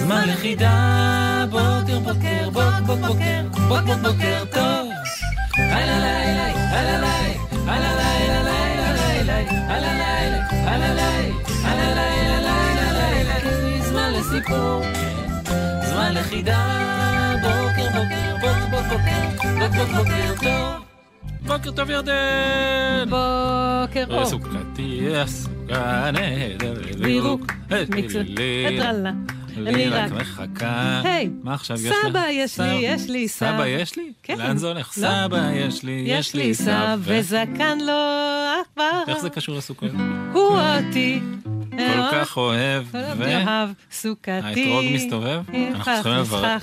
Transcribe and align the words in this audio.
זמן 0.00 0.28
לחידה. 0.28 1.44
בוקר, 1.50 1.98
בוקר, 1.98 2.50
בוק, 2.52 2.86
בוק, 2.86 2.98
בוקר, 2.98 3.42
בוק, 3.68 3.80
בוק, 3.86 3.98
בוקר 4.02 4.44
טוב. 4.50 4.88
הלא 5.56 5.98
לילה, 5.98 6.46
הלא 6.70 6.90
לילה, 6.90 7.34
הלא 7.66 7.90
לילה, 7.96 8.42
לילה, 8.42 8.92
לילה, 8.92 9.38
הלא 9.74 9.92
לילה, 9.92 10.46
הלא 10.50 10.94
לילה, 10.94 11.34
הלא 11.64 11.94
לילה, 11.94 12.40
לילה, 12.40 12.92
לילה, 12.92 13.40
כי 13.40 13.82
זמן 13.82 14.12
לסיפור. 14.12 14.82
זמן 15.90 16.14
לחידה, 16.14 16.58
בוקר 17.42 17.88
בוקר, 17.90 18.36
בוק 18.40 18.70
בוק 18.70 18.84
בוקר, 18.90 19.22
בוק 19.58 19.74
בוק 19.76 19.88
בוקר 19.96 20.34
טוב. 20.42 20.84
בוקר 21.46 21.70
טוב 21.70 21.90
ירדן! 21.90 23.04
בוקר 23.04 24.04
אור. 24.10 24.24
סוכתי, 24.24 25.16
הסוכה 25.16 26.10
נהדרת, 26.12 26.96
בירוק, 26.96 27.52
מיקס, 27.94 28.14
הטרלה. 28.68 29.10
אני 29.66 29.88
רק 29.88 30.12
מחכה. 30.12 31.00
היי, 31.04 31.30
מה 31.42 31.54
עכשיו 31.54 31.76
יש 31.76 31.86
לך? 31.86 31.96
סבא 32.08 32.26
יש 32.30 32.60
לי, 32.60 32.74
יש 32.80 33.08
לי 33.08 33.28
סב. 33.28 33.46
סבא 33.46 33.66
יש 33.66 33.96
לי? 33.96 34.12
כן. 34.22 34.38
לאן 34.38 34.56
זה 34.56 34.66
הולך? 34.66 34.98
לא. 34.98 35.08
סבא 35.08 35.50
יש 35.54 35.82
לי, 35.82 36.02
יש 36.06 36.34
לי 36.34 36.54
סב 36.54 37.00
וזקן 37.00 37.78
לו 37.78 37.92
עכבר. 38.62 39.02
איך 39.08 39.18
זה 39.18 39.30
קשור 39.30 39.56
לסוכות? 39.56 39.90
הוא 40.32 40.58
אותי. 40.58 41.20
כל 41.78 42.12
כך 42.12 42.36
אוהב, 42.36 42.84
ו... 42.92 43.22
אוהב 43.24 43.70
סוכתי. 43.92 44.30
האתרוג 44.30 44.84
מסתובב? 44.92 45.42
אנחנו 45.74 45.92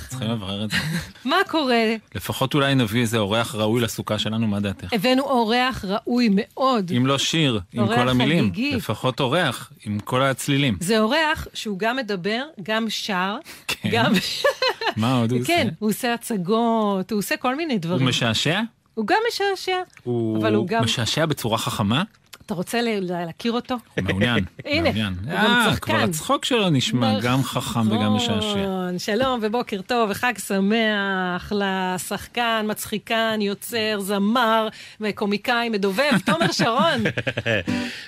צריכים 0.10 0.30
לברר- 0.30 0.66
את 0.66 0.72
זה. 0.72 0.78
מה 1.30 1.36
קורה? 1.48 1.84
לפחות 2.16 2.54
אולי 2.54 2.76
נביא 2.76 3.02
איזה 3.02 3.18
אורח 3.18 3.56
ראוי 3.56 3.82
לסוכה 3.82 4.20
שלנו, 4.20 4.48
מה 4.48 4.60
דעתך? 4.60 4.94
הבאנו 4.94 5.24
אורח 5.24 5.86
ראוי 5.88 6.30
מאוד. 6.32 6.92
אם 6.98 7.06
לא 7.06 7.18
שיר, 7.18 7.60
עם 7.74 7.88
כל 7.88 8.10
המילים. 8.10 8.52
לפחות 8.76 9.20
אורח, 9.20 9.72
עם 9.86 10.00
כל 10.00 10.22
הצלילים. 10.22 10.78
זה 10.80 11.00
אורח 11.00 11.48
שהוא 11.54 11.80
גם 11.80 11.96
מדבר, 11.98 12.42
גם 12.64 12.86
שר, 12.90 13.36
כן. 13.68 13.90
גם... 13.92 14.14
מה 14.98 15.18
עוד 15.20 15.32
הוא 15.32 15.40
עושה? 15.40 15.48
כן, 15.54 15.68
הוא 15.80 15.90
עושה 15.90 16.14
הצגות, 16.14 17.12
הוא 17.12 17.20
עושה 17.20 17.38
כל 17.38 17.56
מיני 17.56 17.74
הוא 17.74 17.82
דברים. 17.82 18.08
משעשע? 18.08 18.62
הוא 18.94 19.08
גם 19.08 19.18
משעשע. 19.30 19.78
הוא 20.04 20.38
אבל 20.38 20.56
הוא 20.56 20.68
גם- 20.68 20.84
משעשע 20.84 21.26
בצורה 21.26 21.58
חכמה? 21.58 22.04
אתה 22.46 22.54
רוצה 22.54 22.82
ל- 22.82 23.00
להכיר 23.26 23.52
אותו? 23.52 23.76
הוא 23.96 24.04
מעוניין. 24.04 24.46
הנה, 24.66 24.82
מעוניין. 24.84 25.14
הוא 25.24 25.32
גם 25.32 25.46
אה, 25.46 25.68
צחקן. 25.72 25.94
כבר 25.94 26.04
הצחוק 26.04 26.46
שלו 26.46 26.70
נשמע 26.70 27.20
גם 27.20 27.44
חכם 27.44 27.92
וגם 27.92 28.14
משעשע. 28.14 28.32
נכון, 28.56 29.00
שלום 29.06 29.40
ובוקר 29.44 29.82
טוב 29.82 30.10
וחג 30.12 30.34
שמח 30.48 31.52
לשחקן, 31.56 32.66
מצחיקן, 32.70 33.40
יוצר, 33.42 34.00
זמר 34.00 34.68
וקומיקאי 35.02 35.70
מדובב, 35.70 36.12
תומר 36.26 36.52
שרון. 36.62 37.04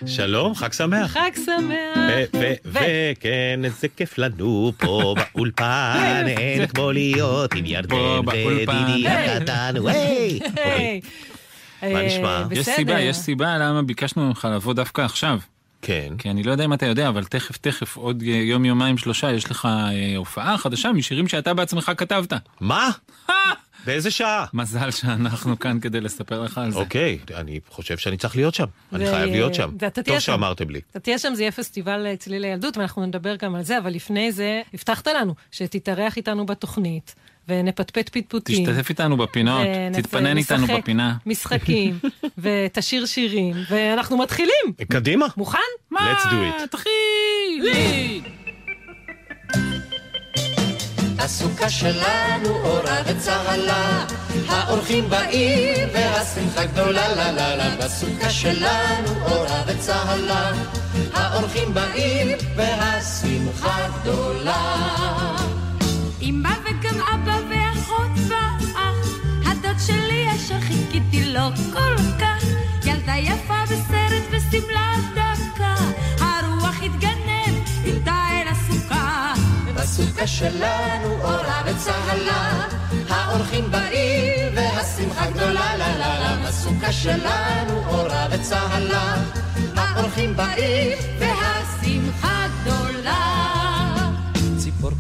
שלום, 0.06 0.56
חג 0.56 0.74
שמח. 0.74 1.12
חג 1.12 1.32
שמח. 1.46 1.98
וכן, 2.66 3.60
איזה 3.64 3.88
כיף 3.98 4.18
לנו 4.18 4.72
פה 4.78 5.16
באולפן, 5.34 5.98
אין 6.28 6.68
כמו 6.68 6.92
להיות 6.92 7.54
עם 7.54 7.66
ירדן. 7.66 7.96
ודידי 8.28 9.08
הקטן, 9.08 9.74
וואי. 9.78 10.40
מה 11.82 11.88
אה, 11.88 12.06
נשמע? 12.06 12.44
יש 12.52 12.60
בסדר. 12.60 12.76
סיבה, 12.76 13.00
יש 13.00 13.18
סיבה 13.18 13.58
למה 13.58 13.82
ביקשנו 13.82 14.28
ממך 14.28 14.48
לבוא 14.52 14.74
דווקא 14.74 15.02
עכשיו. 15.02 15.40
כן, 15.82 16.14
כי 16.18 16.30
אני 16.30 16.44
לא 16.44 16.52
יודע 16.52 16.66
אם 16.66 16.74
אתה 16.74 16.86
יודע, 16.86 17.10
אבל 17.10 17.24
תכף 17.24 17.58
תכף, 17.58 17.98
עוד 17.98 18.24
יום 18.24 18.66
יומיים 18.66 18.98
שלושה, 18.98 19.32
יש 19.32 19.52
לך 19.52 19.66
אה, 19.66 20.18
הופעה 20.18 20.58
חדשה 20.58 20.92
משירים 20.92 21.28
שאתה 21.28 21.54
בעצמך 21.54 21.92
כתבת. 21.98 22.34
מה? 22.60 22.90
באיזה 23.86 24.12
שעה? 24.12 24.46
מזל 24.54 24.92
שאנחנו 24.92 25.60
כאן 25.60 25.80
כדי 25.80 26.02
לספר 26.02 26.42
לך 26.42 26.58
על 26.58 26.72
זה. 26.72 26.80
אוקיי, 26.80 27.18
אני 27.36 27.60
חושב 27.70 27.98
שאני 27.98 28.18
צריך 28.18 28.36
להיות 28.36 28.54
שם. 28.56 28.66
אני 28.94 29.06
חייב 29.10 29.32
להיות 29.32 29.54
שם. 29.54 29.70
טוב. 30.06 30.20
שאמרתם 30.20 30.70
לי. 30.70 30.82
אתה 30.92 31.00
תהיה 31.00 31.20
שם, 31.20 31.36
זה 31.36 31.44
יהיה 31.44 31.52
פסטיבל 31.52 32.06
אה, 32.06 32.16
צלילי 32.16 32.48
ילדות, 32.48 32.78
ואנחנו 32.78 33.06
נדבר 33.06 33.36
גם 33.36 33.56
על 33.56 33.64
זה, 33.64 33.78
אבל 33.78 33.92
לפני 33.92 34.32
זה, 34.32 34.62
הבטחת 34.74 35.08
לנו 35.08 35.36
שתתארח 35.52 36.18
איתנו 36.18 36.46
בתוכנית, 36.46 37.16
ונפטפט 37.48 38.10
פטפוטים. 38.10 38.66
תשתתף 38.66 38.90
איתנו 38.90 39.18
בפינות, 39.18 39.62
תתפנן 39.94 40.38
איתנו 40.38 40.68
בפינה. 40.68 41.16
משחקים, 41.26 42.00
ותשיר 42.44 43.06
שירים, 43.06 43.54
ואנחנו 43.70 44.18
מתחילים. 44.18 44.74
קדימה. 44.92 45.26
מוכן? 45.38 45.58
Let's 45.94 46.26
do 46.26 46.62
it. 46.62 46.68
תתחיל! 46.68 48.24
הסוכה 51.20 51.70
שלנו 51.70 52.50
אורה 52.50 53.02
וצהלה, 53.06 54.06
האורחים 54.48 55.10
באים 55.10 55.88
והשמחה 55.94 56.66
גדולה 56.66 57.16
לה 57.16 57.32
לה 57.32 57.56
לה. 57.56 57.76
בסוכה 57.76 58.30
שלנו 58.30 59.10
אורה 59.32 59.64
וצהלה, 59.68 60.52
האורחים 61.14 61.74
באים 61.74 62.28
והשמחה 62.56 63.88
גדולה. 64.02 64.78
אמא 66.22 66.50
וגם 66.64 67.02
אבא 67.14 67.37
לו 71.38 71.50
כל 71.74 71.96
כך, 72.20 72.44
ילדה 72.86 73.16
יפה 73.18 73.64
בסרט 73.64 74.24
ושמלה 74.32 74.96
דקה, 75.12 75.76
הרוח 76.20 76.76
התגנב 76.84 77.56
איתה 77.86 78.16
אל 78.32 78.48
הסוכה. 78.48 79.34
בסוכה 79.76 80.28
שלנו 80.28 81.14
אורה 81.24 81.62
וצהלה, 81.66 82.68
האורחים 83.10 83.72
באים 83.72 84.54
והשמחה 84.56 85.32
גדולה 85.32 85.76
לה 85.76 85.98
לה 85.98 86.20
לה. 86.20 86.48
בסוכה 86.48 86.92
שלנו 86.92 87.84
אורה 87.88 88.28
וצהלה, 88.32 89.16
האורחים 89.76 90.36
באים 90.36 90.98
והשמחה 91.20 92.48
גדולה. 92.62 93.37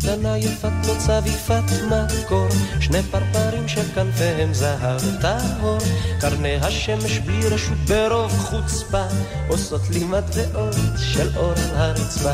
קטנה 0.08 0.38
יפת 0.38 0.72
מוצא 0.88 1.20
ויפת 1.24 1.64
מקור, 1.86 2.48
שני 2.80 3.04
פרפרים 3.04 3.68
שכנפיהם 3.68 4.54
זהב 4.54 5.02
טהור, 5.22 5.78
קרני 6.20 6.56
השמש 6.56 7.20
בלי 7.20 7.48
רשות 7.48 7.78
ברוב 7.78 8.32
חוצפה, 8.32 9.04
עושות 9.48 9.82
לי 9.90 10.04
מטבעות 10.04 10.76
של 10.98 11.38
אור 11.38 11.52
על 11.52 11.76
הרצפה. 11.76 12.34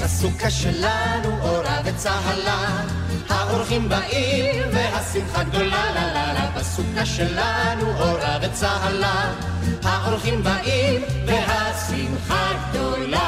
בסוכה 0.00 0.50
שלנו 0.50 1.40
אורה 1.42 1.80
וצהלה, 1.84 2.82
האורחים 3.28 3.88
באים 3.88 4.62
והשמחה 4.72 5.42
גדולה 5.42 5.84
לה 5.94 6.12
לה 6.12 6.32
לה. 6.32 6.50
בסוכה 6.56 7.06
שלנו 7.06 8.00
אורה 8.00 8.38
וצהלה, 8.42 9.32
האורחים 9.82 10.42
באים 10.42 11.02
והשמחה 11.26 12.52
גדולה. 12.70 13.25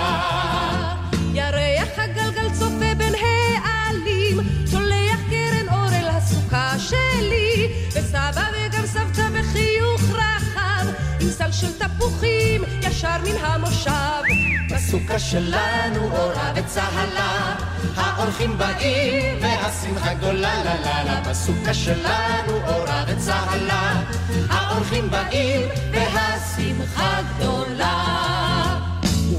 של 11.60 11.72
תפוחים 11.78 12.64
ישר 12.82 13.16
מן 13.24 13.36
המושב. 13.44 14.22
בסוכה 14.70 15.18
שלנו 15.18 16.16
אורה 16.16 16.52
וצהלה, 16.56 17.56
האורחים 17.96 18.58
באים 18.58 19.36
והשמחה 19.42 20.14
גדולה 20.14 20.64
לה 20.64 20.80
לה 20.80 21.04
לה. 21.04 21.20
בסוכה 21.20 21.74
שלנו 21.74 22.52
אורה 22.66 23.04
וצהלה, 23.08 24.02
האורחים 24.50 25.10
באים 25.10 25.68
והשמחה 25.92 27.20
גדולה. 27.36 28.37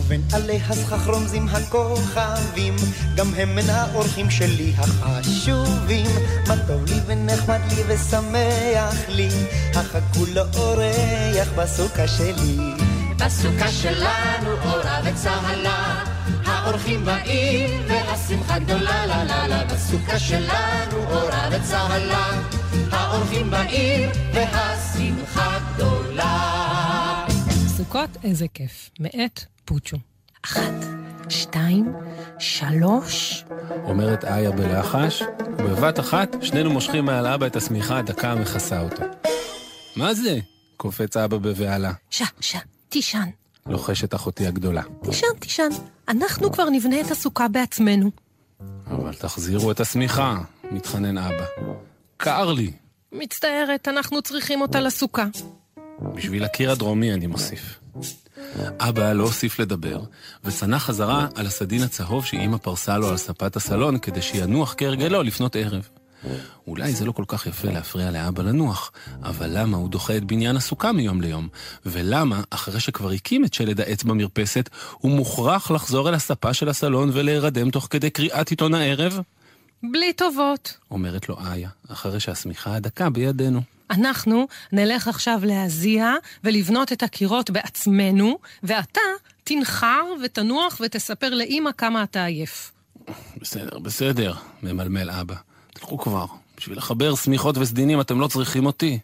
ובין 0.10 0.22
עלי 0.34 0.60
הסכך 0.70 1.08
רומזים 1.08 1.48
הכוכבים, 1.50 2.76
גם 3.16 3.34
הם 3.38 3.56
מן 3.56 3.70
האורחים 3.70 4.30
שלי 4.30 4.74
החשובים. 4.78 6.06
מה 6.48 6.56
טוב 6.68 6.86
לי 6.86 6.96
ונחמד 7.06 7.60
לי 7.70 7.84
ושמח 7.88 9.10
לי, 9.10 9.30
החג 9.76 10.00
כולו 10.14 10.42
אורח 10.58 11.48
בסוכה 11.56 12.08
שלי. 12.08 12.58
בסוכה 13.18 13.72
שלנו 13.72 14.52
אורה 14.66 15.00
וצהלה, 15.06 16.04
האורחים 16.46 17.06
באים 17.06 17.82
והשמחה 17.88 18.60
גדולה 18.60 19.06
לה 19.06 19.24
לה 19.24 19.48
לה. 19.48 19.66
בסוכה 19.66 20.20
שלנו 20.20 20.98
אורה 21.10 21.50
וצהלה, 21.52 22.28
האורחים 22.92 23.52
באים 23.52 24.10
והשמחה 24.34 25.58
גדולה. 25.76 26.49
סוכות, 27.90 28.10
איזה 28.24 28.48
כיף. 28.54 28.90
מאת 29.00 29.44
פוצ'ו. 29.66 29.98
אחת, 30.46 30.74
שתיים, 31.30 31.94
שלוש. 32.40 33.44
אומרת 33.84 34.26
איה 34.26 34.52
בלחש, 34.52 35.24
ובבת 35.58 36.00
אחת 36.00 36.36
שנינו 36.42 36.70
מושכים 36.72 37.06
מעל 37.06 37.28
אבא 37.28 37.48
את 37.48 37.56
השמיכה 37.56 37.98
הדקה 37.98 38.32
המכסה 38.32 38.82
אותו. 38.82 39.04
מה 39.96 40.14
זה? 40.14 40.40
קופץ 40.78 41.18
אבא 41.18 41.38
בבהלה. 41.38 41.92
ש, 42.10 42.24
ש, 42.40 42.56
תישן. 42.90 43.30
לוחשת 43.66 44.16
אחותי 44.16 44.48
הגדולה. 44.48 44.82
תישן, 45.04 45.28
תישן. 45.40 45.70
אנחנו 46.08 46.52
כבר 46.52 46.70
נבנה 46.70 47.02
את 47.02 47.12
הסוכה 47.12 47.48
בעצמנו. 47.48 48.12
אבל 48.88 49.14
תחזירו 49.14 49.72
את 49.72 49.80
השמיכה, 49.80 50.38
מתחנן 50.72 51.18
אבא. 51.18 51.46
קר 52.18 52.52
לי. 52.52 52.72
מצטערת, 53.12 53.88
אנחנו 53.88 54.22
צריכים 54.22 54.62
אותה 54.62 54.80
לסוכה. 54.80 55.26
בשביל 56.16 56.44
הקיר 56.44 56.72
הדרומי 56.72 57.14
אני 57.14 57.28
מוסיף. 57.28 57.79
אבא 58.80 59.14
לא 59.14 59.24
הוסיף 59.24 59.60
לדבר, 59.60 60.02
וצנח 60.44 60.84
חזרה 60.84 61.28
על 61.36 61.46
הסדין 61.46 61.84
הצהוב 61.84 62.26
שאימא 62.26 62.58
פרסה 62.58 62.98
לו 62.98 63.10
על 63.10 63.18
ספת 63.18 63.56
הסלון 63.56 64.00
כדי 64.00 64.22
שינוח 64.22 64.76
כהרגלו 64.78 65.24
לפנות 65.24 65.56
ערב. 65.56 65.90
אולי 66.68 66.94
זה 66.94 67.06
לא 67.06 67.12
כל 67.12 67.24
כך 67.28 67.46
יפה 67.46 67.68
להפריע 67.68 68.12
לאבא 68.12 68.44
לנוח, 68.44 68.92
אבל 69.24 69.50
למה 69.54 69.78
הוא 69.78 69.90
דוחה 69.90 70.18
את 70.18 70.24
בניין 70.24 70.56
הסוכה 70.56 70.92
מיום 70.92 71.22
ליום? 71.22 71.48
ולמה, 71.86 72.42
אחרי 72.50 72.80
שכבר 72.80 73.12
הקים 73.12 73.46
את 73.46 73.54
שלד 73.54 73.82
העץ 73.82 74.04
במרפסת, 74.04 74.70
הוא 74.98 75.12
מוכרח 75.12 75.72
לחזור 75.72 76.10
אל 76.10 76.14
הספה 76.14 76.54
של 76.54 76.70
הסלון 76.70 77.10
ולהירדם 77.14 77.70
תוך 77.70 77.88
כדי 77.90 78.10
קריאת 78.10 78.50
עיתון 78.50 78.74
הערב? 78.74 79.20
בלי 79.84 80.14
טובות. 80.14 80.78
אומרת 80.92 81.30
לו 81.30 81.38
איה, 81.40 81.70
אחרי 81.88 82.20
שהשמיכה 82.20 82.76
הדקה 82.76 83.10
בידינו. 83.10 83.62
אנחנו 83.90 84.48
נלך 84.72 85.08
עכשיו 85.08 85.40
להזיע 85.44 86.14
ולבנות 86.44 86.92
את 86.92 87.04
הקירות 87.04 87.50
בעצמנו, 87.50 88.38
ואתה 88.64 89.02
תנחר 89.44 90.04
ותנוח 90.24 90.82
ותספר 90.84 91.30
לאימא 91.30 91.72
כמה 91.78 92.04
אתה 92.04 92.26
עייף. 92.26 92.72
בסדר, 93.42 93.80
בסדר, 93.80 94.34
ממלמל 94.64 95.10
אבא. 95.10 95.36
תלכו 95.74 95.98
כבר, 95.98 96.26
בשביל 96.58 96.78
לחבר 96.78 97.16
שמיכות 97.16 97.58
וסדינים 97.58 98.02
אתם 98.02 98.20
לא 98.20 98.28
צריכים 98.28 98.66
אותי. 98.66 99.00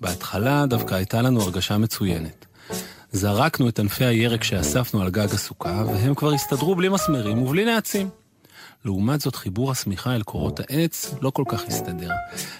בהתחלה 0.00 0.66
דווקא 0.66 0.94
הייתה 0.94 1.22
לנו 1.22 1.42
הרגשה 1.42 1.78
מצוינת. 1.78 2.46
זרקנו 3.12 3.68
את 3.68 3.78
ענפי 3.78 4.04
הירק 4.04 4.44
שאספנו 4.44 5.02
על 5.02 5.10
גג 5.10 5.34
הסוכה, 5.34 5.84
והם 5.86 6.14
כבר 6.14 6.32
הסתדרו 6.32 6.74
בלי 6.74 6.88
מסמרים 6.88 7.42
ובלי 7.42 7.64
נעצים. 7.64 8.08
לעומת 8.86 9.20
זאת, 9.20 9.36
חיבור 9.36 9.70
השמיכה 9.70 10.14
אל 10.14 10.22
קורות 10.22 10.60
העץ 10.60 11.14
לא 11.20 11.30
כל 11.30 11.42
כך 11.48 11.64
הסתדר. 11.66 12.10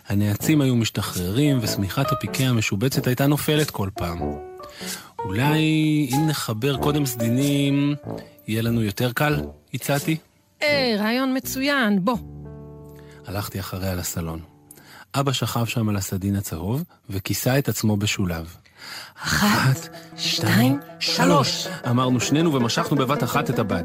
הנעצים 0.08 0.60
היו 0.60 0.76
משתחררים, 0.76 1.58
ושמיכת 1.62 2.12
הפיקי 2.12 2.44
המשובצת 2.46 3.06
הייתה 3.06 3.26
נופלת 3.26 3.70
כל 3.70 3.88
פעם. 3.94 4.18
אולי 5.24 5.60
אם 6.12 6.26
נחבר 6.28 6.76
קודם 6.76 7.06
סדינים, 7.06 7.94
יהיה 8.48 8.62
לנו 8.62 8.82
יותר 8.82 9.12
קל? 9.12 9.40
הצעתי. 9.74 10.16
אה, 10.62 10.96
רעיון 10.98 11.36
מצוין, 11.36 12.04
בוא. 12.04 12.16
הלכתי 13.26 13.60
אחריה 13.60 13.94
לסלון. 13.94 14.40
אבא 15.14 15.32
שכב 15.32 15.64
שם 15.64 15.88
על 15.88 15.96
הסדין 15.96 16.36
הצהוב, 16.36 16.84
וכיסה 17.10 17.58
את 17.58 17.68
עצמו 17.68 17.96
בשולב. 17.96 18.56
אחת, 19.22 19.88
שתיים, 20.16 20.80
שלוש. 21.00 21.66
אמרנו 21.90 22.20
שנינו 22.20 22.54
ומשכנו 22.54 22.96
בבת 22.96 23.22
אחת 23.22 23.50
את 23.50 23.58
הבד. 23.58 23.84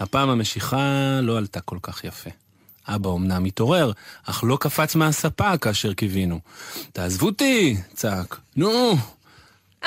הפעם 0.00 0.30
המשיכה 0.30 1.18
לא 1.22 1.38
עלתה 1.38 1.60
כל 1.60 1.78
כך 1.82 2.04
יפה. 2.04 2.30
אבא 2.88 3.10
אמנם 3.10 3.44
התעורר, 3.44 3.92
אך 4.24 4.44
לא 4.46 4.56
קפץ 4.60 4.94
מהספה 4.94 5.58
כאשר 5.58 5.94
קיווינו. 5.94 6.40
תעזבו 6.92 7.26
אותי! 7.26 7.76
צעק. 7.94 8.36
נו! 8.56 8.96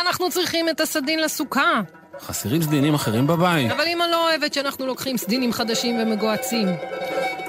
אנחנו 0.01 0.29
צריכים 0.29 0.69
את 0.69 0.81
הסדין 0.81 1.19
לסוכה. 1.19 1.81
חסרים 2.21 2.61
סדינים 2.61 2.93
אחרים 2.93 3.27
בבית. 3.27 3.71
אבל 3.71 3.83
אמא 3.87 4.03
לא 4.03 4.29
אוהבת 4.29 4.53
שאנחנו 4.53 4.85
לוקחים 4.85 5.17
סדינים 5.17 5.53
חדשים 5.53 5.99
ומגוהצים. 5.99 6.67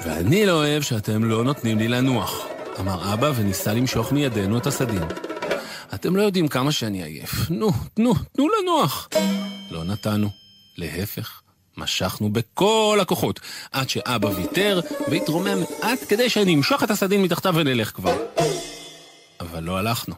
ואני 0.05 0.45
לא 0.45 0.51
אוהב 0.51 0.81
שאתם 0.81 1.23
לא 1.23 1.43
נותנים 1.43 1.77
לי 1.77 1.87
לנוח, 1.87 2.45
אמר 2.79 3.13
אבא 3.13 3.31
וניסה 3.35 3.73
למשוך 3.73 4.11
מידינו 4.11 4.57
את 4.57 4.67
הסדין. 4.67 5.03
אתם 5.93 6.15
לא 6.15 6.21
יודעים 6.21 6.47
כמה 6.47 6.71
שאני 6.71 7.03
עייף. 7.03 7.49
נו, 7.49 7.71
תנו, 7.93 8.13
תנו 8.31 8.47
לנוח. 8.49 9.09
לא 9.71 9.83
נתנו. 9.83 10.29
להפך, 10.77 11.41
משכנו 11.79 12.29
בכל 12.29 12.97
הכוחות, 13.01 13.39
עד 13.71 13.89
שאבא 13.89 14.27
ויתר 14.27 14.79
והתרומם 15.07 15.57
מעט 15.59 15.99
כדי 16.09 16.29
שאני 16.29 16.55
אמשוך 16.55 16.83
את 16.83 16.91
הסדין 16.91 17.21
מתחתיו 17.21 17.53
ונלך 17.55 17.91
כבר. 17.95 18.17
אבל 19.39 19.63
לא 19.63 19.77
הלכנו. 19.77 20.15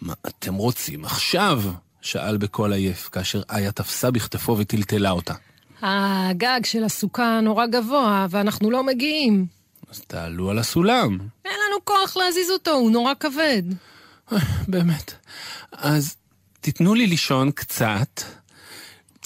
מה 0.00 0.14
אתם 0.26 0.54
רוצים 0.54 1.04
עכשיו? 1.04 1.62
שאל 2.00 2.36
בקול 2.36 2.72
עייף, 2.72 3.08
כאשר 3.12 3.42
איה 3.50 3.72
תפסה 3.72 4.10
בכתפו 4.10 4.56
וטלטלה 4.58 5.10
אותה. 5.10 5.34
הגג 5.82 6.60
של 6.64 6.84
הסוכה 6.84 7.40
נורא 7.42 7.66
גבוה, 7.66 8.26
ואנחנו 8.30 8.70
לא 8.70 8.82
מגיעים. 8.82 9.46
אז 9.90 10.00
תעלו 10.00 10.50
על 10.50 10.58
הסולם. 10.58 11.18
אין 11.44 11.54
לנו 11.68 11.84
כוח 11.84 12.16
להזיז 12.16 12.50
אותו, 12.50 12.70
הוא 12.70 12.90
נורא 12.90 13.12
כבד. 13.20 13.62
באמת. 14.68 15.14
אז 15.72 16.16
תיתנו 16.60 16.94
לי 16.94 17.06
לישון 17.06 17.50
קצת, 17.50 18.20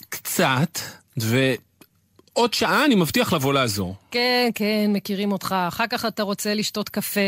קצת, 0.09 0.79
ועוד 1.17 2.55
שעה 2.55 2.85
אני 2.85 2.95
מבטיח 2.95 3.33
לבוא 3.33 3.53
לעזור. 3.53 3.95
כן, 4.11 4.51
כן, 4.55 4.91
מכירים 4.93 5.33
אותך. 5.33 5.55
אחר 5.69 5.85
כך 5.91 6.05
אתה 6.07 6.23
רוצה 6.23 6.55
לשתות 6.55 6.89
קפה, 6.89 7.21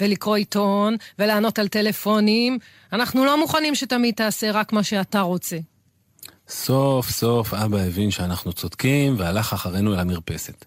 ולקרוא 0.00 0.36
עיתון, 0.36 0.96
ולענות 1.18 1.58
על 1.58 1.68
טלפונים. 1.68 2.58
אנחנו 2.92 3.24
לא 3.24 3.40
מוכנים 3.40 3.74
שתמיד 3.74 4.14
תעשה 4.14 4.50
רק 4.50 4.72
מה 4.72 4.82
שאתה 4.82 5.20
רוצה. 5.20 5.58
סוף 6.48 7.10
סוף 7.10 7.54
אבא 7.54 7.78
הבין 7.78 8.10
שאנחנו 8.10 8.52
צודקים 8.52 9.14
והלך 9.18 9.52
אחרינו 9.52 9.94
אל 9.94 9.98
המרפסת. 9.98 10.64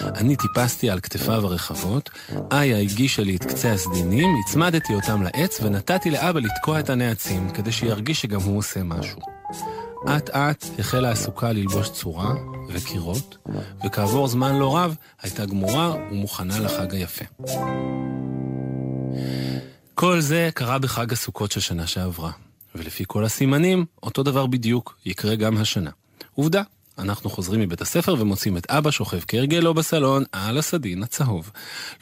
אני 0.00 0.36
טיפסתי 0.36 0.90
על 0.90 1.00
כתפיו 1.00 1.46
הרחבות, 1.46 2.10
איה 2.52 2.78
הגישה 2.78 3.22
לי 3.22 3.36
את 3.36 3.44
קצה 3.44 3.72
הסדינים, 3.72 4.28
הצמדתי 4.44 4.94
אותם 4.94 5.22
לעץ 5.22 5.60
ונתתי 5.62 6.10
לאבא 6.10 6.40
לתקוע 6.40 6.80
את 6.80 6.90
הנעצים, 6.90 7.50
כדי 7.50 7.72
שירגיש 7.72 8.20
שגם 8.20 8.40
הוא 8.40 8.58
עושה 8.58 8.82
משהו. 8.82 9.20
אט 10.06 10.30
אט 10.30 10.64
החלה 10.78 11.10
הסוכה 11.10 11.52
ללבוש 11.52 11.90
צורה 11.90 12.34
וקירות, 12.68 13.36
וכעבור 13.86 14.28
זמן 14.28 14.54
לא 14.54 14.76
רב 14.76 14.96
הייתה 15.22 15.46
גמורה 15.46 15.94
ומוכנה 16.10 16.58
לחג 16.58 16.94
היפה. 16.94 17.24
כל 19.94 20.20
זה 20.20 20.50
קרה 20.54 20.78
בחג 20.78 21.12
הסוכות 21.12 21.52
של 21.52 21.60
שנה 21.60 21.86
שעברה, 21.86 22.30
ולפי 22.74 23.04
כל 23.06 23.24
הסימנים, 23.24 23.84
אותו 24.02 24.22
דבר 24.22 24.46
בדיוק 24.46 24.98
יקרה 25.06 25.34
גם 25.34 25.56
השנה. 25.56 25.90
עובדה, 26.34 26.62
אנחנו 26.98 27.30
חוזרים 27.30 27.60
מבית 27.60 27.80
הספר 27.80 28.14
ומוצאים 28.18 28.56
את 28.56 28.70
אבא 28.70 28.90
שוכב 28.90 29.20
כהרגלו 29.28 29.74
בסלון 29.74 30.24
על 30.32 30.58
הסדין 30.58 31.02
הצהוב. 31.02 31.50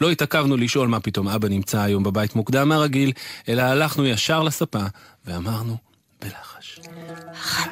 לא 0.01 0.11
התעכבנו 0.11 0.57
לשאול 0.57 0.89
מה 0.89 1.01
פתאום 1.01 1.29
אבא 1.29 1.49
נמצא 1.49 1.81
היום 1.81 2.03
בבית 2.03 2.37
מוקדם 2.37 2.69
מהרגיל, 2.69 3.13
אלא 3.49 3.63
הלכנו 3.63 4.07
ישר 4.07 4.43
לספה 4.43 4.83
ואמרנו 5.27 5.77
בלחש. 6.23 6.56
אחת, 7.33 7.71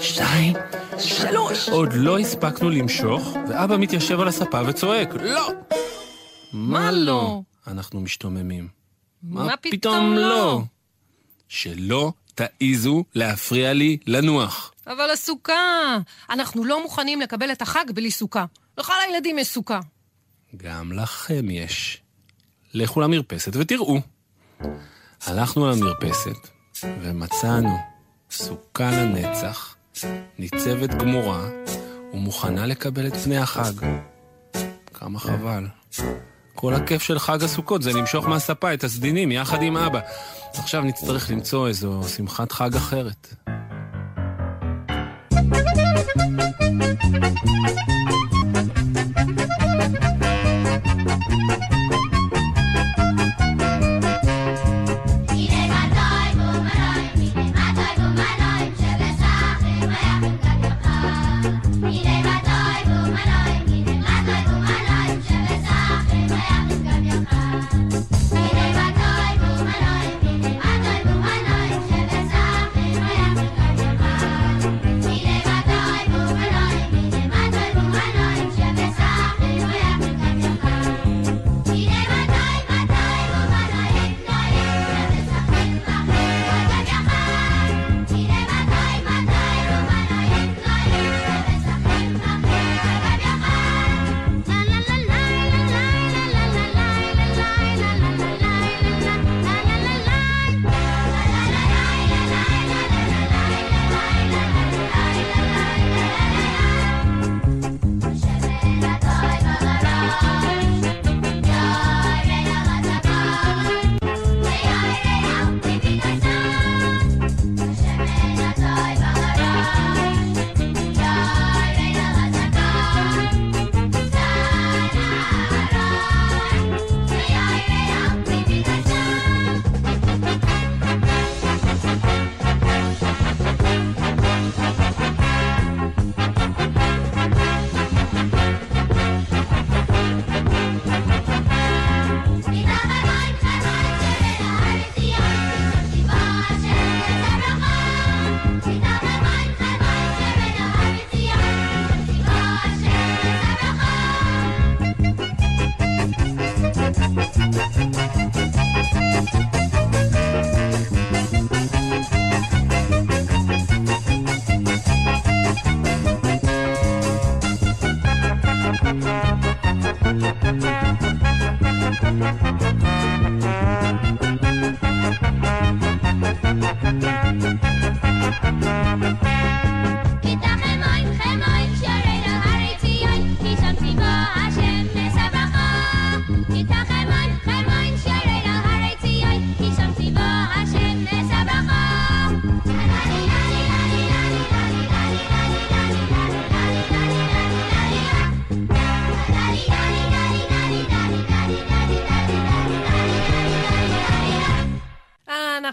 שתיים, 0.00 0.54
שלוש. 0.98 1.68
עוד 1.68 1.88
לא 1.92 2.18
הספקנו 2.18 2.70
למשוך, 2.70 3.36
ואבא 3.48 3.76
מתיישב 3.76 4.20
על 4.20 4.28
הספה 4.28 4.60
וצועק, 4.66 5.08
לא! 5.14 5.48
מה 6.52 6.90
לא? 6.90 7.42
אנחנו 7.66 8.00
משתוממים. 8.00 8.68
מה 9.22 9.56
פתאום 9.56 10.14
לא? 10.14 10.62
שלא 11.48 12.12
תעיזו 12.34 13.04
להפריע 13.14 13.72
לי 13.72 13.98
לנוח. 14.06 14.72
אבל 14.86 15.10
הסוכה! 15.10 15.98
אנחנו 16.30 16.64
לא 16.64 16.82
מוכנים 16.82 17.20
לקבל 17.20 17.52
את 17.52 17.62
החג 17.62 17.84
בלי 17.94 18.10
סוכה. 18.10 18.44
לכל 18.78 18.92
הילדים 19.06 19.38
יש 19.38 19.48
סוכה. 19.48 19.80
גם 20.56 20.92
לכם 20.92 21.50
יש. 21.50 22.02
לכו 22.74 23.00
למרפסת 23.00 23.56
ותראו. 23.56 24.00
הלכנו 25.26 25.70
למרפסת 25.70 26.48
ומצאנו 26.84 27.91
סוכה 28.32 28.90
לנצח, 28.90 29.74
ניצבת 30.38 30.94
גמורה 30.94 31.48
ומוכנה 32.14 32.66
לקבל 32.66 33.06
את 33.06 33.16
פני 33.16 33.38
החג. 33.38 33.72
כמה 34.94 35.18
חבל. 35.18 35.66
כל 36.54 36.74
הכיף 36.74 37.02
של 37.02 37.18
חג 37.18 37.42
הסוכות 37.42 37.82
זה 37.82 37.92
למשוך 37.92 38.26
מהספה 38.26 38.74
את 38.74 38.84
הסדינים 38.84 39.32
יחד 39.32 39.62
עם 39.62 39.76
אבא. 39.76 40.00
עכשיו 40.54 40.82
נצטרך 40.82 41.30
למצוא 41.30 41.68
איזו 41.68 42.02
שמחת 42.16 42.52
חג 42.52 42.76
אחרת. 42.76 43.34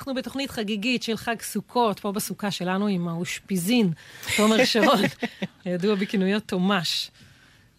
אנחנו 0.09 0.21
בתוכנית 0.21 0.51
חגיגית 0.51 1.03
של 1.03 1.17
חג 1.17 1.35
סוכות, 1.41 1.99
פה 1.99 2.11
בסוכה 2.11 2.51
שלנו 2.51 2.87
עם 2.87 3.07
האושפיזין, 3.07 3.91
תומר 4.37 4.65
שרון, 4.65 5.01
הידוע 5.65 5.95
בכינויו 5.95 6.39
תומש. 6.39 7.11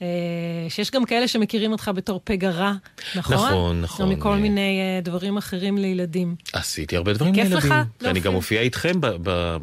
אה, 0.02 0.06
שיש 0.68 0.90
גם 0.90 1.04
כאלה 1.04 1.28
שמכירים 1.28 1.72
אותך 1.72 1.90
בתור 1.94 2.20
פגע 2.24 2.50
רע, 2.50 2.72
נכון? 3.16 3.36
נכון, 3.36 3.80
נכון. 3.80 4.06
או 4.06 4.16
מכל 4.16 4.36
מיני 4.36 4.80
אה, 4.80 5.00
דברים 5.00 5.36
אחרים 5.36 5.78
לילדים. 5.78 6.36
עשיתי 6.52 6.96
הרבה 6.96 7.12
דברים 7.12 7.34
כיף 7.34 7.44
לילדים. 7.44 7.58
לך 7.58 7.74
ואני 8.00 8.12
להופיע? 8.12 8.22
גם 8.22 8.32
מופיע 8.32 8.60
איתכם 8.60 9.00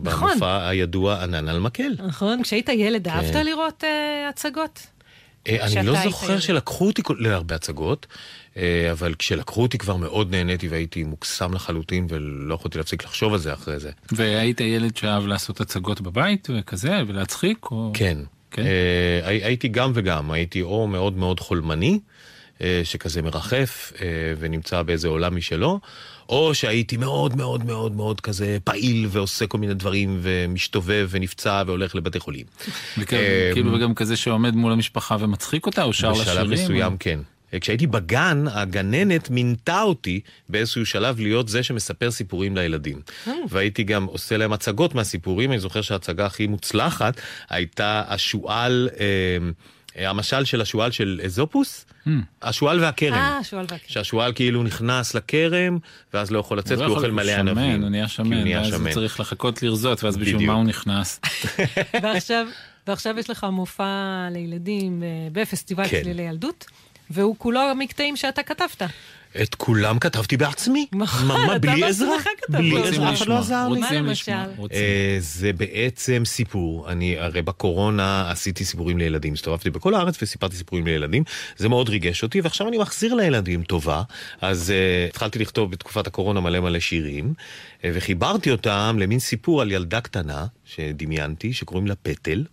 נכון. 0.03 0.29
במופע 0.31 0.67
הידוע 0.67 1.23
ענן 1.23 1.47
על 1.47 1.59
מקל. 1.59 1.95
נכון? 2.07 2.43
כשהיית 2.43 2.69
ילד 2.69 3.07
אהבת 3.07 3.33
כן. 3.33 3.45
לראות 3.45 3.83
אה, 3.83 4.29
הצגות? 4.29 4.87
אה, 5.47 5.65
אני 5.65 5.87
לא 5.87 6.03
זוכר. 6.03 6.39
שלקחו 6.39 6.87
אותי 6.87 7.01
להרבה 7.19 7.55
הצגות, 7.55 8.07
אה, 8.57 8.91
אבל 8.91 9.13
כשלקחו 9.19 9.61
אותי 9.61 9.77
כבר 9.77 9.95
מאוד 9.95 10.31
נהניתי 10.31 10.67
והייתי 10.67 11.03
מוקסם 11.03 11.53
לחלוטין 11.53 12.07
ולא 12.09 12.55
יכולתי 12.55 12.77
להפסיק 12.77 13.03
לחשוב 13.03 13.33
על 13.33 13.39
זה 13.39 13.53
אחרי 13.53 13.79
זה. 13.79 13.91
והיית 14.11 14.59
ילד 14.61 14.97
שאהב 14.97 15.25
לעשות 15.27 15.61
הצגות 15.61 16.01
בבית 16.01 16.47
וכזה, 16.57 16.91
ולהצחיק? 17.07 17.65
או... 17.71 17.91
כן. 17.93 18.17
כן? 18.51 18.61
אה, 18.65 19.27
הי- 19.29 19.43
הייתי 19.43 19.67
גם 19.67 19.91
וגם, 19.95 20.31
הייתי 20.31 20.61
או 20.61 20.87
מאוד 20.87 21.17
מאוד 21.17 21.39
חולמני, 21.39 21.99
שכזה 22.83 23.21
מרחף 23.21 23.93
ונמצא 24.39 24.81
באיזה 24.81 25.07
עולם 25.07 25.35
משלו, 25.35 25.79
או 26.29 26.55
שהייתי 26.55 26.97
מאוד 26.97 27.35
מאוד 27.35 27.65
מאוד 27.65 27.95
מאוד 27.95 28.21
כזה 28.21 28.57
פעיל 28.63 29.07
ועושה 29.09 29.47
כל 29.47 29.57
מיני 29.57 29.73
דברים 29.73 30.19
ומשתובב 30.21 31.07
ונפצע 31.11 31.63
והולך 31.67 31.95
לבתי 31.95 32.19
חולים. 32.19 32.45
אה, 33.13 33.49
כאילו 33.53 33.73
וגם 33.73 33.95
כזה 33.95 34.15
שעומד 34.15 34.55
מול 34.55 34.71
המשפחה 34.71 35.17
ומצחיק 35.19 35.65
אותה, 35.65 35.83
או 35.83 35.93
שר 35.93 36.09
לה 36.09 36.15
שירים? 36.15 36.29
בשלב 36.29 36.49
מסוים 36.49 36.97
כן. 36.97 37.19
כשהייתי 37.51 37.87
בגן, 37.87 38.45
הגננת 38.51 39.29
מינתה 39.29 39.81
אותי 39.81 40.19
באיזשהו 40.49 40.85
שלב 40.85 41.19
להיות 41.19 41.49
זה 41.49 41.63
שמספר 41.63 42.11
סיפורים 42.11 42.55
לילדים. 42.57 43.01
והייתי 43.49 43.83
גם 43.83 44.05
עושה 44.05 44.37
להם 44.37 44.53
הצגות 44.53 44.95
מהסיפורים, 44.95 45.51
אני 45.51 45.59
זוכר 45.59 45.81
שההצגה 45.81 46.25
הכי 46.25 46.47
מוצלחת 46.47 47.21
הייתה 47.49 48.03
השועל, 48.07 48.89
אה, 48.99 49.05
המשל 49.97 50.45
של 50.45 50.61
השועל 50.61 50.91
של 50.91 51.21
אזופוס, 51.25 51.85
השועל 52.41 52.79
והכרם. 52.79 53.13
אה, 53.13 53.43
שועל 53.43 53.65
והכרם. 53.69 53.87
שהשועל 53.87 54.33
כאילו 54.33 54.63
נכנס 54.63 55.15
לכרם, 55.15 55.77
ואז 56.13 56.31
לא 56.31 56.39
יכול 56.39 56.57
לצאת 56.57 56.71
הוא 56.71 56.77
כי 56.77 56.83
לא 56.83 56.87
הוא 56.87 56.97
אוכל 56.97 57.11
מלא 57.11 57.33
שמן, 57.33 57.47
ענבים. 57.47 57.81
הוא 57.81 57.89
נהיה 57.89 58.07
כי 58.07 58.21
הוא 58.21 58.27
שמן, 58.27 58.43
נהיה 58.43 58.59
ואז 58.59 58.73
הוא 58.73 58.79
שמן. 58.79 58.91
צריך 58.91 59.19
לחכות 59.19 59.63
לרזות, 59.63 60.03
ואז 60.03 60.17
בשביל. 60.17 60.47
מה 60.47 60.53
הוא 60.53 60.63
נכנס? 60.63 61.19
ועכשיו, 62.03 62.47
ועכשיו 62.87 63.19
יש 63.19 63.29
לך 63.29 63.47
מופע 63.51 64.27
לילדים 64.31 65.03
אה, 65.03 65.07
בפסטיבל 65.31 65.87
כן. 65.87 66.01
צלילי 66.01 66.23
ילדות, 66.23 66.65
והוא 67.09 67.35
כולו 67.37 67.61
מקטעים 67.77 68.15
שאתה 68.15 68.43
כתבת. 68.43 68.81
את 69.41 69.55
כולם 69.55 69.99
כתבתי 69.99 70.37
בעצמי. 70.37 70.87
נכון, 70.93 71.45
אתה 71.45 71.59
בלי 71.59 71.81
בעצמך 71.81 71.89
עזרה. 71.89 72.15
בלי 72.49 72.87
עזרה, 72.87 73.13
אף 73.13 73.17
אחד 73.17 73.27
לא 73.27 73.37
עזר 73.37 73.67
לי. 73.67 73.79
מה 73.79 73.91
למשל? 73.91 74.31
אה, 74.73 75.17
זה 75.19 75.53
בעצם 75.53 76.23
סיפור. 76.25 76.91
אני 76.91 77.17
הרי 77.17 77.41
בקורונה 77.41 78.31
עשיתי 78.31 78.65
סיפורים 78.65 78.97
לילדים, 78.97 79.33
הסתובבתי 79.33 79.69
בכל 79.69 79.93
הארץ 79.93 80.23
וסיפרתי 80.23 80.55
סיפורים 80.55 80.85
לילדים. 80.85 81.23
זה 81.57 81.69
מאוד 81.69 81.89
ריגש 81.89 82.23
אותי, 82.23 82.41
ועכשיו 82.41 82.67
אני 82.67 82.77
מחזיר 82.77 83.13
לילדים 83.13 83.63
טובה. 83.63 84.03
אז 84.41 84.73
uh, 84.73 85.09
התחלתי 85.09 85.39
לכתוב 85.39 85.71
בתקופת 85.71 86.07
הקורונה 86.07 86.39
מלא 86.39 86.59
מלא 86.59 86.79
שירים, 86.79 87.33
uh, 87.33 87.85
וחיברתי 87.93 88.51
אותם 88.51 88.97
למין 88.99 89.19
סיפור 89.19 89.61
על 89.61 89.71
ילדה 89.71 90.01
קטנה 90.01 90.45
שדמיינתי, 90.65 91.53
שקוראים 91.53 91.87
לה 91.87 91.95
פטל, 91.95 92.43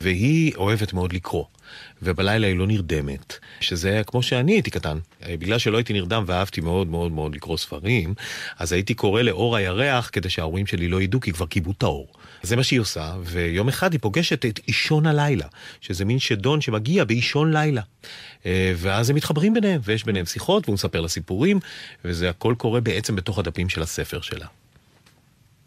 והיא 0.00 0.52
אוהבת 0.56 0.92
מאוד 0.92 1.12
לקרוא. 1.12 1.44
ובלילה 2.04 2.46
היא 2.46 2.56
לא 2.56 2.66
נרדמת, 2.66 3.38
שזה 3.60 4.02
כמו 4.06 4.22
שאני 4.22 4.52
הייתי 4.52 4.70
קטן. 4.70 4.98
בגלל 5.28 5.58
שלא 5.58 5.76
הייתי 5.76 5.92
נרדם 5.92 6.24
ואהבתי 6.26 6.60
מאוד 6.60 6.86
מאוד 6.86 7.12
מאוד 7.12 7.34
לקרוא 7.34 7.56
ספרים, 7.56 8.14
אז 8.58 8.72
הייתי 8.72 8.94
קורא 8.94 9.22
לאור 9.22 9.56
הירח 9.56 10.10
כדי 10.12 10.30
שההורים 10.30 10.66
שלי 10.66 10.88
לא 10.88 11.02
ידעו, 11.02 11.20
כי 11.20 11.32
כבר 11.32 11.46
כיבו 11.46 11.70
את 11.70 11.82
האור. 11.82 12.08
זה 12.42 12.56
מה 12.56 12.62
שהיא 12.62 12.80
עושה, 12.80 13.14
ויום 13.22 13.68
אחד 13.68 13.92
היא 13.92 14.00
פוגשת 14.00 14.44
את 14.44 14.60
אישון 14.68 15.06
הלילה, 15.06 15.46
שזה 15.80 16.04
מין 16.04 16.18
שדון 16.18 16.60
שמגיע 16.60 17.04
באישון 17.04 17.52
לילה. 17.52 17.82
אה, 18.46 18.72
ואז 18.76 19.10
הם 19.10 19.16
מתחברים 19.16 19.54
ביניהם, 19.54 19.80
ויש 19.84 20.04
ביניהם 20.04 20.26
שיחות, 20.26 20.64
והוא 20.68 20.74
מספר 20.74 21.00
לה 21.00 21.08
סיפורים, 21.08 21.60
וזה 22.04 22.30
הכל 22.30 22.54
קורה 22.58 22.80
בעצם 22.80 23.16
בתוך 23.16 23.38
הדפים 23.38 23.68
של 23.68 23.82
הספר 23.82 24.20
שלה. 24.20 24.46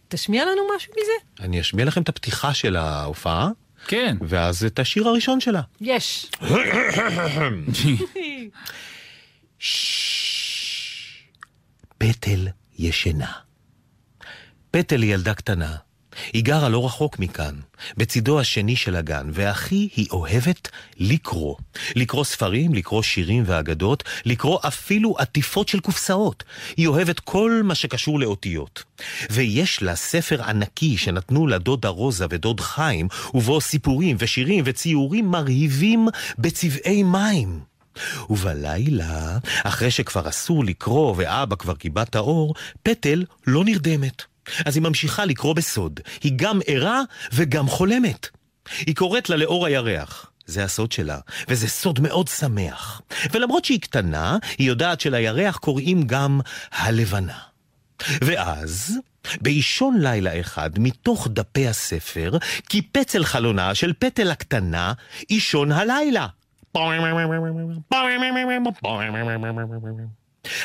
תשמיע 0.08 0.46
לנו 0.46 0.62
משהו 0.76 0.94
מזה? 0.94 1.46
אני 1.46 1.62
אשמיע 1.62 1.86
לכם 1.86 2.02
את 2.02 2.10
הפתיחה 2.10 2.54
של 2.54 2.76
ההופעה, 2.76 3.50
כן. 3.88 4.18
ואז 4.28 4.66
את 4.66 4.80
השיר 4.80 5.08
הראשון 5.08 5.40
שלה. 5.40 5.62
יש. 5.82 6.32
פטל 11.98 12.48
ישנה. 12.80 13.32
פטל 14.72 15.02
היא 15.02 15.14
ילדה 15.14 15.34
קטנה. 15.34 15.76
היא 16.34 16.44
גרה 16.44 16.70
לא 16.70 16.86
רחוק 16.86 17.20
מכאן, 17.20 17.56
בצידו 17.98 18.40
השני 18.40 18.76
של 18.76 18.96
הגן, 18.96 19.30
והכי 19.34 19.90
היא 19.96 20.08
אוהבת 20.12 20.70
לקרוא. 20.98 21.56
לקרוא 21.96 22.24
ספרים, 22.24 22.74
לקרוא 22.74 23.02
שירים 23.02 23.44
ואגדות, 23.46 24.04
לקרוא 24.26 24.60
אפילו 24.68 25.16
עטיפות 25.18 25.68
של 25.68 25.80
קופסאות. 25.80 26.44
היא 26.78 26.88
אוהבת 26.88 27.20
כל 27.20 27.62
מה 27.64 27.76
שקשור 27.76 28.20
לאותיות. 28.20 28.84
ויש 29.30 29.82
לה 29.82 29.96
ספר 29.96 30.44
ענקי 30.44 30.98
שנתנו 30.98 31.48
לה 31.48 31.58
דודה 31.58 31.90
רוזה 31.90 32.26
ודוד 32.30 32.60
חיים, 32.60 33.08
ובו 33.34 33.62
סיפורים 33.62 34.16
ושירים 34.20 34.64
וציורים 34.68 35.32
מרהיבים 35.32 36.08
בצבעי 36.40 37.04
מים. 37.04 37.60
ובלילה, 38.30 39.38
אחרי 39.64 39.92
שכבר 39.92 40.30
אסור 40.30 40.66
לקרוא 40.66 41.14
ואבא 41.18 41.56
כבר 41.56 41.76
קיבע 41.76 42.02
את 42.02 42.16
האור, 42.16 42.54
פטל 42.84 43.26
לא 43.48 43.66
נרדמת. 43.66 44.24
אז 44.66 44.76
היא 44.76 44.84
ממשיכה 44.84 45.26
לקרוא 45.26 45.54
בסוד. 45.54 46.00
היא 46.24 46.32
גם 46.36 46.60
ערה 46.68 47.02
וגם 47.34 47.68
חולמת. 47.68 48.28
היא 48.80 48.96
קוראת 48.96 49.30
לה 49.30 49.36
לאור 49.36 49.66
הירח. 49.66 50.32
זה 50.48 50.64
הסוד 50.64 50.92
שלה, 50.92 51.20
וזה 51.48 51.68
סוד 51.68 52.00
מאוד 52.00 52.28
שמח. 52.28 53.02
ולמרות 53.32 53.66
שהיא 53.66 53.82
קטנה, 53.82 54.38
היא 54.58 54.68
יודעת 54.68 55.02
שלירח 55.02 55.58
קוראים 55.58 56.04
גם 56.04 56.40
הלבנה. 56.72 57.38
ואז, 58.22 58.98
באישון 59.42 59.98
לילה 60.02 60.40
אחד, 60.40 60.70
מתוך 60.80 61.28
דפי 61.32 61.68
הספר, 61.68 62.38
קיפץ 62.68 63.16
אל 63.16 63.24
חלונה 63.24 63.76
של 63.76 63.94
פטל 64.00 64.32
הקטנה, 64.32 64.94
אישון 65.30 65.72
הלילה. 65.72 66.28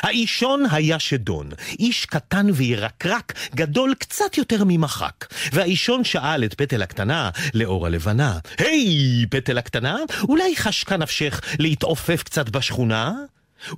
האישון 0.01 0.63
היה 0.71 0.99
שדון, 0.99 1.49
איש 1.79 2.05
קטן 2.05 2.47
וירקרק, 2.53 3.33
גדול 3.55 3.93
קצת 3.99 4.37
יותר 4.37 4.63
ממחק. 4.67 5.25
והאישון 5.53 6.03
שאל 6.03 6.43
את 6.43 6.53
פטל 6.53 6.81
הקטנה, 6.81 7.29
לאור 7.53 7.85
הלבנה, 7.85 8.37
היי, 8.57 9.25
פטל 9.29 9.57
הקטנה, 9.57 9.97
אולי 10.21 10.55
חשקה 10.55 10.97
נפשך 10.97 11.41
להתעופף 11.59 12.23
קצת 12.23 12.49
בשכונה? 12.49 13.13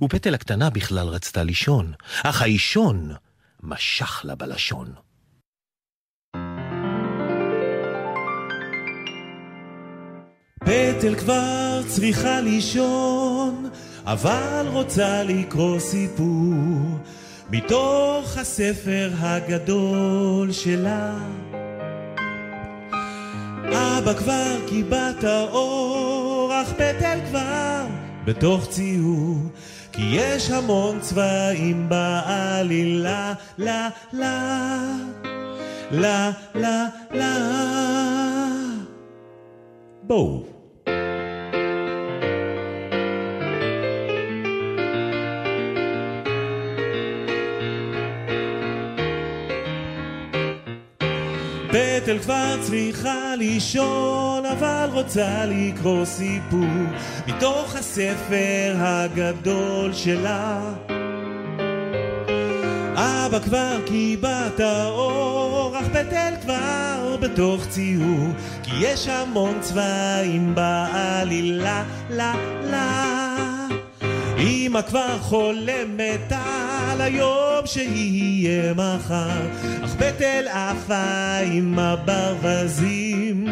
ופטל 0.02 0.34
הקטנה 0.34 0.70
בכלל 0.70 1.06
רצתה 1.08 1.42
לישון, 1.42 1.92
אך 2.22 2.42
האישון 2.42 3.12
משך 3.62 4.20
לה 4.24 4.34
בלשון. 4.34 4.92
פטל 10.60 11.14
כבר 11.18 11.82
צריכה 11.86 12.40
לישון, 12.40 13.25
אבל 14.06 14.66
רוצה 14.72 15.22
לקרוא 15.22 15.78
סיפור 15.78 16.98
מתוך 17.50 18.36
הספר 18.36 19.10
הגדול 19.18 20.52
שלה. 20.52 21.18
אבא 23.64 24.14
כבר 24.14 24.56
קיבע 24.68 25.10
את 25.10 25.24
האור, 25.24 26.52
אך 26.62 26.72
פטל 26.72 27.18
כבר 27.28 27.86
בתוך 28.24 28.68
ציור, 28.68 29.36
כי 29.92 30.02
יש 30.02 30.50
המון 30.50 31.00
צבעים 31.00 31.88
בעלילה, 31.88 33.34
לה, 33.58 33.88
לה, 34.12 34.78
לה, 35.90 36.30
לה, 36.54 36.86
לה. 37.10 37.36
בואו. 40.02 40.55
פטל 52.16 52.22
כבר 52.22 52.56
צריכה 52.60 53.36
לישון, 53.38 54.46
אבל 54.46 54.88
רוצה 54.92 55.44
לקרוא 55.46 56.04
סיפור 56.04 56.66
מתוך 57.26 57.76
הספר 57.76 58.74
הגדול 58.76 59.92
שלה. 59.92 60.60
אבא 62.94 63.38
כבר 63.38 63.78
כיבה 63.86 64.46
את 64.46 64.60
האור, 64.60 65.78
אך 65.80 65.86
פטל 65.88 66.34
כבר 66.42 67.16
בתוך 67.20 67.66
ציור, 67.68 68.28
כי 68.62 68.70
יש 68.80 69.08
המון 69.08 69.58
צבעים 69.60 70.54
בעלילה, 70.54 71.84
לה 72.10 72.34
לה. 72.70 73.55
אמא 74.38 74.82
כבר 74.82 75.18
חולמת 75.20 76.32
על 76.32 77.00
היום 77.00 77.66
שיהיה 77.66 78.74
מחר, 78.74 79.46
אך 79.84 79.94
פטל 79.94 80.48
עפה 80.48 81.36
עם 81.52 81.78
הברווזים. 81.78 83.46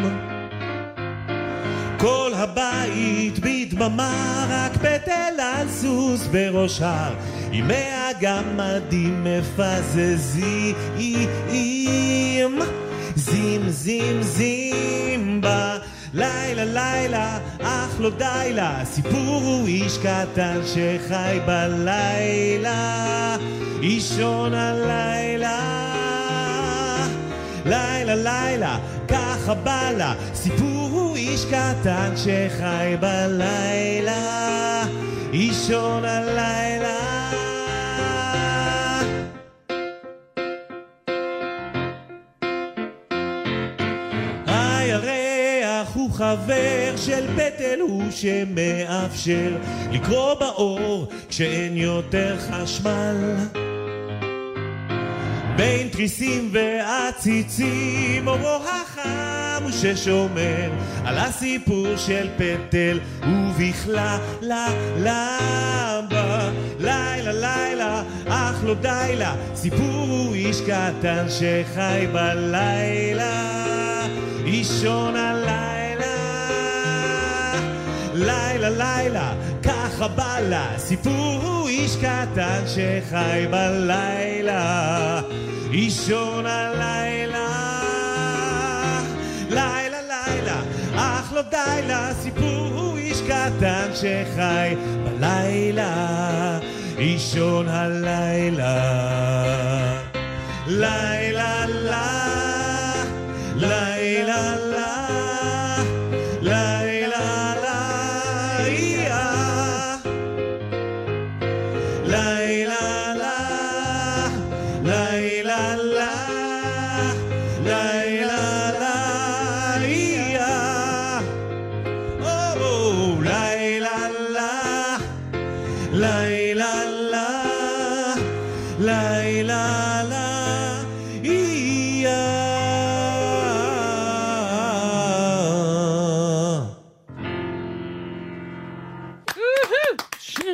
כל 1.97 2.31
הבית 2.35 3.39
בדממה, 3.39 4.45
רק 4.49 4.77
פטל 4.77 5.39
על 5.39 5.69
סוס 5.69 6.27
בראש 6.27 6.81
הר, 6.81 7.13
עם 7.51 7.67
מאה 7.67 8.09
גמדים 8.21 9.23
מפזזים. 9.23 10.75
זים 13.15 13.69
זים 13.69 14.21
זים 14.21 15.41
בלילה 15.41 15.94
לילה, 16.15 17.37
אך 17.61 17.99
לא 17.99 18.09
די 18.09 18.51
לה, 18.53 18.85
סיפור 18.85 19.41
הוא 19.43 19.67
איש 19.67 19.97
קטן 19.97 20.59
שחי 20.65 21.39
בלילה, 21.45 23.37
אישון 23.81 24.53
הלילה. 24.53 25.59
לילה 27.65 28.15
לילה, 28.15 28.77
ככה 29.07 29.53
בא 29.53 29.91
לה, 29.97 30.13
סיפור 30.33 30.89
הוא 30.91 31.15
איש 31.15 31.45
קטן 31.45 32.11
שחי 32.15 32.95
בלילה, 32.99 34.83
אישון 35.33 36.05
הלילה. 36.05 37.24
חבר 46.25 46.97
של 46.97 47.27
פטל 47.35 47.79
הוא 47.79 48.03
שמאפשר 48.11 49.57
לקרוא 49.91 50.33
באור 50.33 51.07
כשאין 51.29 51.77
יותר 51.77 52.35
חשמל. 52.39 53.35
בין 55.57 55.87
תריסים 55.91 56.49
ועציצים, 56.51 58.27
אורו 58.27 58.57
החם 58.65 59.63
הוא 59.63 59.71
ששומר 59.71 60.69
על 61.05 61.17
הסיפור 61.17 61.97
של 61.97 62.29
פטל, 62.37 62.99
ובכלל, 63.23 64.17
לה, 64.41 64.67
למה, 64.97 66.51
לילה, 66.79 67.31
לילה, 67.31 68.03
אך 68.27 68.63
לא 68.63 68.73
די 68.73 69.15
לה, 69.15 69.35
סיפור 69.55 70.05
הוא 70.07 70.33
איש 70.33 70.61
קטן 70.61 71.25
שחי 71.29 72.07
בלילה, 72.13 73.31
אישון 74.45 75.15
הלילה, 75.15 75.84
לילה, 78.15 78.69
לילה, 78.69 79.33
ככה 79.63 80.07
בא 80.07 80.39
לה, 80.39 80.67
סיפור 80.77 81.41
הוא 81.43 81.67
איש 81.67 81.95
קטן 81.95 82.63
שחי 82.67 83.45
בלילה, 83.51 85.21
אישון 85.71 86.45
הלילה, 86.45 87.47
לילה, 89.49 89.97
לילה, 90.01 90.61
אך 90.95 91.33
לא 91.33 91.41
די 91.41 91.81
לה, 91.87 92.13
סיפור 92.13 92.67
הוא 92.73 92.97
איש 92.97 93.21
קטן 93.21 93.89
שחי 93.93 94.75
בלילה, 95.03 96.59
אישון 96.97 97.67
הלילה, 97.67 98.75
לילה, 100.67 101.65
לילה, 101.65 102.25
לילה, 103.55 104.55
לילה, 104.55 104.74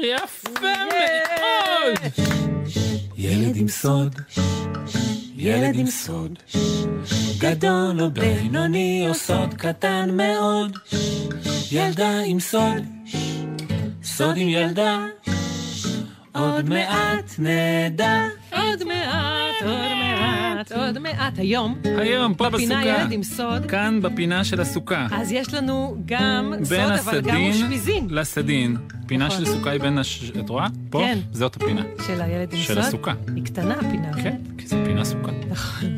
שיר 0.01 0.15
יפה 0.15 0.49
מאוד! 0.61 2.23
ילד 3.17 3.55
עם 3.55 3.67
סוד, 3.67 4.15
ילד 5.35 5.75
עם 5.75 5.87
סוד, 5.87 6.39
גדול 7.39 8.01
או 8.01 8.11
בינוני 8.11 9.05
או 9.09 9.13
סוד 9.13 9.53
קטן 9.53 10.09
מאוד, 10.13 10.77
ילדה 11.71 12.19
עם 12.25 12.39
סוד, 12.39 12.83
סוד 14.03 14.37
עם 14.37 14.49
ילדה, 14.49 15.05
עוד 16.35 16.69
מעט 16.69 17.35
נדע. 17.39 18.23
עוד 18.51 18.83
מעט, 18.83 19.61
עוד 19.61 19.93
מעט, 19.97 20.71
עוד 20.71 20.99
מעט. 20.99 21.39
היום, 21.39 21.81
היום, 21.83 22.33
פה 22.33 22.49
בפינה 22.49 22.81
בסוכה. 22.81 23.01
ילד 23.01 23.11
עם 23.11 23.23
סוד, 23.23 23.65
כאן 23.65 24.01
בפינה 24.01 24.43
של 24.43 24.61
הסוכה. 24.61 25.07
אז 25.11 25.31
יש 25.31 25.53
לנו 25.53 25.95
גם 26.05 26.53
סוד, 26.63 26.67
בין 26.67 26.91
אבל 26.91 27.21
גם 27.21 27.35
הסדין 27.35 27.51
אושפיזין 27.51 28.07
לסדין. 28.09 28.77
פינה 29.11 29.27
נכון. 29.27 29.45
של 29.45 29.51
סוכה 29.51 29.69
היא 29.71 29.81
בין 29.81 29.97
הש... 29.97 30.31
את 30.39 30.49
רואה? 30.49 30.67
פה? 30.89 30.99
כן. 30.99 31.19
זאת 31.31 31.55
הפינה. 31.55 31.81
של 32.07 32.21
הילד 32.21 32.53
עם 32.53 32.59
של 32.59 32.73
סוד. 32.73 32.77
הסוכה. 32.77 33.13
היא 33.35 33.43
קטנה 33.43 33.73
הפינה 33.73 34.09
הזאת. 34.09 34.23
כן, 34.23 34.35
כי 34.57 34.67
זה 34.67 34.83
פינה 34.85 35.05
סוכה. 35.05 35.31
נכון. 35.49 35.97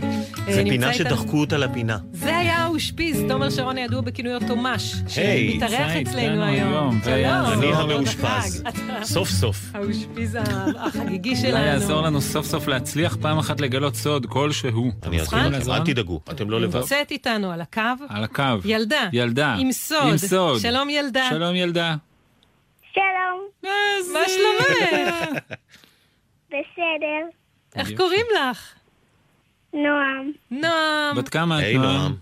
זה 0.52 0.60
אה, 0.60 0.63
פינה 0.63 0.93
שדחקו 0.93 1.39
אותה 1.39 1.58
לפינה. 1.58 1.97
זה 2.13 2.38
היה 2.38 2.58
האושפיז, 2.58 3.23
תומר 3.28 3.49
שרון 3.49 3.78
הידוע 3.78 4.02
בכינויו 4.02 4.39
תומש, 4.47 4.95
היי, 5.15 5.52
שמתארח 5.52 5.71
נמצא 5.71 6.02
אצלנו 6.02 6.19
איתנו 6.19 6.43
היום. 6.43 6.99
אני 7.54 7.73
המאושפז. 7.73 8.63
סוף 9.04 9.30
סוף. 9.30 9.71
האושפיז 9.73 10.38
החגיגי 10.80 11.36
שלנו. 11.36 11.58
אולי 11.58 11.65
יעזור 11.65 12.02
לנו 12.02 12.21
סוף 12.21 12.45
סוף 12.45 12.67
להצליח 12.67 13.17
פעם 13.21 13.38
אחת 13.38 13.62
לגלות 13.62 13.95
סוד 13.95 14.26
כלשהו. 14.26 14.91
אני 15.04 15.19
אעזור 15.19 15.39
לכם? 15.39 15.71
אל 15.71 15.86
תדאגו, 15.86 16.19
אתם 16.32 16.49
לא 16.49 16.62
לבד. 16.62 16.80
נמצאת 16.80 17.12
איתנו 17.12 17.52
על 17.52 17.62
הקו 17.62 17.82
על 18.10 18.23
הקו. 18.23 18.43
ילדה. 18.65 19.10
ילדה. 19.13 19.56
עם 19.60 19.71
סוד. 19.71 20.08
עם 20.08 20.17
סוד. 20.17 20.60
שלום 20.60 20.89
ילדה. 20.89 21.28
שלום 21.30 21.56
ילדה. 21.56 21.95
שלום, 22.94 23.48
מה 24.14 24.20
שלומך? 24.28 25.30
בסדר, 26.50 27.28
איך 27.76 27.90
קוראים 27.98 28.26
לך? 28.36 28.74
נועם, 29.74 30.32
נועם. 30.52 31.16
בת 31.18 31.30
כמה 31.30 31.60
את 31.60 31.76
נועם. 31.76 32.16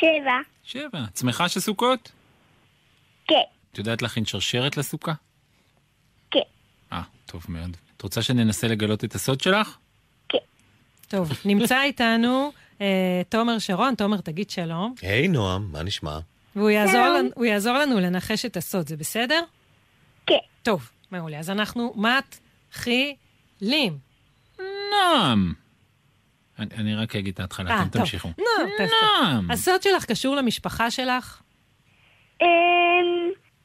שבע, 0.00 0.38
שבע. 0.64 1.04
את 1.12 1.16
שמחה 1.16 1.48
של 1.48 1.60
סוכות? 1.60 2.12
כן, 3.28 3.34
את 3.72 3.78
יודעת 3.78 4.02
להכין 4.02 4.24
שרשרת 4.24 4.76
לסוכה? 4.76 5.12
כן. 6.30 6.38
אה, 6.92 7.02
טוב 7.26 7.46
מאוד. 7.48 7.76
את 7.96 8.02
רוצה 8.02 8.22
שננסה 8.22 8.68
לגלות 8.68 9.04
את 9.04 9.14
הסוד 9.14 9.40
שלך? 9.40 9.78
טוב, 11.08 11.30
נמצא 11.44 11.82
איתנו 11.82 12.52
אה, 12.80 13.22
תומר 13.28 13.58
שרון. 13.58 13.94
תומר, 13.94 14.20
תגיד 14.20 14.50
שלום. 14.50 14.94
היי 15.02 15.28
נועם, 15.28 15.72
מה 15.72 15.82
נשמע? 15.82 16.18
והוא 16.58 16.70
יעזור. 16.70 17.06
לנו, 17.06 17.28
הוא 17.34 17.44
יעזור 17.44 17.78
לנו 17.78 18.00
לנחש 18.00 18.44
את 18.44 18.56
הסוד, 18.56 18.88
זה 18.88 18.96
בסדר? 18.96 19.40
כן. 20.26 20.34
טוב, 20.62 20.90
מעולה. 21.10 21.38
אז 21.38 21.50
אנחנו 21.50 21.94
מתחילים. 21.96 23.98
נועם. 24.90 25.52
אני, 26.58 26.68
אני 26.74 26.94
רק 26.94 27.16
אגיד 27.16 27.34
את 27.34 27.40
ההתחלה, 27.40 27.70
אה, 27.70 27.82
אתם 27.82 27.88
טוב. 27.88 28.02
תמשיכו. 28.02 28.28
נו, 28.38 28.44
תכף. 28.78 28.92
נועם. 29.02 29.50
הסוד 29.50 29.82
שלך 29.82 30.04
קשור 30.04 30.36
למשפחה 30.36 30.90
שלך? 30.90 31.42
אמ, 32.42 32.46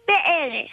בערך. 0.08 0.71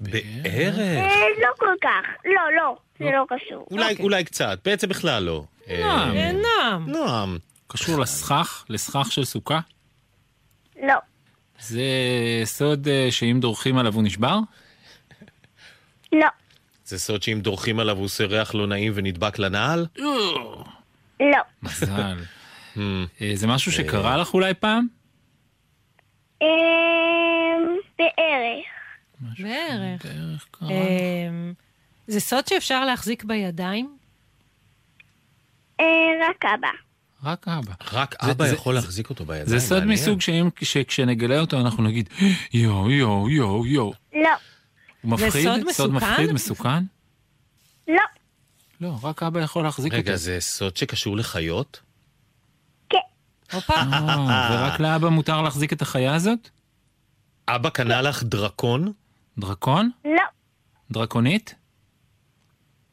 בערך. 0.00 0.78
אה, 0.78 1.26
לא 1.42 1.48
כל 1.58 1.74
כך, 1.82 2.06
לא, 2.24 2.42
לא, 2.56 2.76
זה 2.98 3.04
לא 3.04 3.24
קשור. 3.28 3.66
אולי, 3.70 3.90
אוקיי. 3.90 4.04
אולי 4.04 4.24
קצת, 4.24 4.58
בעצם 4.64 4.88
בכלל 4.88 5.22
לא. 5.22 5.44
נועם. 5.78 6.16
אה, 6.16 6.32
נועם. 6.32 6.90
נועם. 6.90 7.38
קשור 7.68 8.00
לסכך, 8.00 8.64
לסכך 8.68 9.12
של 9.12 9.24
סוכה? 9.24 9.60
לא, 10.82 10.94
זה 11.60 11.82
סוד 12.44 12.88
אה, 12.88 13.06
שאם 13.10 13.38
דורכים 13.40 13.78
עליו 13.78 13.94
הוא 13.94 14.02
נשבר? 14.02 14.38
לא, 16.12 16.26
זה 16.84 16.98
סוד 16.98 17.22
שאם 17.22 17.40
דורכים 17.42 17.80
עליו 17.80 17.96
הוא 17.96 18.04
עושה 18.04 18.24
ריח 18.24 18.54
לא 18.54 18.66
נעים 18.66 18.92
ונדבק 18.94 19.38
לנעל? 19.38 19.86
לא, 19.96 21.42
מזל. 21.62 22.16
Hmm. 22.74 22.80
אה, 23.20 23.30
זה 23.34 23.46
משהו 23.46 23.72
שקרה 23.72 24.16
לך 24.16 24.34
אולי 24.34 24.54
פעם? 24.54 24.86
אמ, 26.42 26.48
בערך. 27.98 28.66
בערך. 29.20 30.04
בערך 30.04 30.46
קרה. 30.50 30.68
אמ, 30.68 31.52
זה 32.06 32.20
סוד 32.20 32.46
שאפשר 32.46 32.84
להחזיק 32.84 33.24
בידיים? 33.24 33.96
אה, 35.80 35.84
רק 36.28 36.44
אבא. 36.44 36.68
רק 37.22 37.48
אבא. 37.48 37.72
רק 37.92 38.14
זה- 38.24 38.30
אבא 38.30 38.46
זה- 38.48 38.54
יכול 38.54 38.74
להחזיק 38.74 39.10
אותו 39.10 39.24
בידיים. 39.24 39.46
זה 39.46 39.60
סוד 39.60 39.78
מעניין. 39.78 39.98
מסוג 40.00 40.20
שאם- 40.20 40.48
שכשנגלה 40.62 41.40
אותו 41.40 41.60
אנחנו 41.60 41.82
נגיד 41.82 42.08
יואו 42.52 42.90
יואו 42.90 43.30
יואו 43.30 43.66
יואו. 43.66 43.92
לא. 44.14 44.28
הוא 45.02 45.18
זה 45.18 45.26
מפחיד? 45.26 45.44
סוד 45.44 45.60
סוד 45.72 45.90
מסוכן? 45.92 45.94
מפחיד? 46.10 46.32
מסוכן? 46.32 46.84
לא. 47.88 48.02
לא, 48.80 48.94
רק 49.02 49.22
אבא 49.22 49.40
יכול 49.40 49.64
להחזיק 49.64 49.92
אותו. 49.92 50.02
רגע, 50.02 50.16
זה 50.16 50.36
סוד 50.40 50.76
שקשור 50.76 51.16
לחיות? 51.16 51.80
כן. 52.90 52.98
הופה. 53.52 53.74
אה, 53.74 54.48
ורק 54.52 54.80
לאבא 54.80 55.08
מותר 55.08 55.42
להחזיק 55.42 55.72
את 55.72 55.82
החיה 55.82 56.14
הזאת? 56.14 56.48
אבא 57.48 57.70
קנה 57.70 58.02
לך 58.02 58.22
דרקון? 58.22 58.92
דרקון? 59.38 59.90
לא. 60.04 60.22
דרקונית? 60.90 61.54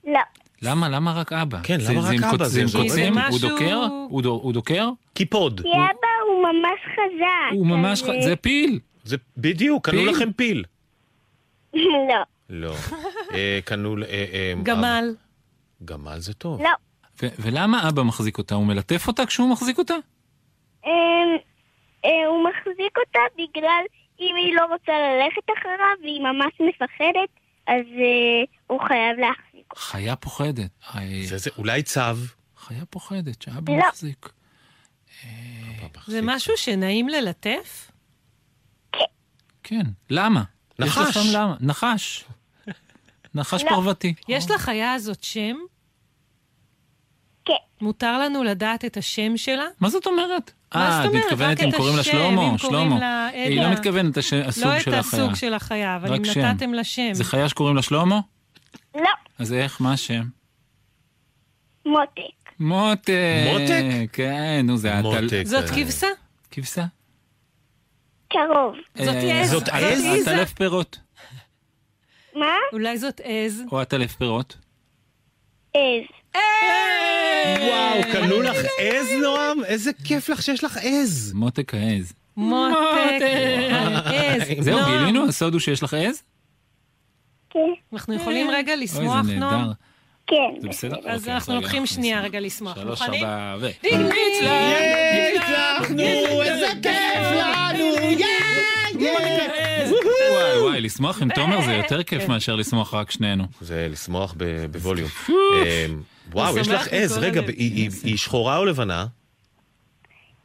לא. 0.08 0.20
למה? 0.62 0.90
למה 0.90 1.14
רק 1.14 1.34
אבא? 1.34 1.60
כן, 1.64 1.78
למה 1.90 2.02
רק 2.02 2.34
אבא? 2.34 2.46
זה- 2.46 2.62
עם 2.62 2.68
קוצים? 2.84 3.18
הוא 3.18 3.40
דוקר? 3.42 3.78
הוא 4.10 4.22
דו- 4.22 4.40
הוא 4.44 4.54
דוקר? 4.54 4.90
קיפוד. 5.14 5.62
כי 5.62 5.68
אבא 5.70 5.82
הוא 6.30 6.44
ממש 6.44 6.80
חזק. 6.94 7.52
הוא 7.52 7.68
ממש... 7.68 8.04
אז, 8.04 8.10
ח- 8.10 8.24
זה 8.24 8.36
פיל! 8.36 8.80
זה 9.04 9.16
בדיוק, 9.38 9.90
קנו? 9.90 10.06
לכם 10.06 10.32
פיל. 10.34 10.64
לא. 11.74 12.24
לא. 12.50 12.74
אה, 13.34 13.60
קנו... 13.66 13.96
אה, 13.98 14.26
אה, 14.34 14.54
גמל. 14.64 15.16
גמל 15.86 16.20
זה 16.20 16.34
טוב. 16.34 16.62
לא. 16.62 16.70
ולמה 17.40 17.90
אבא 17.90 18.04
מחזיק 18.04 18.38
אותה? 18.38 18.56
הוא 18.56 18.66
מלטף 18.66 19.08
אותה 19.08 19.26
כשהוא 19.26 19.52
מחזיק 19.52 19.78
אותה? 19.78 19.94
אמ, 20.86 20.92
הוא 22.28 22.44
מחזיק 22.50 22.98
אותה 23.08 23.20
בגלל 23.38 23.84
אם 24.20 24.36
היא 24.36 24.56
לא 24.56 24.62
רוצה 24.66 24.92
ללכת 24.94 25.60
אחריו 25.60 25.96
והיא 26.02 26.22
ממש 26.22 26.54
מפחדת, 26.70 27.30
אז 27.68 27.86
הוא 28.68 28.80
חייב 28.88 29.18
להחזיק. 29.20 29.45
חיה 29.78 30.16
פוחדת. 30.16 30.70
זה, 31.26 31.38
זה 31.38 31.50
אולי 31.58 31.84
צו. 31.84 32.02
חיה 32.58 32.86
פוחדת 32.90 33.42
שאבא 33.42 33.74
לא. 33.74 33.80
מחזיק. 33.90 34.30
זה 36.08 36.20
משהו 36.24 36.54
שנעים 36.58 37.10
ללטף? 37.10 37.92
כן. 39.64 39.82
למה? 40.10 40.44
יש 40.80 40.88
נחש. 40.88 41.18
לכם 41.18 41.30
למה? 41.34 41.56
נחש. 41.60 42.24
נחש 43.36 43.64
לא. 43.64 43.70
פרוותי. 43.70 44.14
יש 44.28 44.52
לחיה 44.52 44.94
הזאת 44.94 45.24
שם? 45.24 45.56
כן. 47.46 47.54
מותר 47.82 48.18
לנו 48.20 48.44
לדעת 48.44 48.86
את 48.86 48.98
השם 48.98 49.38
שלה? 49.38 49.66
מה 49.80 49.90
זאת 49.90 50.08
אומרת? 50.08 50.52
מה 50.76 50.82
אה, 51.02 51.06
את? 51.06 51.10
מתכוונת 51.14 51.60
אם 51.62 51.70
את 51.70 51.76
קוראים 51.76 51.98
לה 51.98 52.04
שלמה? 52.04 52.58
שלמה. 52.58 53.28
היא. 53.28 53.62
לא 53.62 53.70
מתכוונת 53.72 54.18
הש- 54.18 54.34
הסוג 54.34 54.64
לא 54.68 54.80
של 54.80 54.94
את 54.94 55.00
החיה. 55.00 55.24
הסוג 55.24 55.36
של 55.36 55.54
החיה, 55.54 55.96
אבל 55.96 56.16
אם. 56.16 56.22
נתתם 56.44 56.74
לה 56.74 56.84
שם. 56.84 57.14
זה 57.14 57.24
חיה 57.24 57.50
שקוראים 57.50 57.76
לה 57.76 57.82
שלמה? 57.82 58.20
לא. 58.96 59.10
אז 59.40 59.54
איך? 59.54 59.82
מה 59.82 59.94
השם? 59.94 60.24
מותק. 61.86 62.20
מותק. 62.60 63.12
מותק? 63.54 64.10
כן, 64.14 64.62
נו, 64.64 64.78
זה. 64.78 65.02
מותק. 65.02 65.44
זאת 65.46 65.64
אה, 65.70 65.76
כבשה? 65.76 66.08
כבשה? 66.52 66.86
קרוב. 68.28 68.76
זאת 68.96 69.16
אה, 69.16 69.42
עז. 69.42 69.52
זאת 69.52 69.70
עז? 69.70 70.06
עטלף 70.22 70.54
פירות. 70.54 71.00
מה? 72.36 72.56
אולי 72.74 72.98
זאת 72.98 73.22
עז? 73.24 73.64
או 73.72 73.80
עטלף 73.80 74.16
פירות. 74.16 74.58
עז. 75.74 75.82
וואו, 77.60 78.04
קנו 78.14 78.42
לך 78.42 78.58
עז, 78.80 79.08
נועם? 79.22 79.64
איזה 79.66 79.92
כיף 80.04 80.30
לך 80.30 80.42
שיש 80.42 80.64
לך 80.64 80.78
עז. 80.82 81.34
מותק 81.34 81.74
העז. 81.74 82.14
מותק 82.38 83.22
העז. 84.06 84.44
זהו, 84.60 84.80
גילינו? 84.86 85.28
הסוד 85.28 85.54
הוא 85.54 85.60
שיש 85.60 85.84
לך 85.84 85.94
עז? 85.94 86.24
כן. 87.56 87.60
אנחנו 87.94 88.14
יכולים 88.14 88.50
רגע 88.50 88.74
אוי, 88.74 88.84
לשמוח, 88.84 89.24
זה 89.26 89.36
נועם? 89.36 89.54
נהדר. 89.56 89.72
כן. 90.28 90.36
זה 90.62 90.68
בסדר? 90.70 90.96
אז 91.06 91.20
אוקיי, 91.22 91.34
אנחנו 91.34 91.54
רגע, 91.54 91.62
לוקחים 91.62 91.86
שנייה. 91.86 92.22
רגע 92.22 92.40
לשמוח. 92.40 92.76
שלוש? 92.76 93.02
ארבע, 93.02 93.56
ו... 93.60 93.70
הצלחנו, 95.38 96.00
איזה 96.42 96.68
כיף 96.84 97.32
לנו, 97.32 97.86
וואי 100.32 100.62
וואי, 100.62 100.82
לשמוח 100.82 101.22
עם 101.22 101.30
תומר 101.36 101.62
זה 101.62 101.72
יותר 101.74 102.04
כיף 102.04 102.28
מאשר 102.28 102.56
לשמוח 102.56 102.94
רק 102.94 103.12
שנינו. 103.12 103.44
זה 103.62 103.88
לשמוח 103.92 104.34
ב- 104.38 104.66
בווליום. 104.72 105.10
אה, 105.30 105.86
וואו, 106.32 106.58
יש 106.58 106.68
לך 106.68 106.88
עז. 106.92 107.18
רגע. 107.18 107.42
היא- 107.58 108.18
שחורה 108.18 108.58
או 108.58 108.66
לבנה? 108.66 109.06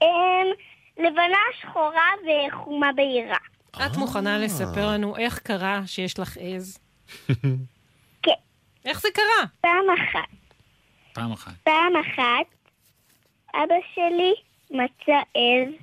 אמ, 0.03 0.07
לבנה 0.99 1.39
שחורה 1.61 2.07
וחומה 2.25 2.91
בהירה. 2.97 3.37
את 3.87 3.97
מוכנה 3.97 4.39
לספר 4.39 4.91
לנו 4.91 5.17
איך 5.17 5.39
קרה 5.39 5.83
שיש 5.87 6.19
לך 6.19 6.37
עז? 6.41 6.79
כן. 8.23 8.33
איך 8.87 9.01
זה 9.01 9.09
קרה? 9.15 9.47
פעם 9.61 9.91
אחת. 9.91 10.29
פעם 11.13 11.33
אחת. 11.33 11.53
פעם 11.65 11.97
אחת 11.97 12.47
אבא 13.55 13.75
שלי 13.95 14.35
מצא 14.71 15.21
עז, 15.35 15.75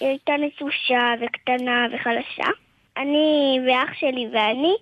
היא 0.00 0.08
הייתה 0.08 0.32
נטושה 0.32 1.14
וקטנה 1.20 1.86
וחלשה. 1.92 2.50
אני 2.96 3.58
ואח 3.66 3.94
שלי 3.94 4.26
ואני 4.32 4.76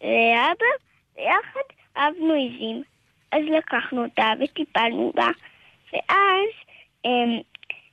ואבא 0.00 0.70
ביחד 1.16 1.60
אהבנו 1.96 2.34
עזים. 2.34 2.82
אז 3.32 3.42
לקחנו 3.58 4.04
אותה 4.04 4.32
וטיפלנו 4.44 5.12
בה, 5.14 5.28
ואז 5.92 6.50
אמ, 7.04 7.40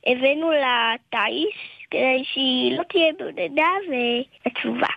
הבאנו 0.06 0.52
לה 0.52 0.94
תיש 1.10 1.86
כדי 1.90 2.24
שהיא 2.32 2.78
לא 2.78 2.82
תהיה 2.82 3.12
בודדה 3.18 3.68
ועצובה. 3.90 4.88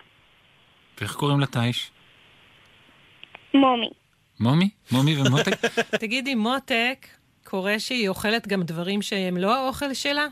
ואיך 1.00 1.14
קוראים 1.14 1.40
לתיש? 1.40 1.90
מומי. 3.54 3.90
מומי? 4.40 4.68
מומי 4.92 5.16
ומותק? 5.20 5.52
תגידי, 6.00 6.34
מותק, 6.34 7.06
קורה 7.44 7.78
שהיא 7.78 8.08
אוכלת 8.08 8.48
גם 8.48 8.62
דברים 8.62 9.02
שהם 9.02 9.36
לא 9.36 9.56
האוכל 9.56 9.94
שלה? 9.94 10.26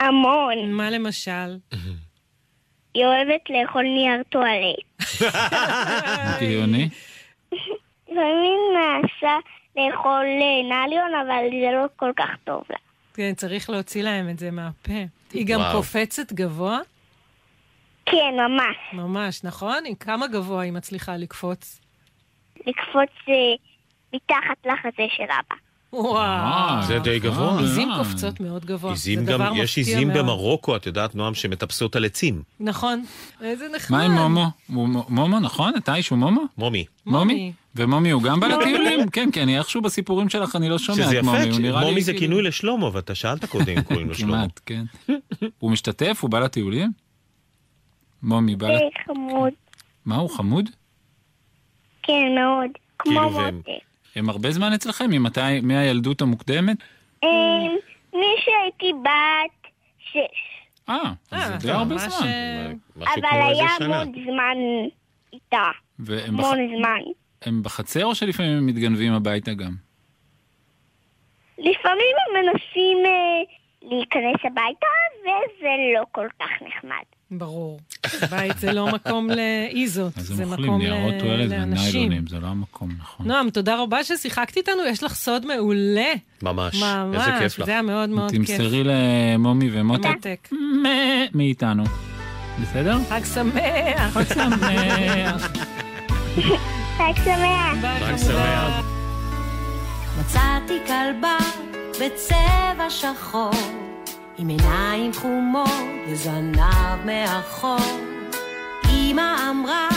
המון. 0.00 0.72
מה 0.72 0.90
למשל? 0.90 1.56
היא 2.94 3.04
אוהבת 3.04 3.40
לאכול 3.50 3.82
נייר 3.82 4.22
טואלט. 4.28 5.22
גאוני? 6.40 6.88
לפעמים 8.08 8.60
נעשה 8.74 9.36
לאכול 9.76 10.24
אה, 10.24 10.86
נליון, 10.86 11.14
אבל 11.14 11.44
זה 11.50 11.72
לא 11.72 11.84
כל 11.96 12.10
כך 12.16 12.30
טוב 12.44 12.62
לה. 12.70 12.76
כן, 13.14 13.34
צריך 13.34 13.70
להוציא 13.70 14.02
להם 14.02 14.28
את 14.28 14.38
זה 14.38 14.50
מהפה. 14.50 14.92
היא 15.32 15.46
גם. 15.46 15.60
קופצת 15.72 16.32
גבוה? 16.32 16.78
כן, 18.06 18.34
ממש. 18.48 18.76
ממש, 18.92 19.44
נכון? 19.44 19.78
עם 19.86 19.94
כמה 19.94 20.26
גבוה 20.26 20.62
היא 20.62 20.72
מצליחה 20.72 21.16
לקפוץ? 21.16 21.80
לקפוץ 22.66 23.10
אה, 23.28 23.34
מתחת 24.14 24.66
לחזה 24.66 25.06
של 25.16 25.22
אבא. 25.22 25.54
וואו. 25.92 26.82
זה 26.86 26.98
די 26.98 27.18
גבוה. 27.18 27.60
עיזים. 27.60 27.88
קופצות 27.98 28.40
מאוד 28.40 28.64
גבוה. 28.64 28.90
עיזים 28.90 29.24
גם, 29.24 29.40
יש 29.56 29.76
עיזים. 29.76 30.08
במרוקו, 30.14 30.76
את 30.76 30.86
יודעת, 30.86 31.14
נועם, 31.14 31.34
שמטפסות 31.34 31.96
על 31.96 32.04
עצים. 32.04 32.42
נכון. 32.60 33.04
איזה 33.42 33.66
נחמד. 33.76 33.98
מה 33.98 34.04
עם 34.04 34.12
מומו? 34.12 34.46
מומו, 35.08 35.40
נכון? 35.40 35.72
התיש 35.76 36.08
הוא 36.08 36.18
מומו? 36.18 36.42
מומי. 36.58 36.84
מומי. 37.06 37.52
ומומי 37.76 38.10
הוא 38.10 38.22
גם 38.22 38.40
בא 38.40 38.46
לטיולים? 38.46 39.08
כן, 39.10 39.28
כן, 39.32 39.40
אני 39.42 39.58
איכשהו 39.58 39.82
בסיפורים 39.82 40.28
שלך 40.28 40.56
אני 40.56 40.68
לא 40.68 40.78
שומע 40.78 40.98
שזה 40.98 41.18
את 41.18 41.24
מומי, 41.24 41.38
יפה, 41.38 41.58
נראה 41.58 41.80
לי 41.80 41.86
מומי 41.88 42.00
זה 42.02 42.12
כאילו- 42.12 42.20
כינוי 42.26 42.42
לשלמה, 42.42 42.90
ואתה 42.92 43.14
שאלת 43.14 43.44
קודם 43.44 43.68
אם 43.68 43.82
קוראים 43.82 44.08
לו 44.08 44.14
שלמה. 44.18 44.32
כמעט, 44.36 44.60
כן. 44.66 44.84
הוא 45.58 45.70
משתתף? 45.70 46.18
הוא 46.22 46.30
בא 46.30 46.38
לטיולים? 46.40 46.92
מומי 48.24 48.56
בא... 48.56 48.66
זה 48.66 48.84
חמוד. 49.06 49.52
מה, 50.06 50.16
הוא 50.16 50.30
חמוד? 50.30 50.70
כן, 52.02 52.34
מאוד. 52.34 52.70
כמו 52.98 53.20
כאילו, 53.20 53.30
מותק. 53.30 53.68
הם 54.16 54.28
הרבה 54.28 54.50
זמן 54.50 54.72
אצלכם? 54.72 55.10
ממתי, 55.10 55.60
מהילדות 55.62 56.22
המוקדמת? 56.22 56.76
אה, 57.24 57.28
משהייתי 58.12 58.92
בת 59.02 59.70
שש. 59.98 60.18
אה, 60.88 61.12
אה, 61.32 61.48
זה 61.48 61.56
די 61.66 61.70
הרבה 61.70 61.98
זמן. 61.98 62.26
אה, 62.26 62.72
אבל 62.96 63.24
היה. 63.24 63.66
המון 63.80 64.12
זמן 64.24 64.56
איתה. 65.32 65.70
והם 65.98 66.36
בח... 66.36 66.44
המון 66.44 66.58
זמן. 66.78 67.00
הם 67.42 67.62
בחצר 67.62 68.04
או 68.04 68.14
שלפעמים 68.14 68.58
הם 68.58 68.66
מתגנבים 68.66 69.12
הביתה 69.12 69.54
גם? 69.54 69.74
לפעמים 71.58 72.14
הם 72.26 72.44
מנסים 72.44 72.98
אה, 73.06 73.42
להיכנס 73.82 74.40
הביתה, 74.44 74.86
וזה 75.20 75.68
לא 75.94 76.04
כל 76.12 76.26
כך 76.40 76.50
נחמד. 76.66 77.04
ברור. 77.38 77.80
בית 78.30 78.58
זה 78.58 78.72
לא 78.72 78.92
מקום 78.92 79.28
לאיזות, 79.30 80.18
אז 80.18 80.24
זה 80.26 80.42
הם 80.42 80.50
אוכלים 80.50 80.68
מקום 80.70 80.82
ניירות 80.82 81.14
טואלט 81.20 81.50
לאנשים. 81.50 81.90
וניילונים, 81.90 82.26
זה 82.26 82.40
לא 82.40 82.46
המקום, 82.46 82.90
נכון. 82.98 83.26
נועם, 83.26 83.50
תודה 83.50 83.82
רבה 83.82 84.04
ששיחקת 84.04 84.56
איתנו, 84.56 84.82
יש 84.88 85.02
לך 85.02 85.14
סוד 85.14 85.46
מעולה. 85.46 86.12
ממש. 86.42 86.82
ממש, 86.82 87.16
איזה 87.16 87.30
כיף 87.38 87.58
לך. 87.58 87.66
זה 87.66 87.72
היה 87.72 87.82
מאוד 87.82 88.08
מאוד 88.08 88.30
כיף. 88.30 88.46
תמסרי 88.46 88.82
למומי 88.84 89.70
ומותק 89.72 90.48
מאיתנו. 91.34 91.84
בסדר? 92.62 92.98
חג 93.08 93.20
שמח. 93.34 94.12
חג 94.12 94.34
שמח. 94.34 95.52
חג 96.96 97.12
שמח. 97.24 97.76
חג. 98.00 98.16
שמח. 98.16 98.84
מצאתי 100.20 100.78
כלבה 100.86 101.38
בצבע 101.90 102.90
שחור, 102.90 103.52
עם 104.38 104.48
עיניים 104.48 105.12
חומות 105.14 105.70
וזנב 106.08 107.04
מאחור. 107.04 108.00
אמא 108.90 109.50
אמרה, 109.50 109.88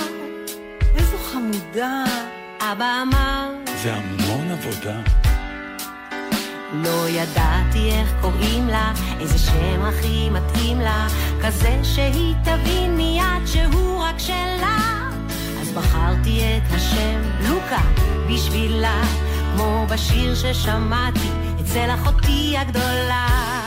איזו 0.96 1.18
חמודה. 1.18 2.04
אבא 2.60 3.02
אמר, 3.02 3.50
זה 3.84 3.94
המון 3.94 4.52
עבודה. 4.52 5.00
לא 6.74 7.10
ידעתי 7.10 7.92
איך 7.92 8.14
קוראים 8.22 8.68
לה, 8.68 8.94
איזה 9.20 9.38
שם 9.38 9.82
הכי 9.82 10.30
מתאים 10.30 10.80
לה, 10.80 11.08
כזה 11.44 11.80
שהיא 11.84 12.36
תבין 12.44 12.98
מיד 12.98 13.46
שהוא 13.46 14.00
רק 14.00 14.20
שלה. 14.20 15.10
אז 15.62 15.72
בחרתי 15.72 16.42
את 16.58 16.74
השם 16.76 17.22
לוקה 17.50 17.82
בשבילה, 18.30 19.02
כמו 19.56 19.86
בשיר 19.90 20.36
ששמעתי 20.36 21.30
אצל 21.62 21.90
אחותי 21.94 22.58
הגדולה. 22.58 23.67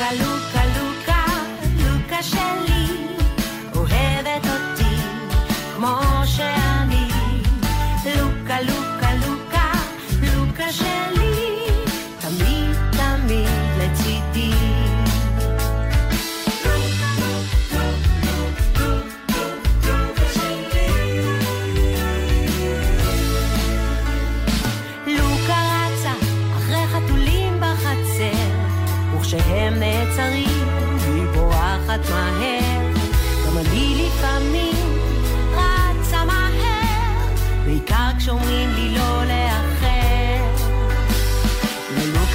לוקה, 0.00 0.14
לוקה, 0.14 0.64
לוקה, 0.78 1.24
לוקה 1.78 2.22
שלי, 2.22 3.06
אוהבת 3.76 4.46
אותי 4.46 4.96
כמו 5.76 6.00
שאני. 6.24 7.08
לוקה, 8.16 8.60
לוקה, 8.60 9.10
לוקה, 9.26 9.72
לוקה 10.22 10.72
שלי, 10.72 11.17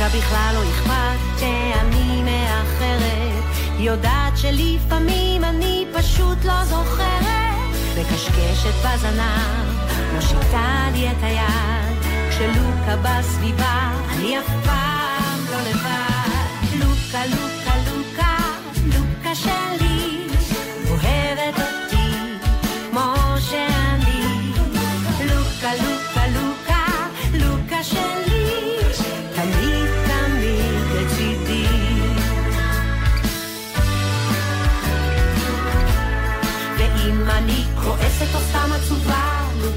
ללוקה 0.04 0.18
בכלל 0.18 0.56
לא 0.56 0.64
אכפת 0.70 1.40
שאני 1.40 2.22
מאחרת, 2.24 3.44
יודעת 3.80 4.38
שלפעמים 4.38 5.44
אני 5.44 5.86
פשוט 5.94 6.46
לא 6.46 6.64
זוכרת. 6.64 7.76
מקשקשת 8.00 8.74
בזנב, 8.86 9.68
מושיטה 10.16 10.88
לי 10.94 11.12
את 11.12 11.24
היד, 11.24 11.98
כשלוקה 12.30 12.96
בסביבה, 12.96 13.92
אני 14.10 14.40
אף 14.40 14.50
פעם 14.66 15.40
לא 15.52 15.62
לבד. 15.70 16.24
לוקה, 16.80 17.26
לוקה, 17.26 17.76
לוקה, 17.86 18.38
לוקה 18.86 19.36
שלי, 19.36 19.93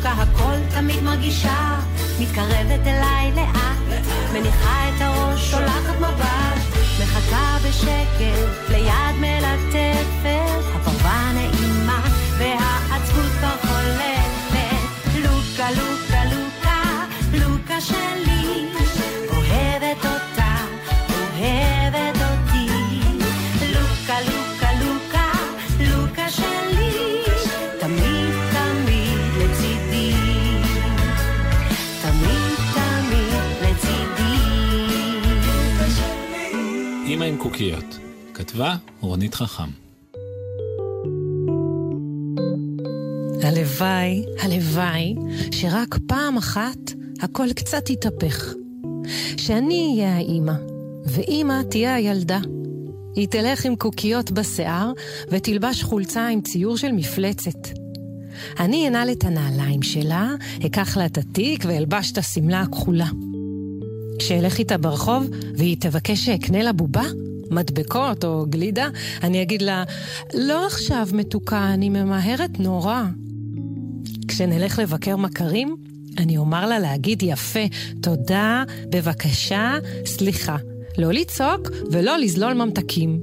לוקה 0.06 0.22
הכל 0.22 0.54
תמיד 0.74 1.02
מרגישה, 1.02 1.78
מתקרבת 2.20 2.86
אליי 2.86 3.32
לאט, 3.34 4.02
מניחה 4.32 4.88
את 4.88 5.00
הראש, 5.00 5.50
שולחת 5.50 5.96
מבט, 5.98 6.78
מחכה 7.02 7.56
בשקט, 7.68 8.68
ליד 8.68 9.16
מלטפת, 9.20 10.45
קוקיות. 37.56 37.98
כתבה 38.34 38.76
רונית 39.00 39.34
חכם. 39.34 39.68
הלוואי, 43.42 44.24
הלוואי, 44.40 45.14
שרק 45.52 45.98
פעם 46.06 46.36
אחת 46.36 46.78
הכל 47.20 47.52
קצת 47.56 47.90
יתהפך. 47.90 48.54
שאני 49.36 49.92
אהיה 49.92 50.16
האימא, 50.16 50.52
ואימא 51.06 51.62
תהיה 51.70 51.94
הילדה. 51.94 52.40
היא 53.14 53.28
תלך 53.28 53.64
עם 53.64 53.76
קוקיות 53.76 54.30
בשיער 54.30 54.92
ותלבש 55.30 55.82
חולצה 55.82 56.28
עם 56.28 56.40
ציור 56.40 56.76
של 56.76 56.92
מפלצת. 56.92 57.68
אני 58.60 58.88
אנעל 58.88 59.12
את 59.12 59.24
הנעליים 59.24 59.82
שלה, 59.82 60.30
אקח 60.66 60.96
לה 60.96 61.06
את 61.06 61.18
התיק 61.18 61.64
ואלבש 61.66 62.12
את 62.12 62.18
השמלה 62.18 62.60
הכחולה. 62.60 63.08
כשאלך 64.18 64.58
איתה 64.58 64.78
ברחוב 64.78 65.26
והיא 65.54 65.76
תבקש 65.80 66.24
שאקנה 66.24 66.62
לה 66.62 66.72
בובה, 66.72 67.04
מדבקות 67.50 68.24
או 68.24 68.46
גלידה, 68.48 68.88
אני 69.22 69.42
אגיד 69.42 69.62
לה, 69.62 69.84
לא 70.34 70.66
עכשיו 70.66 71.08
מתוקה, 71.12 71.74
אני 71.74 71.88
ממהרת 71.88 72.60
נורא. 72.60 73.02
כשנלך 74.28 74.78
לבקר 74.78 75.16
מכרים, 75.16 75.76
אני 76.18 76.36
אומר 76.36 76.66
לה 76.66 76.78
להגיד 76.78 77.22
יפה, 77.22 77.60
תודה, 78.02 78.64
בבקשה, 78.90 79.74
סליחה. 80.06 80.56
לא 80.98 81.12
לצעוק 81.12 81.70
ולא 81.90 82.18
לזלול 82.18 82.52
ממתקים. 82.52 83.20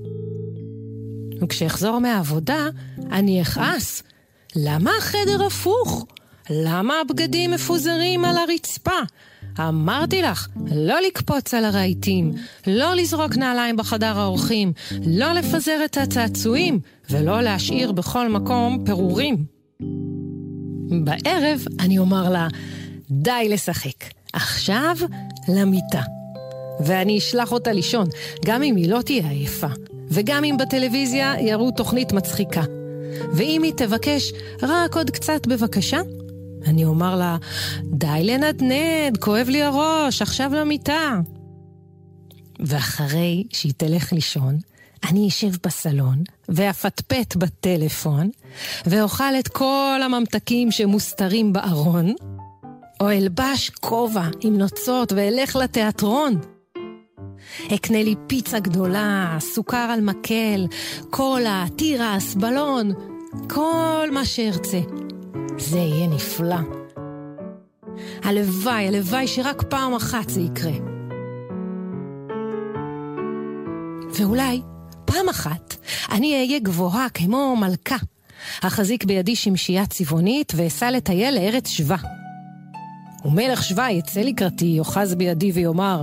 וכשאחזור 1.42 2.00
מהעבודה, 2.00 2.68
אני 3.12 3.42
אכעס. 3.42 4.04
למה 4.56 4.92
החדר 4.98 5.46
הפוך? 5.46 6.06
למה 6.50 6.94
הבגדים 7.02 7.52
מפוזרים 7.52 8.26
על 8.26 8.38
הרצפה? 8.38 9.00
אמרתי 9.60 10.22
לך, 10.22 10.48
לא 10.76 11.02
לקפוץ 11.02 11.54
על 11.54 11.66
הרהיטים, 11.66 12.32
לא 12.68 12.94
לזרוק 12.94 13.38
נעליים 13.38 13.78
בחדר 13.78 14.20
האורחים, 14.20 14.74
לא 15.06 15.34
לפזר 15.34 15.80
את 15.86 15.98
הצעצועים, 15.98 16.80
ולא 17.10 17.42
להשאיר 17.42 17.92
בכל 17.92 18.30
מקום 18.30 18.84
פירורים. 18.86 19.46
בערב 21.04 21.66
אני 21.80 21.98
אומר 21.98 22.30
לה, 22.30 22.48
די 23.12 23.48
לשחק, 23.50 24.04
עכשיו 24.34 24.96
למיטה. 25.48 26.02
ואני 26.80 27.18
אשלח 27.18 27.52
אותה 27.52 27.72
לישון, 27.72 28.08
גם 28.46 28.64
אם 28.64 28.76
היא 28.76 28.90
לא 28.90 29.02
תהיה 29.02 29.30
עייפה, 29.30 29.68
וגם 30.10 30.44
אם 30.44 30.56
בטלוויזיה 30.60 31.36
יראו 31.40 31.72
תוכנית 31.72 32.12
מצחיקה. 32.14 32.64
ואם 33.34 33.64
היא 33.64 33.74
תבקש 33.78 34.32
רק 34.62 34.96
עוד 34.96 35.10
קצת 35.10 35.48
בבקשה, 35.48 36.02
אני 36.66 36.86
אומר 36.86 37.16
לה, 37.16 37.38
די 37.84 38.20
לנדנד, 38.24 39.18
כואב 39.20 39.48
לי 39.50 39.64
הראש, 39.64 40.22
עכשיו 40.22 40.52
למיטה. 40.54 41.20
ואחרי 42.60 43.44
שהיא 43.50 43.74
תלך 43.78 44.14
לישון, 44.14 44.58
אני 45.10 45.28
אשב 45.28 45.52
בסלון 45.64 46.24
ואפטפט 46.50 47.36
בטלפון, 47.36 48.30
ואוכל 48.86 49.36
את 49.40 49.48
כל 49.48 50.00
הממתקים 50.04 50.72
שמוסתרים 50.72 51.54
בארון, 51.54 52.14
או 53.02 53.10
אלבש 53.10 53.70
כובע 53.70 54.28
עם 54.42 54.58
נוצות 54.58 55.12
ואלך 55.12 55.56
לתיאטרון. 55.56 56.40
אקנה 57.74 58.04
לי 58.04 58.16
פיצה 58.28 58.60
גדולה, 58.60 59.38
סוכר 59.40 59.78
על 59.78 60.02
מקל, 60.02 60.68
קולה, 61.10 61.66
תירס, 61.76 62.36
בלון, 62.36 62.92
כל 63.50 64.10
מה 64.12 64.26
שארצה. 64.26 64.80
זה 65.58 65.78
יהיה 65.78 66.08
נפלא. 66.08 66.56
הלוואי, 68.24 68.88
הלוואי 68.88 69.28
שרק 69.28 69.64
פעם 69.70 69.94
אחת 69.94 70.30
זה 70.30 70.42
יקרה. 70.42 70.74
ואולי 74.20 74.62
פעם 75.06 75.30
אחת 75.30 75.76
אני 76.12 76.34
אהיה 76.34 76.60
גבוהה 76.60 77.10
כמו 77.10 77.56
מלכה. 77.56 77.98
אחזיק 78.62 79.04
בידי 79.04 79.36
שמשייה 79.36 79.86
צבעונית 79.86 80.54
ואסע 80.56 80.92
לטייל 80.92 81.36
לארץ 81.36 81.68
שווה. 81.68 81.98
ומלך 83.26 83.64
שווה 83.64 83.92
יצא 83.92 84.20
לקראתי, 84.20 84.66
יאחז 84.66 85.16
בידי 85.16 85.52
ויאמר, 85.52 86.02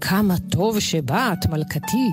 כמה 0.00 0.34
טוב 0.50 0.80
שבאת, 0.80 1.46
מלכתי. 1.46 2.08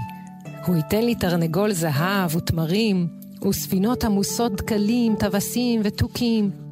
הוא 0.65 0.75
ייתן 0.75 1.01
לי 1.03 1.15
תרנגול 1.15 1.71
זהב 1.71 2.35
ותמרים, 2.35 3.07
וספינות 3.49 4.03
עמוסות 4.03 4.55
דקלים, 4.55 5.15
טווסים 5.19 5.81
ותוכים. 5.83 6.66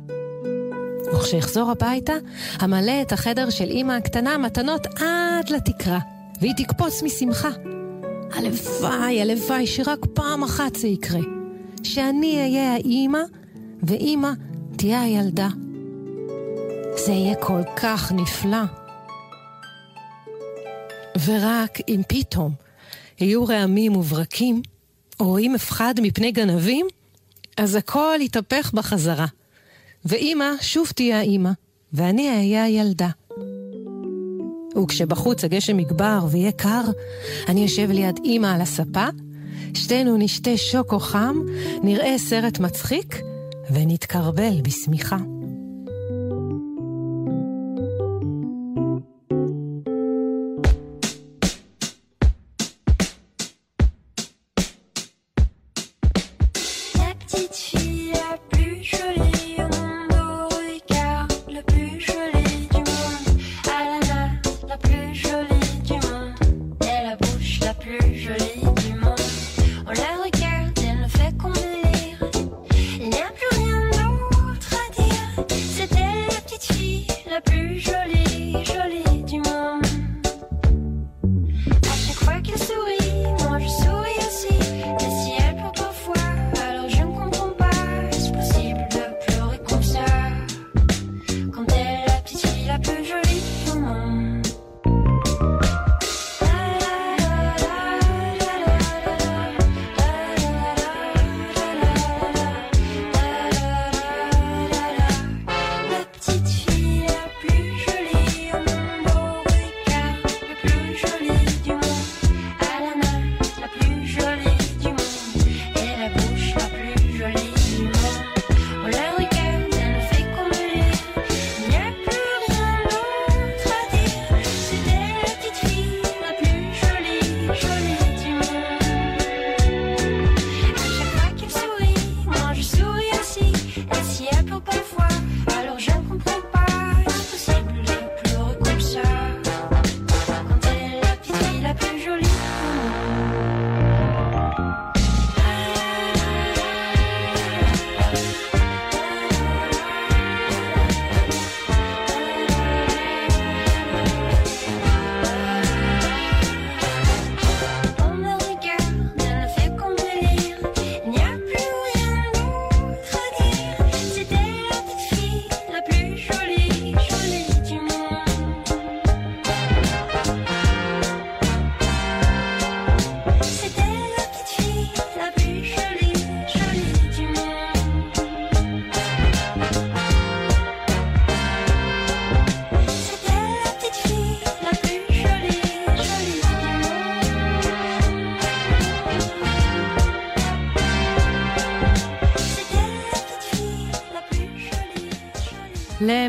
וכשאחזור 1.13 1.71
הביתה, 1.71 2.13
אמלא 2.63 3.01
את 3.01 3.11
החדר 3.11 3.49
של 3.49 3.67
אמא 3.69 3.93
הקטנה 3.93 4.37
מתנות 4.37 4.85
עד 4.85 5.49
לתקרה. 5.49 5.99
והיא 6.41 6.53
תקפוץ 6.57 7.03
משמחה. 7.03 7.49
הלוואי, 8.33 9.21
הלוואי 9.21 9.67
שרק 9.67 10.05
פעם 10.13 10.43
אחת 10.43 10.75
זה 10.75 10.87
יקרה. 10.87 11.19
שאני 11.83 12.39
אהיה 12.41 12.73
האימא, 12.73 13.19
ואימא 13.83 14.31
תהיה 14.77 15.01
הילדה. 15.01 15.47
זה 16.95 17.11
יהיה 17.11 17.35
כל 17.35 17.61
כך 17.75 18.11
נפלא. 18.11 18.63
ורק 21.25 21.77
אם 21.87 22.01
פתאום 22.07 22.51
יהיו 23.19 23.45
רעמים 23.45 23.95
וברקים, 23.95 24.61
או 25.19 25.39
אם 25.39 25.55
אפחד 25.55 25.93
מפני 26.01 26.31
גנבים, 26.31 26.87
אז 27.57 27.75
הכל 27.75 28.17
יתהפך 28.21 28.71
בחזרה. 28.73 29.25
ואימא 30.05 30.51
שוב 30.61 30.87
תהיה 30.95 31.19
האימא, 31.19 31.51
ואני 31.93 32.29
אהיה 32.29 32.63
הילדה. 32.63 33.09
וכשבחוץ 34.83 35.43
הגשם 35.43 35.79
יגבר 35.79 36.19
ויהיה 36.31 36.51
קר, 36.51 36.83
אני 37.47 37.65
אשב 37.65 37.91
ליד 37.91 38.19
אימא 38.23 38.47
על 38.47 38.61
הספה, 38.61 39.05
שתינו 39.73 40.17
נשתה 40.17 40.57
שוקו 40.57 40.99
חם, 40.99 41.35
נראה 41.83 42.17
סרט 42.17 42.59
מצחיק, 42.59 43.21
ונתקרבל 43.71 44.61
בשמיכה. 44.61 45.17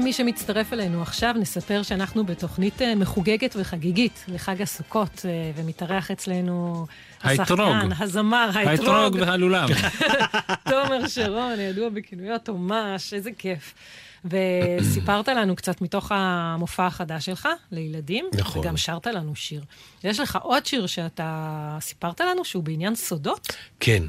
למי 0.06 0.12
שמצטרף 0.12 0.72
אלינו 0.72 1.02
עכשיו, 1.02 1.34
נספר 1.38 1.82
שאנחנו 1.82 2.26
בתוכנית 2.26 2.82
אה, 2.82 2.94
מחוגגת 2.94 3.56
וחגיגית 3.58 4.24
לחג 4.28 4.62
הסוכות, 4.62 5.26
אה, 5.28 5.50
ומתארח 5.56 6.10
אצלנו. 6.10 6.86
השחקן, 7.22 7.88
הזמר, 7.98 8.50
האתרוג 8.54 8.88
האתרוג, 8.88 9.16
והלולב. 9.20 9.68
תומר 10.70 11.08
שרון, 11.08 11.60
ידוע 11.60 11.88
בכינויו 11.88 12.38
תומש, 12.38 13.14
איזה 13.14 13.30
כיף. 13.38 13.74
וסיפרת 14.24 15.28
לנו 15.28 15.56
קצת 15.56 15.80
מתוך 15.80 16.12
המופע 16.14 16.86
החדש 16.86 17.26
שלך, 17.26 17.48
לילדים. 17.72 18.26
נכון. 18.34 18.60
וגם 18.60 18.76
שרת 18.76 19.06
לנו 19.06 19.36
שיר. 19.36 19.64
יש 20.04 20.20
לך 20.20 20.38
עוד 20.42 20.66
שיר 20.66 20.86
שאתה 20.86 21.78
סיפרת 21.80 22.20
לנו, 22.20 22.44
שהוא 22.44 22.62
בעניין 22.62 22.94
סודות? 22.94 23.48
כן. 23.80 24.02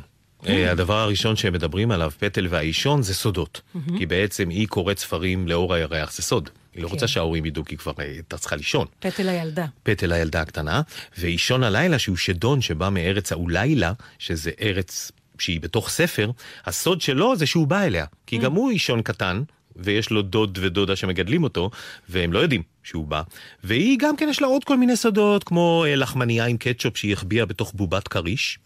אה, 0.48 0.72
הדבר 0.72 1.00
הראשון 1.00 1.36
שהם 1.36 1.54
מדברים 1.54 1.92
עליו, 1.92 2.12
פטל 2.20 2.48
והאישון, 2.50 3.02
זה 3.02 3.14
סודות. 3.14 3.62
כי 3.98 4.06
בעצם 4.06 4.50
היא 4.50 4.68
קוראת 4.68 5.00
ספרים 5.00 5.48
לאור 5.48 5.74
הירח, 5.74 6.14
זה 6.14 6.24
סוד. 6.24 6.50
היא 6.74 6.84
לא 6.84 6.88
כן. 6.88 6.94
רוצה 6.94 7.08
שההורים 7.08 7.46
ידעו, 7.46 7.66
כי 7.66 7.78
כבר 7.78 7.92
אה, 8.00 8.04
הייתה 8.04 8.38
צריכה 8.38 8.56
לישון. 8.56 8.88
פטל 9.00 9.30
הילדה. 9.30 9.66
פטל 9.84 10.12
הילדה 10.12 10.42
הקטנה, 10.42 10.82
ואישון 11.18 11.64
הלילה, 11.64 12.00
שהוא 12.00 12.18
שדון 12.18 12.62
שבא 12.62 12.90
מארץ 12.90 13.32
האולילה, 13.32 13.94
שזה 14.20 14.52
ארץ 14.62 15.12
שהיא 15.40 15.62
בתוך 15.62 15.90
ספר, 15.90 16.32
הסוד 16.66 17.02
שלו 17.02 17.36
זה 17.36 17.46
שהוא 17.46 17.68
בא 17.68 17.82
אליה. 17.82 18.06
כי 18.26 18.38
גם 18.38 18.54
הוא 18.54 18.72
אישון 18.72 19.02
קטן, 19.02 19.44
ויש 19.80 20.10
לו 20.10 20.22
דוד 20.22 20.58
ודודה 20.62 20.96
שמגדלים 20.96 21.44
אותו, 21.44 21.70
והם 22.10 22.34
לא 22.34 22.40
יודעים 22.40 22.62
שהוא 22.84 23.08
בא. 23.08 23.22
והיא 23.64 23.98
גם 24.00 24.16
כן 24.18 24.30
יש 24.30 24.42
לה 24.42 24.48
עוד 24.48 24.64
כל 24.64 24.78
מיני 24.78 24.96
סודות, 24.96 25.44
כמו 25.44 25.84
אה, 25.88 25.96
לחמנייה 25.96 26.46
עם 26.46 26.58
קטשופ 26.58 26.98
שהיא 26.98 27.14
החביאה 27.14 27.46
בתוך 27.46 27.74
בובת 27.76 28.08
כריש, 28.08 28.60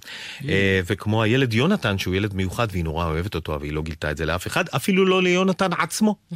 אה, 0.49 0.81
וכמו 0.85 1.23
הילד 1.23 1.53
יונתן, 1.53 1.97
שהוא 1.97 2.15
ילד 2.15 2.33
מיוחד 2.33 2.67
והיא 2.71 2.83
נורא 2.83 3.05
אוהבת 3.05 3.35
אותו, 3.35 3.55
אבל 3.55 3.63
היא 3.63 3.73
לא 3.73 3.81
גילתה 3.81 4.11
את 4.11 4.17
זה 4.17 4.25
לאף 4.25 4.47
אחד, 4.47 4.65
אפילו 4.75 5.05
לא 5.05 5.23
ליונתן 5.23 5.73
עצמו. 5.73 6.15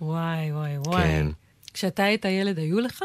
וואי, 0.00 0.52
וואי, 0.52 0.78
וואי. 0.78 1.02
כן. 1.02 1.26
כשאתה 1.74 2.04
היית 2.04 2.24
ילד, 2.24 2.58
היו 2.58 2.80
לך? 2.80 3.02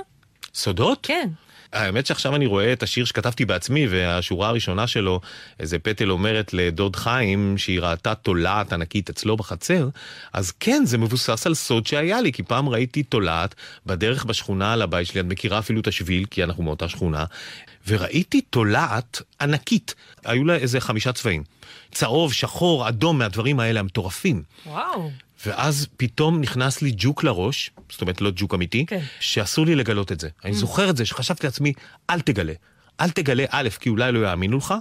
סודות? 0.54 1.00
כן. 1.04 1.30
האמת 1.74 2.06
שעכשיו 2.06 2.36
אני 2.36 2.46
רואה 2.46 2.74
את 2.74 2.84
השיר 2.84 3.06
שכתבתי 3.06 3.46
בעצמי, 3.46 3.88
והשורה 3.88 4.48
הראשונה 4.50 4.88
שלו, 4.88 5.22
איזה 5.60 5.80
פטל 5.80 6.12
אומרת 6.12 6.54
לדוד 6.54 6.96
חיים 6.96 7.58
שהיא 7.58 7.80
ראתה 7.80 8.16
תולעת 8.16 8.74
ענקית 8.74 9.10
אצלו 9.10 9.38
בחצר, 9.38 9.90
אז 10.34 10.52
כן, 10.52 10.82
זה 10.86 10.98
מבוסס 10.98 11.48
על 11.48 11.54
סוד 11.54 11.88
שהיה 11.88 12.22
לי, 12.22 12.32
כי 12.32 12.44
פעם 12.44 12.70
ראיתי 12.70 13.04
תולעת 13.04 13.56
בדרך 13.86 14.26
בשכונה 14.26 14.76
לבית 14.76 15.08
שלי, 15.08 15.20
את 15.20 15.26
מכירה 15.26 15.60
אפילו 15.60 15.80
את 15.82 15.88
השביל, 15.88 16.26
כי 16.26 16.44
אנחנו 16.44 16.64
מאותה 16.64 16.90
שכונה, 16.90 17.26
וראיתי 17.88 18.42
תולעת 18.42 19.22
ענקית, 19.42 19.96
היו 20.26 20.46
לה 20.46 20.56
איזה 20.56 20.80
חמישה 20.80 21.14
צבעים. 21.14 21.44
צהוב, 21.92 22.34
שחור, 22.34 22.90
אדום, 22.90 23.18
מהדברים 23.18 23.60
האלה 23.60 23.80
המטורפים. 23.80 24.44
וואו. 24.66 25.12
ואז 25.48 25.88
פתאום 25.98 26.42
נכנס 26.42 26.82
לי 26.82 26.92
ג'וק 26.98 27.24
לראש, 27.24 27.72
זאת 27.92 28.02
אומרת 28.02 28.22
לא 28.22 28.32
ג'וק 28.36 28.54
אמיתי, 28.54 28.86
כן. 28.86 29.00
שאסור 29.20 29.66
לי 29.66 29.76
לגלות 29.76 30.12
את 30.12 30.20
זה. 30.20 30.30
אני 30.46 30.54
זוכר 30.54 30.90
את 30.90 30.98
זה, 30.98 31.06
שחשבתי 31.06 31.48
לעצמי, 31.48 31.74
אל 32.10 32.20
תגלה. 32.22 32.54
אל 33.02 33.10
תגלה, 33.10 33.46
א', 33.50 33.70
כי 33.80 33.90
אולי 33.90 34.12
לא 34.12 34.28
יאמינו 34.30 34.58
לך, 34.58 34.74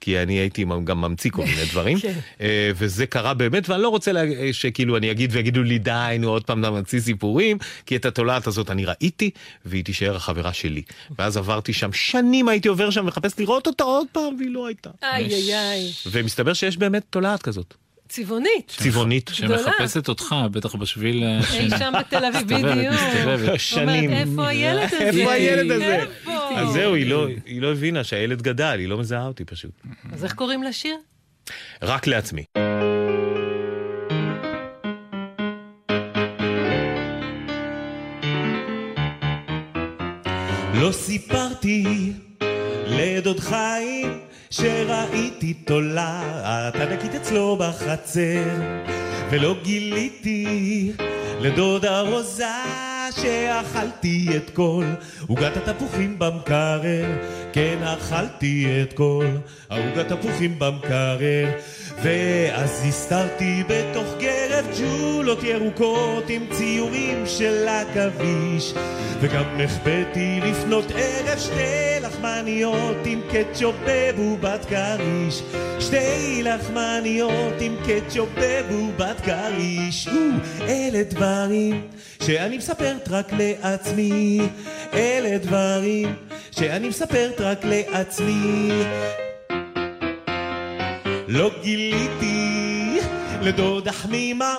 כי 0.00 0.18
אני 0.22 0.34
הייתי 0.34 0.64
גם 0.84 1.00
ממציא 1.00 1.30
כל 1.30 1.44
מיני 1.44 1.64
דברים, 1.70 1.98
כן. 2.02 2.12
אה, 2.40 2.70
וזה 2.76 3.06
קרה 3.06 3.34
באמת, 3.34 3.68
ואני 3.68 3.82
לא 3.82 3.88
רוצה 3.88 4.12
לה- 4.12 4.24
אה, 4.24 4.48
שכאילו 4.52 4.96
אני 4.96 5.10
אגיד 5.10 5.30
ויגידו 5.32 5.62
לי 5.62 5.78
די, 5.78 6.16
נו 6.20 6.28
עוד 6.28 6.44
פעם 6.44 6.60
אתה 6.60 6.70
ממציא 6.70 7.00
סיפורים, 7.00 7.58
כי 7.86 7.96
את 7.96 8.04
התולעת 8.04 8.46
הזאת 8.46 8.70
אני 8.70 8.84
ראיתי, 8.84 9.30
והיא 9.64 9.84
תישאר 9.84 10.16
החברה 10.16 10.52
שלי. 10.52 10.82
ואז 11.18 11.36
עברתי 11.36 11.72
שם, 11.72 11.92
שנים 11.92 12.48
הייתי 12.48 12.68
עובר 12.68 12.90
שם 12.90 13.00
ומחפש 13.00 13.32
לראות 13.38 13.66
אותה 13.66 13.84
עוד 13.84 14.06
פעם, 14.12 14.36
והיא 14.38 14.50
לא 14.50 14.66
הייתה. 14.66 14.90
איי 15.02 15.26
איי 15.34 15.54
איי. 15.54 15.92
ומסתבר 16.06 16.52
שיש 16.52 16.76
באמת 16.76 17.02
תולעת 17.10 17.42
כזאת, 17.42 17.74
צבעונית. 18.10 18.72
צבעונית. 18.76 19.30
שמחפשת 19.32 20.08
אותך, 20.08 20.34
בטח 20.50 20.74
בשביל... 20.74 21.24
אה, 21.24 21.38
אי 21.54 21.70
שם 21.78 21.92
בתל 22.00 22.24
אביב, 22.24 22.42
בדיוק. 22.46 22.94
מסתובבת. 22.94 23.60
שנים. 23.60 24.10
אומרת, 24.10 24.28
איפה 24.28 24.48
הילד 24.48 24.82
הזה? 24.84 24.98
איפה 24.98 25.32
הילד 25.32 25.70
הזה? 25.70 26.04
אז 26.56 26.68
זהו, 26.72 26.94
לא- 27.06 27.26
היא 27.46 27.62
לא 27.62 27.72
הבינה 27.72 28.04
שהילד 28.04 28.42
גדל, 28.42 28.76
היא 28.78 28.88
לא 28.88 28.98
מזהה 28.98 29.26
אותי 29.26 29.44
פשוט. 29.44 29.70
אז 30.12 30.24
איך 30.24 30.32
קוראים 30.34 30.62
לשיר? 30.62 30.96
רק 31.82 32.06
לעצמי. 32.06 32.44
לא 40.74 40.92
סיפרתי 40.92 42.12
לדוד 42.86 43.40
חיים 43.40 44.20
שראיתי 44.52 45.54
תולעת 45.54 46.74
ענקית 46.76 47.14
אצלו 47.14 47.56
בחצר 47.56 48.44
ולא 49.30 49.56
גיליתי 49.62 50.92
לדודה 51.40 52.00
רוזה 52.00 52.44
שאכלתי 53.10 54.28
את 54.36 54.50
כל 54.50 54.84
עוגת 55.28 55.56
התפוחים 55.56 56.18
במקרר. 56.18 57.04
כן 57.52 57.78
אכלתי 57.82 58.82
את 58.82 58.92
כל 58.92 59.26
העוגת 59.70 60.08
תפוחים 60.12 60.58
במקרר 60.58 61.50
ואז 62.02 62.84
הסתרתי 62.88 63.64
בתוך 63.68 64.06
גרב 64.18 64.66
ג'ולות 64.78 65.42
ירוקות 65.42 66.24
עם 66.28 66.46
ציורים 66.52 67.26
של 67.26 67.68
עכביש. 67.68 68.74
וגם 69.20 69.44
החבאתי 69.64 70.40
לפנות 70.42 70.84
ערב 70.94 71.38
שתי 71.38 72.00
לחמניות 72.02 72.96
עם 73.04 73.20
קטשופ 73.30 73.74
בבובת 73.86 74.64
כריש. 74.64 75.42
שתי 75.80 76.42
לחמניות 76.42 77.54
עם 77.60 77.76
קטשופ 77.86 78.28
בבובת 78.36 79.20
כריש. 79.20 80.08
אלה 80.60 81.02
דברים 81.02 81.82
שאני 82.22 82.56
מספרת 82.58 83.08
רק 83.10 83.32
לעצמי. 83.32 84.40
אלה 84.94 85.38
דברים 85.38 86.14
שאני 86.50 86.88
מספרת 86.88 87.40
רק 87.40 87.64
לעצמי 87.64 88.70
לא 91.32 91.50
גיליתי 91.62 93.00
לדודה 93.40 93.92
חמימה 93.92 94.54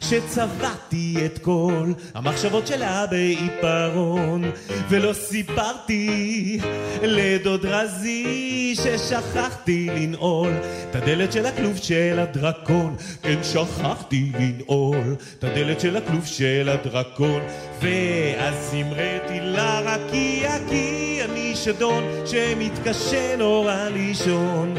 שצבעתי 0.00 1.16
את 1.26 1.38
כל 1.38 1.92
המחשבות 2.14 2.66
שלה 2.66 3.06
בעיפרון 3.06 4.50
ולא 4.88 5.12
סיפרתי 5.12 6.58
לדוד 7.02 7.66
רזי 7.66 8.74
ששכחתי 8.76 9.86
לנעול 9.96 10.52
את 10.90 10.96
הדלת 10.96 11.32
של 11.32 11.46
הכלוב 11.46 11.76
של 11.76 12.18
הדרקון. 12.18 12.96
כן 13.22 13.38
שכחתי 13.42 14.32
לנעול 14.38 15.16
את 15.38 15.44
הדלת 15.44 15.80
של 15.80 15.96
הכלוב 15.96 16.26
של 16.26 16.68
הדרקון 16.68 17.42
ואז 17.80 18.74
המראתי 18.74 19.40
לה 19.40 19.80
רקיע 19.80 20.56
כי 20.68 21.18
אני 21.24 21.56
שדון 21.56 22.04
שמתקשה 22.26 23.36
נורא 23.36 23.88
לישון 23.92 24.74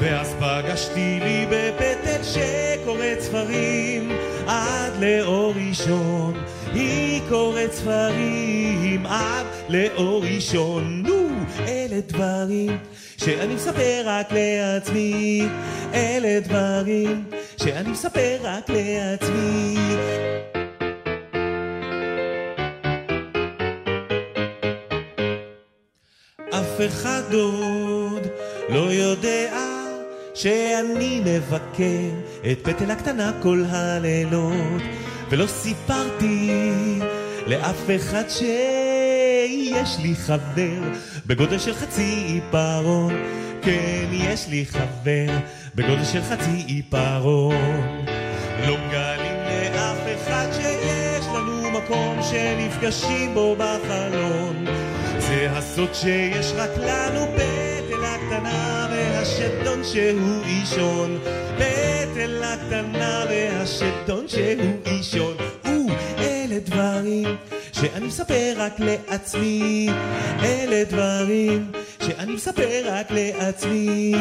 ואז 0.00 0.34
פגשתי 0.40 1.18
לי 1.22 1.46
בפטל 1.50 2.22
שקוראת 2.22 3.20
ספרים 3.20 4.12
עד 4.46 4.92
לאור 5.00 5.54
ראשון. 5.68 6.34
היא 6.72 7.20
קוראת 7.28 7.72
ספרים 7.72 9.06
עד 9.06 9.46
לאור 9.68 10.24
ראשון. 10.24 11.02
נו 11.06 11.28
אלה 11.68 12.00
דברים 12.06 12.78
שאני 13.16 13.54
מספר 13.54 14.02
רק 14.04 14.32
לעצמי. 14.32 15.42
אלה 15.94 16.40
דברים 16.40 17.24
שאני 17.62 17.90
מספר 17.90 18.36
רק 18.42 18.70
לעצמי 18.70 19.76
אף 26.60 26.80
אחד 26.86 27.34
עוד 27.34 28.26
לא 28.68 28.92
יודע 28.92 29.54
שאני 30.34 31.22
מבקר 31.24 32.10
את 32.52 32.58
פטל 32.62 32.90
הקטנה 32.90 33.32
כל 33.42 33.64
הלילות 33.68 34.82
ולא 35.30 35.46
סיפרתי 35.46 36.50
לאף 37.46 37.90
אחד 37.96 38.24
שיש 38.28 39.98
לי 40.02 40.14
חבר 40.14 40.80
בגודל 41.26 41.58
של 41.58 41.74
חצי 41.74 42.24
עיפרון. 42.26 43.14
כן, 43.62 44.06
יש 44.12 44.48
לי 44.48 44.66
חבר 44.66 45.36
בגודל 45.74 46.04
של 46.04 46.22
חצי 46.22 46.64
עיפרון. 46.66 48.04
לא 48.66 48.76
מגלים 48.76 49.36
לאף 49.74 49.98
אחד 50.14 50.46
שיש 50.52 51.26
לנו 51.26 51.70
מקום 51.70 52.18
שנפגשים 52.22 53.34
בו 53.34 53.56
בחלון 53.58 54.79
זה 55.30 55.50
הסוד 55.50 55.94
שיש 55.94 56.52
רק 56.56 56.70
לנו 56.76 57.26
פטל 57.34 58.04
הקטנה 58.04 58.88
והשדון 58.90 59.84
שהוא 59.84 60.44
אישון 60.44 61.18
פטל 61.56 62.42
הקטנה 62.44 63.24
והשדון 63.30 64.28
שהוא 64.28 64.72
אישון 64.86 65.36
אלה 66.18 66.58
דברים 66.58 67.36
שאני 67.80 68.06
מספר 68.06 68.52
רק 68.56 68.72
לעצמי 68.78 69.88
אלה 70.42 70.84
דברים 70.84 71.72
שאני 72.02 72.32
מספר 72.32 72.82
רק 72.84 73.06
לעצמי 73.10 74.14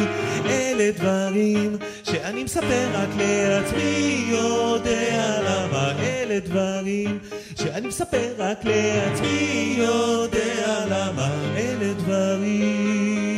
אלה 0.46 0.92
דברים 0.92 1.78
שאני 2.04 2.44
מספר 2.44 2.88
רק 2.94 3.10
לעצמי 3.18 4.26
יודע 4.30 5.42
למה 5.42 5.92
אלה 6.00 6.40
דברים 6.40 7.20
שאני 7.56 7.88
מספר 7.88 8.34
רק 8.38 8.66
לעצמי 8.66 9.76
יודע 9.78 10.86
למה 10.90 11.30
אלה 11.58 11.94
יס! 12.08 13.29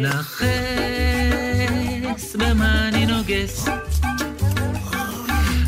נחס 0.00 0.46
במה 2.38 2.88
אני 2.88 3.06
נוגס 3.06 3.68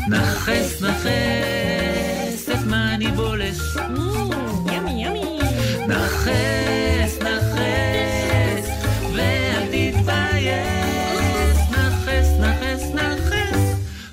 נחס 0.09 0.81
נחס 0.81 2.49
את 2.49 2.65
מה 2.65 2.93
אני 2.95 3.07
בולס 3.07 3.75
ימי 4.71 5.05
ימי. 5.05 5.39
נחש 5.87 7.21
נחש 7.21 8.67
ואל 9.13 9.65
תתבייש 9.65 11.59
נחש 11.71 12.27
נחש 12.39 12.83
נחש 12.93 13.59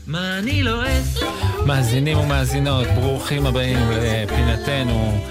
מה 0.06 0.38
אני 0.38 0.62
לועס 0.62 1.18
מאזינים 1.66 2.18
ומאזינות, 2.18 2.86
ברוכים 2.86 3.46
הבאים 3.46 3.78
לפינתנו 3.90 5.24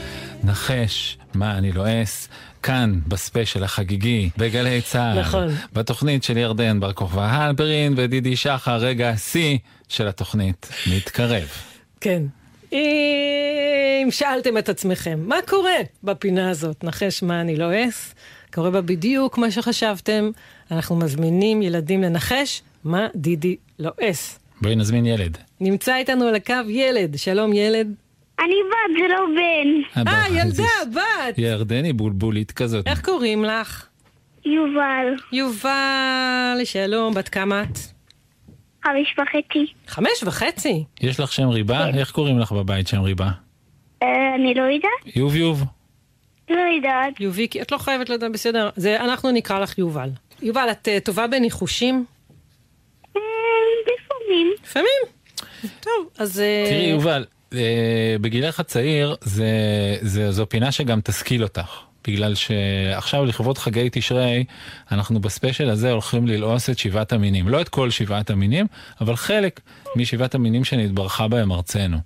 נחש 0.43 1.17
מה 1.33 1.57
אני 1.57 1.71
לועס. 1.71 2.29
כאן 2.63 2.99
בספיישל 3.07 3.63
החגיגי 3.63 4.29
בגלי 4.37 4.81
צה"ל, 4.81 5.19
נכון. 5.19 5.47
בתוכנית 5.73 6.23
של 6.23 6.37
ירדן 6.37 6.79
בר 6.79 6.93
כוכבא 6.93 7.25
הלפרין 7.25 7.93
ודידי 7.97 8.35
שחר, 8.35 8.75
רגע 8.77 9.09
השיא 9.09 9.57
של 9.89 10.07
התוכנית 10.07 10.69
מתקרב. 10.87 11.47
כן. 12.01 12.23
אם 12.71 14.07
שאלתם 14.11 14.57
את 14.57 14.69
עצמכם, 14.69 15.19
מה 15.27 15.35
קורה 15.47 15.77
בפינה 16.03 16.49
הזאת? 16.49 16.83
נחש 16.83 17.23
מה 17.23 17.41
אני 17.41 17.55
לועס? 17.55 18.15
קורה 18.53 18.71
בה 18.71 18.81
בדיוק 18.81 19.37
מה 19.37 19.51
שחשבתם. 19.51 20.31
אנחנו 20.71 20.95
מזמינים 20.95 21.61
ילדים 21.61 22.01
לנחש 22.01 22.61
מה 22.83 23.07
דידי 23.15 23.55
לועס. 23.79 24.39
בואי 24.61 24.75
נזמין 24.75 25.05
ילד. 25.05 25.37
נמצא 25.59 25.95
איתנו 25.95 26.25
על 26.27 26.35
הקו 26.35 26.53
ילד. 26.67 27.17
שלום 27.17 27.53
ילד. 27.53 27.93
אני 28.45 28.55
בת, 28.69 28.99
זה 28.99 29.07
לא 29.07 29.25
בן. 29.35 29.97
אה, 29.97 30.01
הבא, 30.01 30.39
ילדה, 30.39 30.63
בת. 30.95 31.37
ירדני 31.37 31.93
בולבולית 31.93 32.51
כזאת. 32.51 32.87
איך 32.87 33.01
קוראים 33.01 33.45
לך? 33.45 33.85
יובל, 34.45 35.15
יובל, 35.31 36.57
שלום, 36.63 37.13
בת 37.13 37.29
כמה 37.29 37.63
את? 37.63 37.77
חמש 38.83 39.15
וחצי. 39.17 39.65
חמש 39.87 40.23
וחצי. 40.23 40.83
יש 41.01 41.19
לך 41.19 41.31
שם 41.31 41.49
ריבה? 41.49 41.89
איך 41.89 42.11
קוראים 42.11 42.39
לך 42.39 42.51
בבית 42.51 42.87
שם 42.87 43.01
ריבה? 43.01 43.29
אה, 44.03 44.35
אני 44.35 44.53
לא 44.53 44.63
יודעת. 44.63 45.15
יוב 45.15 45.35
יוב. 45.35 45.63
לא 46.49 46.61
יודעת. 46.75 47.19
יוביקי, 47.19 47.61
את 47.61 47.71
לא 47.71 47.77
חייבת 47.77 48.09
לדעת, 48.09 48.31
בסדר. 48.31 48.69
זה, 48.75 49.01
אנחנו 49.01 49.31
נקרא 49.31 49.59
לך 49.59 49.77
יובל. 49.77 50.09
יובל, 50.41 50.67
את 50.71 50.87
אה, 50.87 50.99
טובה 50.99 51.27
בניחושים? 51.27 52.05
אה, 53.17 53.21
לפעמים. 53.83 54.53
לפעמים. 54.63 55.01
טוב, 55.79 56.09
אז... 56.17 56.39
אה, 56.39 56.65
תראי, 56.69 56.85
יובל, 56.85 57.21
אה, 57.21 57.38
בגילך 58.21 58.59
הצעיר 58.59 59.15
זה, 59.21 59.47
זה, 60.01 60.31
זו 60.31 60.49
פינה 60.49 60.71
שגם 60.71 61.01
תשכיל 61.01 61.43
אותך. 61.43 61.89
בגלל 62.07 62.35
שעכשיו 62.35 63.25
לכבוד 63.25 63.57
חגי 63.57 63.89
תשרי, 63.91 64.43
אנחנו 64.91 65.19
בספיישל 65.19 65.69
הזה 65.69 65.91
הולכים 65.91 66.27
ללעוס 66.27 66.69
את 66.69 66.79
שבעת 66.79 67.13
המינים. 67.13 67.47
לא 67.47 67.61
את 67.61 67.69
כל 67.69 67.89
שבעת 67.89 68.29
המינים, 68.29 68.65
אבל 69.01 69.15
חלק 69.15 69.59
משבעת 69.95 70.35
המינים 70.35 70.63
שנתברכה 70.63 71.27
בהם 71.27 71.51
ארצנו. 71.51 71.97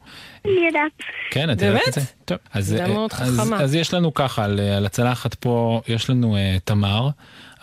אני 0.46 0.66
יודעת. 0.68 0.92
כן, 1.32 1.52
את 1.52 1.62
יודעת 1.62 1.88
את 1.88 1.94
זה? 1.94 2.02
באמת? 2.02 2.14
טוב, 2.26 2.38
אז, 2.54 2.68
זה 2.68 2.84
אה, 2.84 2.88
מאוד 2.88 3.12
אז, 3.14 3.40
חכמה. 3.40 3.62
אז 3.62 3.76
יש 3.76 3.94
לנו 3.94 4.14
ככה, 4.14 4.44
על, 4.44 4.60
על 4.60 4.86
הצלחת 4.86 5.34
פה, 5.34 5.82
יש 5.88 6.10
לנו 6.10 6.36
uh, 6.36 6.60
תמר, 6.64 7.10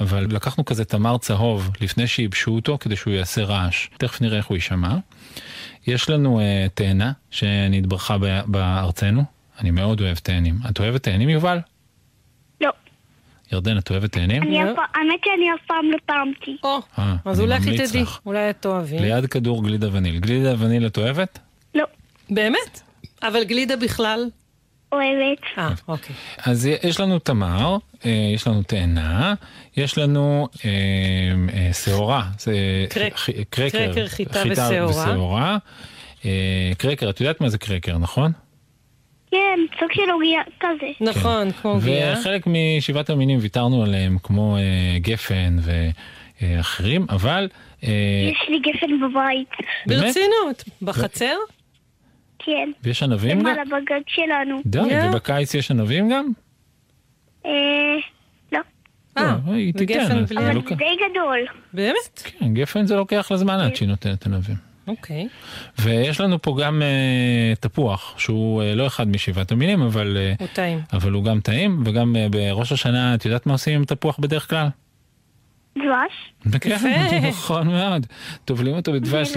אבל 0.00 0.26
לקחנו 0.30 0.64
כזה 0.64 0.84
תמר 0.84 1.18
צהוב 1.18 1.70
לפני 1.80 2.06
שייבשו 2.06 2.50
אותו 2.50 2.78
כדי 2.80 2.96
שהוא 2.96 3.14
יעשה 3.14 3.44
רעש. 3.44 3.86
תכף 3.98 4.20
נראה 4.20 4.38
איך 4.38 4.46
הוא 4.46 4.56
יישמע. 4.56 4.96
יש 5.86 6.10
לנו 6.10 6.40
uh, 6.40 6.42
תאנה 6.74 7.12
שנתברכה 7.30 8.16
ב- 8.20 8.40
בארצנו, 8.46 9.24
אני 9.60 9.70
מאוד 9.70 10.00
אוהב 10.00 10.16
תאנים. 10.16 10.54
את 10.70 10.80
אוהבת 10.80 11.02
תאנים, 11.02 11.28
יובל? 11.28 11.58
לא. 12.60 12.70
ירדן, 13.52 13.78
את 13.78 13.90
אוהבת 13.90 14.12
תאנים? 14.12 14.42
אני 14.42 14.62
אף 14.64 14.68
פעם- 14.76 14.84
האמת 14.94 15.20
שאני 15.24 15.44
אף 15.54 15.66
פעם 15.66 15.90
לא 15.90 15.96
טעמתי. 16.06 16.56
או, 16.64 16.78
אה, 16.98 17.16
אז 17.24 17.40
אני 17.40 17.46
אולי 17.48 17.58
ממליץ 17.58 17.90
תדעי, 17.90 18.02
לך. 18.02 18.18
אולי 18.26 18.50
את 18.50 18.56
תאהבי. 18.60 18.98
ליד 18.98 19.26
כדור 19.26 19.64
גלידה 19.64 19.88
וניל. 19.92 20.18
גלידה 20.18 20.54
וניל 20.58 20.86
את 20.86 20.98
אוהבת? 20.98 21.38
לא. 21.74 21.84
באמת? 22.30 22.80
אבל 23.22 23.44
גלידה 23.44 23.76
בכלל? 23.76 24.28
אוהבת. 24.92 25.38
אה, 25.58 25.70
אוקיי. 25.88 26.16
אז 26.46 26.66
יש 26.82 27.00
לנו 27.00 27.18
תמר, 27.18 27.76
אה, 28.04 28.10
יש 28.34 28.46
לנו 28.46 28.62
תאנה, 28.62 29.34
יש 29.76 29.98
לנו 29.98 30.48
אה, 30.64 30.70
אה, 31.54 31.72
שעורה, 31.72 32.22
קרקר, 33.50 34.08
חיטה 34.08 34.42
ושעורה. 34.88 35.58
אה, 36.24 36.70
קרקר, 36.78 37.10
את 37.10 37.20
יודעת 37.20 37.40
מה 37.40 37.48
זה 37.48 37.58
קרקר, 37.58 37.98
נכון? 37.98 38.32
כן, 39.30 39.60
סוג 39.80 39.92
של 39.92 40.10
עוגיה 40.10 40.40
כזה. 40.60 40.86
נכון, 41.00 41.52
כמו 41.52 41.70
עוגיה. 41.70 42.14
וחלק 42.20 42.44
משבעת 42.46 43.10
המינים 43.10 43.38
ויתרנו 43.42 43.82
עליהם, 43.82 44.18
כמו 44.22 44.56
אה, 44.56 44.98
גפן 44.98 45.56
ואחרים, 46.42 47.06
אבל... 47.10 47.48
אה, 47.84 47.90
יש 48.32 48.48
לי 48.48 48.58
גפן 48.58 49.00
בבית. 49.00 49.48
ברצינות, 49.86 50.64
בחצר? 50.82 51.36
כן. 52.38 52.70
ויש 52.82 53.02
ענבים 53.02 53.38
גם? 53.38 53.46
למעלה 53.46 53.62
בגג 53.64 54.00
שלנו. 54.06 54.60
די, 54.66 54.78
ובקיץ 55.08 55.54
יש 55.54 55.70
ענבים 55.70 56.10
גם? 56.10 56.28
אה, 59.20 59.36
לא. 59.46 59.52
אה, 59.52 59.56
היא 59.56 59.74
תיתן, 59.74 60.00
אבל 60.00 60.26
זה 60.26 60.34
די 60.76 60.96
גדול. 61.10 61.38
באמת? 61.72 62.22
כן, 62.24 62.54
גפן 62.54 62.86
זה 62.86 62.96
לוקח 62.96 63.28
לה 63.30 63.36
זמן 63.36 63.58
עד 63.58 63.76
שהיא 63.76 63.88
נותנת 63.88 64.26
ענבים. 64.26 64.56
אוקיי. 64.88 65.28
ויש 65.78 66.20
לנו 66.20 66.42
פה 66.42 66.56
גם 66.62 66.82
אה, 66.82 67.54
תפוח, 67.60 68.14
שהוא 68.18 68.62
אה, 68.62 68.74
לא 68.74 68.86
אחד 68.86 69.08
משבעת 69.08 69.52
המינים, 69.52 69.82
אבל, 69.82 70.18
הוא 70.38 70.48
טעים. 70.52 70.80
אבל 70.92 71.12
הוא 71.12 71.24
גם 71.24 71.40
טעים, 71.40 71.82
וגם 71.86 72.16
בראש 72.30 72.72
השנה, 72.72 73.14
את 73.14 73.24
יודעת 73.24 73.46
מה 73.46 73.52
עושים 73.52 73.74
עם 73.74 73.84
תפוח 73.84 74.18
בדרך 74.18 74.50
כלל? 74.50 74.68
דבש. 75.76 76.60
כן, 76.60 77.28
נכון 77.28 77.68
מאוד. 77.68 78.06
טובלים 78.44 78.76
אותו 78.76 78.92
בדבש. 78.92 79.32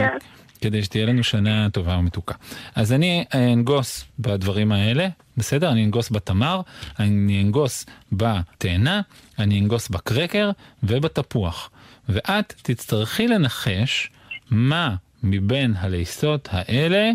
כדי 0.64 0.84
שתהיה 0.84 1.06
לנו 1.06 1.24
שנה 1.24 1.70
טובה 1.70 1.98
ומתוקה. 1.98 2.36
אז 2.76 2.94
אני 2.94 3.26
אנגוס 3.34 4.06
בדברים 4.20 4.72
האלה, 4.72 5.08
בסדר? 5.38 5.72
אני 5.72 5.84
אנגוס 5.84 6.12
בתמר, 6.12 6.62
אני 7.00 7.42
אנגוס 7.42 7.86
בתאנה, 8.12 9.02
אני 9.40 9.60
אנגוס 9.60 9.90
בקרקר 9.90 10.52
ובתפוח. 10.84 11.70
ואת 12.10 12.54
תצטרכי 12.62 13.28
לנחש 13.28 14.10
מה 14.50 14.96
מבין 15.24 15.74
הלעיסות 15.78 16.50
האלה 16.52 17.12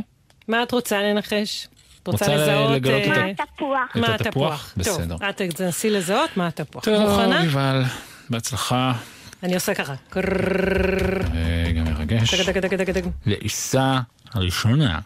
מה 0.49 0.63
את 0.63 0.73
רוצה 0.73 1.03
לנחש? 1.03 1.69
רוצה 2.07 2.27
רוצה 2.27 2.37
לזהות... 2.37 2.71
לגלות 2.71 3.03
את 3.03 3.09
אה. 3.09 3.25
מה 3.95 4.15
את 4.15 4.21
התפוח? 4.21 4.21
התפוח? 4.21 4.75
בסדר. 4.77 5.19
טוב, 5.19 5.23
את 5.23 5.43
תנסי 5.43 5.91
לזהות 5.91 6.37
מה 6.37 6.47
התפוח. 6.47 6.85
טוב, 6.85 7.03
מוכנה? 7.03 7.45
יובל, 7.45 7.83
בהצלחה. 8.31 8.93
אני 9.43 9.55
עושה 9.55 9.75
ככה. 9.75 9.95
רגע 11.67 11.83
מרגש. 11.83 12.35
לעיסה 13.27 14.01
הראשונה. 14.35 15.01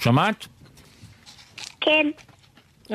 שמעת? 0.00 0.46
כן. 1.80 2.06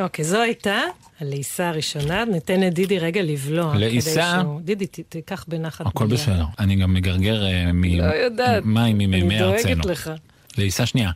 אוקיי, 0.01 0.25
זו 0.25 0.41
הייתה 0.41 0.81
הלעיסה 1.21 1.69
הראשונה. 1.69 2.25
ניתן 2.25 2.59
לדידי 2.59 2.99
רגע 2.99 3.21
לבלוע. 3.21 3.75
לעיסה? 3.77 4.37
שהוא- 4.41 4.61
דידי, 4.61 4.85
תיקח 4.87 5.45
בנחת. 5.47 5.85
הכל. 5.85 6.07
בסדר. 6.07 6.45
אני 6.59 6.75
גם 6.75 6.93
מגרגר 6.93 7.45
אה, 7.45 7.71
מ- 7.73 7.83
לא 7.99 8.03
יודעת. 8.03 8.63
מים 8.65 8.95
אני 8.95 9.07
ממימי 9.07 9.41
ארצנו. 9.41 9.69
דואגת 9.75 9.85
לך. 9.85 10.11
לעיסה 10.57 10.85
שנייה. 10.85 11.11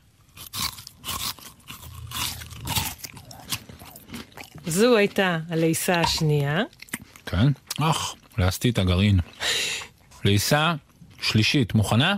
זו 4.66 4.97
הייתה 4.97 5.39
הלעיסה 5.49 5.99
השנייה. 5.99 6.62
כן? 7.26 7.47
אך, 7.82 8.16
לעסתי 8.38 8.70
את 8.70 8.78
הגרעין. 8.78 9.20
לעיסה 10.26 10.74
שלישית, 11.22 11.74
מוכנה? 11.74 12.16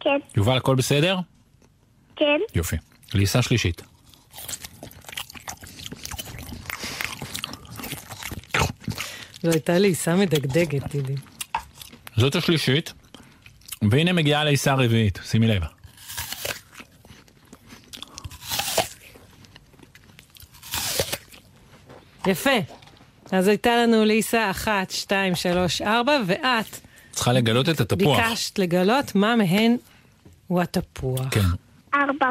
כן. 0.00 0.18
יובל, 0.36 0.56
הכל 0.56 0.76
בסדר? 0.76 1.18
כן. 2.16 2.40
יופי. 2.54 2.76
לעיסה 3.14 3.42
שלישית. 3.42 3.82
זו 9.42 9.50
הייתה 9.50 9.78
לעיסה 9.78 10.16
מדגדגת, 10.16 10.90
דידי. 10.90 11.14
זאת 12.16 12.34
השלישית, 12.34 12.92
והנה 13.90 14.12
מגיעה 14.12 14.44
לעיסה 14.44 14.72
הרביעית, 14.72 15.20
שימי 15.24 15.46
לב. 15.46 15.62
יפה. 22.26 22.50
אז 23.32 23.48
הייתה 23.48 23.76
לנו 23.76 24.04
לעיסה 24.04 24.50
אחת, 24.50 24.90
שתיים, 24.90 25.34
שלוש, 25.34 25.82
ארבע, 25.82 26.18
ואת 26.26 26.78
צריכה 27.10 27.32
לגלות 27.32 27.68
את 27.68 27.80
התפוח. 27.80 28.20
ביקשת 28.20 28.58
לגלות 28.58 29.14
מה 29.14 29.36
מהן 29.36 29.76
הוא 30.46 30.60
התפוח. 30.62 31.20
כן. 31.30 31.40
ארבע. 31.94 32.30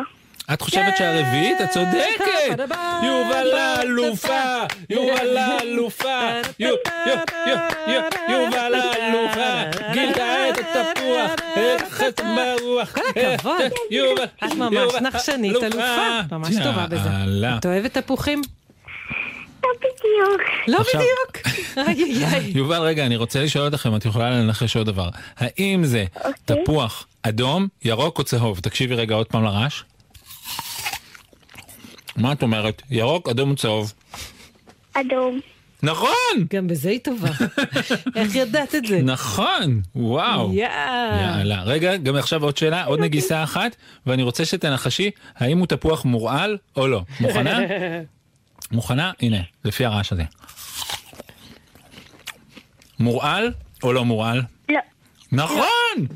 את 0.54 0.62
חושבת 0.62 0.98
שהרביעית? 0.98 1.62
את 1.62 1.70
צודקת! 1.70 2.60
יובל 3.04 3.52
האלופה! 3.58 4.60
יובל 4.89 5.38
האלופה! 5.38 6.20
יו- 6.60 6.68
יו- 6.68 6.76
יו- 7.48 7.58
יו- 7.94 8.02
יובל 8.36 8.74
האלופה! 8.76 9.80
גילתה 9.94 10.50
את 10.50 10.58
התפוח! 10.76 11.32
איך 11.56 12.04
את 12.08 12.22
ברוח! 12.36 12.92
כל 12.96 13.02
הכבוד. 13.16 13.62
יובל! 13.92 14.24
את 14.46 14.54
ממש 14.54 14.94
נחשנית, 15.02 15.64
אלופה. 15.64 16.22
ממש 16.32 16.56
טובה 16.64 16.86
בזה. 16.88 17.10
את 17.60 17.66
אוהבת 17.66 17.98
תפוחים? 17.98 18.42
לא 19.72 19.78
בדיוק. 19.80 20.49
לא 20.67 20.78
עכשיו- 20.78 21.01
בדיוק. 21.01 22.55
יובל, 22.57 22.82
רגע, 22.82 23.05
אני 23.05 23.15
רוצה 23.15 23.43
לשאול 23.43 23.67
אתכם, 23.67 23.95
את 23.95 24.05
יכולה 24.05 24.30
לנחש 24.30 24.76
עוד 24.76 24.86
דבר. 24.86 25.09
האם 25.38 25.84
זה 25.86 26.05
תפוח 26.45 27.07
אדום, 27.24 27.67
ירוק 27.84 28.19
או 28.19 28.24
צהוב? 28.24 28.59
תקשיבי 28.59 28.95
רגע 28.95 29.15
עוד 29.15 29.28
פעם 29.28 29.43
לרעש. 29.43 29.84
מה 32.15 32.32
את 32.32 32.41
אומרת? 32.43 32.82
ירוק, 32.89 33.30
אדום 33.30 33.51
או 33.51 33.55
צהוב? 33.55 33.93
אדום. 34.93 35.39
נכון! 35.84 36.11
גם 36.53 36.67
בזה 36.67 36.89
היא 36.89 36.99
טובה. 37.03 37.30
איך 38.15 38.36
ידעת 38.36 38.76
את 38.76 38.86
זה? 38.86 39.01
נכון! 39.03 39.82
וואו! 39.95 40.53
יאללה. 40.53 41.63
רגע, 41.63 41.97
גם 41.97 42.15
עכשיו 42.15 42.43
עוד 42.43 42.57
שאלה, 42.57 42.84
עוד 42.86 42.99
נגיסה 42.99 43.43
אחת, 43.43 43.76
ואני 44.05 44.24
רוצה 44.24 44.45
שתנחשי 44.45 45.11
האם 45.36 45.57
הוא 45.57 45.67
תפוח 45.67 46.05
מורעל 46.05 46.57
או 46.76 46.88
לא. 46.88 47.01
מוכנה? 47.19 47.59
מוכנה? 48.72 49.11
הנה, 49.22 49.38
לפי 49.65 49.86
הרעש 49.86 50.11
הזה. 50.11 50.24
מורעל 52.99 53.53
או 53.84 53.93
לא 53.93 54.05
מורעל? 54.05 54.41
לא. 54.69 54.80
נכון! 55.32 56.07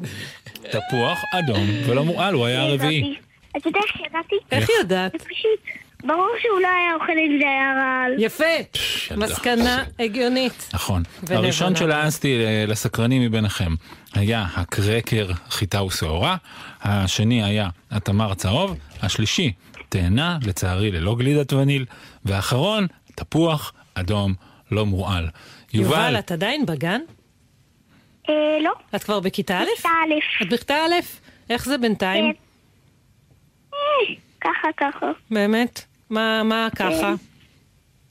תפוח 0.61 1.19
אדום 1.33 1.67
ולא 1.85 2.03
מורעל, 2.03 2.33
הוא 2.33 2.45
היה 2.45 2.61
הרביעי. 2.61 3.15
אתה 3.57 3.69
יודע 3.69 3.79
איך 3.87 4.01
ידעתי? 4.09 4.35
איך 4.51 4.69
ידעת? 4.81 5.11
זה 5.11 5.17
פשוט, 5.17 5.59
ברור 6.03 6.29
שהוא 6.41 6.59
לא 6.61 6.67
היה 6.67 6.93
אוכל 6.93 7.11
אם 7.11 7.39
זה 7.39 7.49
היה 7.49 7.73
רעל. 7.75 8.13
יפה. 8.19 9.15
מסקנה 9.17 9.83
הגיונית. 9.99 10.69
נכון. 10.73 11.03
הראשון 11.29 11.75
שלעסתי 11.75 12.45
אה, 12.45 12.65
לסקרנים 12.67 13.21
מביניכם 13.21 13.73
היה 14.13 14.45
הקרקר 14.55 15.27
חיטה 15.49 15.83
ושעורה, 15.83 16.37
השני 16.81 17.43
היה 17.43 17.69
התמר 17.91 18.31
הצהוב, 18.31 18.77
השלישי 19.01 19.51
תאנה, 19.89 20.37
לצערי 20.45 20.91
ללא 20.91 21.15
גלידת 21.15 21.53
וניל, 21.53 21.85
והאחרון 22.25 22.87
תפוח 23.15 23.73
אדום 23.93 24.33
לא 24.71 24.85
מורעל. 24.85 25.29
יובל, 25.73 25.89
יובל, 25.89 26.19
את 26.19 26.31
עדיין 26.31 26.65
בגן? 26.65 27.01
אה, 28.29 28.33
לא. 28.61 28.71
את 28.95 29.03
כבר 29.03 29.19
בכיתה 29.19 29.59
א'? 29.59 29.63
בכיתה 29.63 29.89
א'. 29.89 30.43
את 30.43 30.49
בכיתה 30.49 30.73
א'? 30.73 30.93
איך 31.49 31.65
זה 31.65 31.77
בינתיים? 31.77 32.33
אה, 33.73 33.79
ככה 34.41 34.67
ככה. 34.77 35.05
באמת? 35.31 35.81
מה 36.09 36.43
מה 36.43 36.67
ככה? 36.75 37.13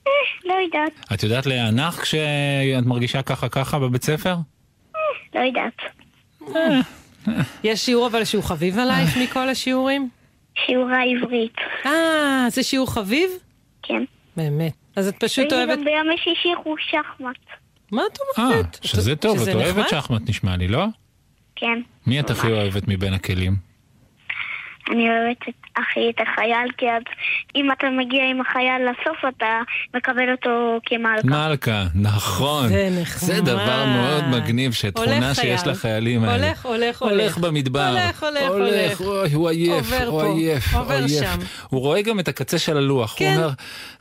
אה, 0.07 0.11
לא 0.45 0.53
יודעת, 0.53 0.91
את 1.13 1.23
יודעת 1.23 1.45
להיאנח 1.45 2.01
כשאת 2.01 2.85
מרגישה 2.85 3.21
ככה 3.21 3.49
ככה 3.49 3.79
בבית 3.79 4.03
ספר? 4.03 4.35
לא 5.35 5.39
יודעת. 5.39 5.81
יש 7.63 7.85
שיעור 7.85 8.07
אבל 8.07 8.25
שהוא 8.25 8.43
חביב 8.43 8.79
עלייך 8.79 9.17
מכל 9.17 9.49
השיעורים? 9.49 10.09
שיעור 10.65 10.89
העברית. 10.89 11.55
אה, 11.85 12.47
זה 12.49 12.63
שיעור 12.63 12.93
חביב? 12.93 13.29
כן. 13.83 14.03
באמת. 14.37 14.73
אז 14.95 15.07
את 15.07 15.15
פשוט 15.19 15.53
אוהבת... 15.53 15.77
גם 15.77 15.85
ביום 15.85 16.17
שישי 16.17 16.55
חוש 16.63 16.81
שחמט. 16.91 17.35
מה 17.91 18.01
את 18.11 18.17
אה, 18.37 18.43
אומרת? 18.43 18.77
שזה 18.83 19.15
טוב, 19.15 19.41
את 19.41 19.55
אוהבת? 19.55 19.89
שחמט 19.89 20.29
נשמע 20.29 20.57
לי, 20.57 20.67
לא? 20.67 20.85
כן. 21.55 21.81
מי 22.07 22.19
את 22.19 22.29
הכי 22.29 22.51
אוהבת 22.51 22.87
מבין 22.87 23.13
הכלים? 23.13 23.74
אני 24.91 25.09
אוהבת 25.09 25.37
את 25.49 25.53
אחי, 25.73 26.09
את 26.09 26.21
החייל, 26.21 26.71
כי 26.77 26.85
אז 26.85 27.01
אם 27.55 27.71
אתה 27.71 27.87
מגיע 27.89 28.23
עם 28.29 28.41
החייל 28.41 28.89
לסוף, 28.89 29.17
אתה 29.37 29.61
מקבל 29.95 30.31
אותו 30.31 30.79
כמלכה. 30.85 31.47
מלכה, 31.47 31.83
נכון. 31.95 32.67
זה 32.67 32.89
נחמד. 33.01 33.19
זה 33.19 33.41
דבר 33.41 33.85
מאוד 33.85 34.23
מגניב, 34.27 34.71
שתכונה 34.71 35.15
הולך 35.15 35.35
שיש 35.35 35.61
חייל. 35.61 35.71
לחיילים 35.71 36.23
האלה. 36.23 36.45
הולך, 36.45 36.65
הולך, 36.65 37.01
הולך. 37.01 37.13
הולך 37.13 37.37
במדבר. 37.37 37.89
הולך, 37.89 38.23
הולך, 38.23 38.49
הולך. 38.49 39.01
אוי, 39.01 39.33
הוא 39.33 39.49
עייף, 39.49 39.91
הוא 40.07 40.21
עייף, 40.21 40.73
הוא 40.73 40.91
עייף. 40.91 41.39
הוא 41.69 41.81
רואה 41.81 42.01
גם 42.01 42.19
את 42.19 42.27
הקצה 42.27 42.59
של 42.59 42.77
הלוח. 42.77 43.11
הוא 43.11 43.19
כן. 43.19 43.35
אומר, 43.35 43.49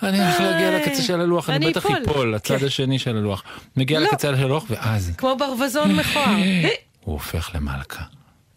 אני 0.03 0.23
הולך 0.23 0.41
להגיע 0.41 0.77
לקצה 0.79 1.03
של 1.03 1.21
הלוח, 1.21 1.51
אני 1.51 1.71
בטח 1.71 1.87
אפול." 1.87 2.35
לצד 2.35 2.59
כן. 2.59 2.67
השני 2.67 2.99
של 2.99 3.17
הלוח. 3.17 3.43
מגיע 3.77 4.01
לא. 4.01 4.07
לקצה 4.07 4.37
של 4.37 4.45
הלוח, 4.45 4.65
ואז 4.71 5.15
כמו 5.19 5.37
ברווזון 5.37 5.97
מכוער. 5.97 6.37
הוא 7.05 7.13
הופך 7.13 7.51
למלכה. 7.55 8.03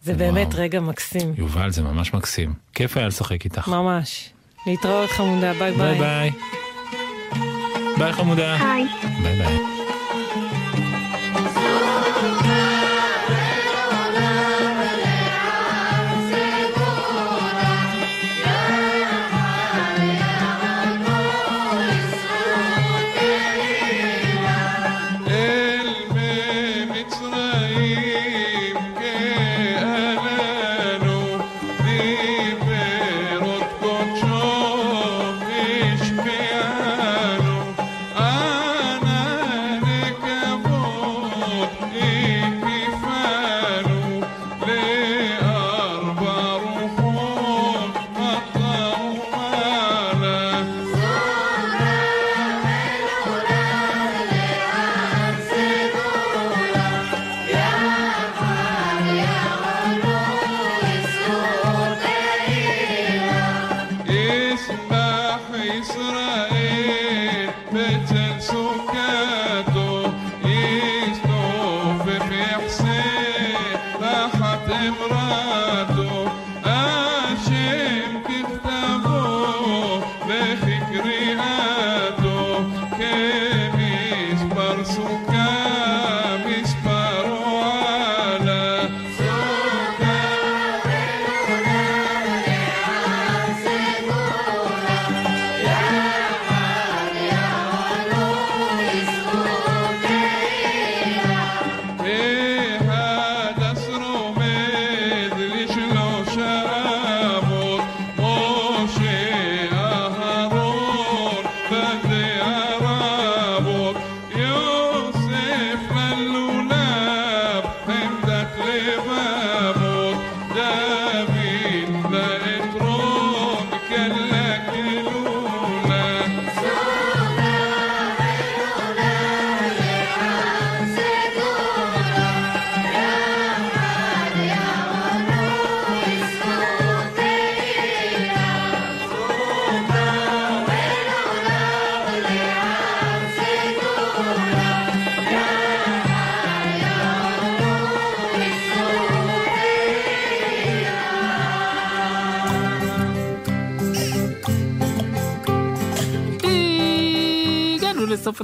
זה 0.08 0.14
באמת 0.14 0.54
רגע 0.54 0.80
מקסים. 0.80 1.34
יובל, 1.36 1.70
זה 1.70 1.82
ממש 1.82 2.14
מקסים. 2.14 2.52
כיף 2.74 2.96
היה 2.96 3.06
לשחק 3.06 3.44
איתך. 3.44 3.68
ממש. 3.68 4.30
להתראות 4.66 5.10
חמודה, 5.10 5.52
ביי 5.52 5.72
ביי 5.72 5.98
ביי. 5.98 5.98
ביי. 5.98 6.30
ביי 7.98 8.12
חמודה. 8.12 8.72
היי. 8.72 8.84
ביי 9.22 9.36
ביי. 9.36 9.67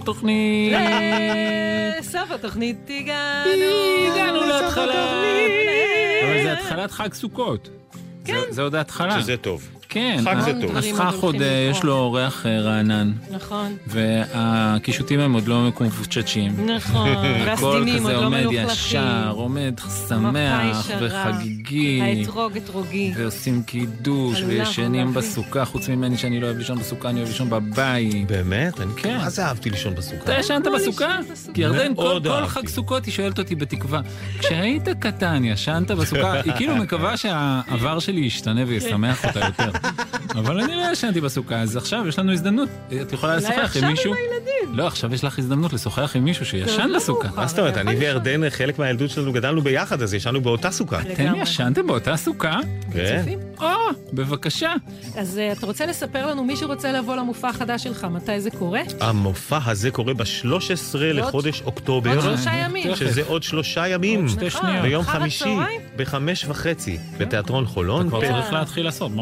התוכנית. 0.04 0.72
לסוף 1.98 2.30
התוכנית 2.30 2.76
הגענו. 2.98 3.50
הגענו 4.12 4.40
להתחלה. 4.40 5.22
אבל 6.24 6.42
זה 6.42 6.52
התחלת 6.52 6.90
חג 6.90 7.14
סוכות. 7.14 7.68
כן. 8.24 8.34
זה- 8.46 8.52
זה 8.52 8.62
עוד 8.62 8.74
ההתחלה. 8.74 9.20
שזה 9.20 9.36
טוב. 9.36 9.68
כן. 9.94 10.18
חג 10.24 10.40
זה 10.40 10.52
טוב. 10.60 10.76
הסכך 10.76 11.14
עוד 11.20 11.42
אה, 11.42 11.68
יש. 11.70 11.82
לו 11.82 11.92
אורח 11.92 12.46
אה, 12.46 12.60
רענן. 12.60 13.12
נכון. 13.30 13.76
והקישוטים 13.86 15.20
הם 15.20 15.32
עוד 15.32 15.48
לא 15.48 15.68
מקומפוצ'צ'ים. 15.68 16.70
נכון, 16.76 17.08
הכל 17.52 17.64
והסדינים 17.64 17.98
כזה 17.98 18.14
עוד 18.14 18.20
לא 18.20 18.26
עומד 18.26 18.40
מלוכלכים. 18.40 18.68
ישר, 18.68 19.32
עומד 19.36 19.74
שמח 20.08 20.20
מפה 20.20 20.94
ישרה. 20.94 21.30
וחגיגי. 21.30 22.00
האתרוג 22.02 22.56
אתרוגי. 22.56 23.12
ועושים 23.16 23.62
קידוש, 23.62 24.42
וישנים. 24.46 25.14
בסוכה, 25.14 25.64
חוץ 25.64 25.88
ממני 25.88 26.18
שאני 26.18 26.40
לא 26.40 26.46
אוהב 26.46 26.58
לישון 26.58 26.78
בסוכה, 26.78 27.08
אני 27.08 27.18
אוהב 27.18 27.28
לישון 27.28 27.50
בבית. 27.50 28.26
באמת? 28.26 28.80
אני 28.80 28.92
כן. 28.96 29.16
מה 29.16 29.30
זה 29.30 29.46
אהבתי 29.46 29.70
לישון 29.70 29.94
בסוכה? 29.94 30.24
אתה 30.24 30.38
ישנת 30.38 30.66
בסוכה? 30.74 31.18
כי 31.54 31.60
ירדן, 31.60 31.94
כל. 31.94 32.20
חג 32.46 32.68
סוכות 32.68 33.04
היא 33.04 33.14
שואלת 33.14 33.38
אותי 33.38 33.54
בתקווה, 33.54 34.00
כשהיית 34.38 34.88
קטן, 34.88 35.44
ישנת 35.44 35.90
בסוכה? 35.90 36.32
היא 36.32 36.52
כאילו 36.56 36.76
מקווה 36.76 37.16
שהעבר 37.16 37.98
שלי 37.98 38.20
ישתנה 38.20 38.64
וישמח 38.66 39.24
אותה 39.24 39.40
יותר. 39.40 39.70
אבל 40.30 40.60
אני 40.60 40.74
לא 40.76 40.82
ישנתי 40.92 41.20
בסוכה, 41.20 41.60
אז 41.60 41.76
עכשיו 41.76 42.08
יש 42.08 42.18
לנו 42.18 42.32
הזדמנות. 42.32 42.68
את 43.02 43.12
יכולה 43.12 43.32
אולי 43.34 43.44
לשוחח 43.44 43.58
עכשיו 43.62 43.82
עם 43.82 43.88
עם 43.88 43.90
מישהו? 43.94 44.14
הילדים. 44.14 44.78
לא, 44.78 44.86
עכשיו 44.86 45.14
יש 45.14 45.24
לך 45.24 45.38
הזדמנות 45.38 45.72
לשוחח 45.72 46.16
עם 46.16 46.24
מישהו 46.24 46.46
שישן 46.46 46.88
לא 46.88 46.96
בסוכה. 46.96 47.28
מה 47.36 47.46
זאת 47.46 47.58
אומרת? 47.58 47.72
אתה 47.72 47.80
אני 47.80 47.94
וירדן, 47.96 48.50
חלק 48.50 48.78
מהילדות 48.78 49.10
שלנו 49.10 49.32
גדלנו 49.32 49.60
ביחד, 49.62 50.02
אז 50.02 50.14
ישנו 50.14 50.40
באותה 50.40 50.70
סוכה. 50.70 51.00
אתם. 51.00 51.32
ישנתם 51.36 51.86
באותה 51.86 52.16
סוכה? 52.16 52.58
כן. 52.92 53.24
או, 53.60 53.66
בבקשה. 54.12 54.72
אז 55.16 55.38
אה, 55.38 55.52
אתה 55.52 55.66
רוצה 55.66 55.86
לספר 55.86 56.26
לנו, 56.26 56.44
מי 56.44 56.56
שרוצה 56.56 56.92
לבוא 56.92 57.16
למופע 57.16 57.48
החדש 57.48 57.84
שלך, 57.84 58.06
מתי 58.10 58.40
זה 58.40 58.50
קורה? 58.50 58.80
המופע 59.00 59.58
הזה 59.66 59.90
קורה 59.90 60.14
ב-13 60.14 60.54
לחודש 61.02 61.62
אוקטובר. 61.62 62.10
עוד 62.10 62.20
שלושה 62.20 62.50
ימים. 62.54 62.96
שזה 62.96 63.22
עוד 63.26 63.42
שלושה 63.42 63.88
ימים. 63.88 64.28
שתי 64.28 64.46
נכון. 64.46 64.60
שניות. 64.62 64.82
ביום 64.82 65.04
חמישי? 65.04 65.56
בחמש 65.96 66.44
וחצי, 66.48 66.98
בתיאטרון 67.18 67.66
חולון. 67.66 68.08
כבר 68.08 68.20
פ- 68.20 68.24
צריך 68.24 68.52
להתחיל 68.52 68.84
לעשות. 68.84 69.12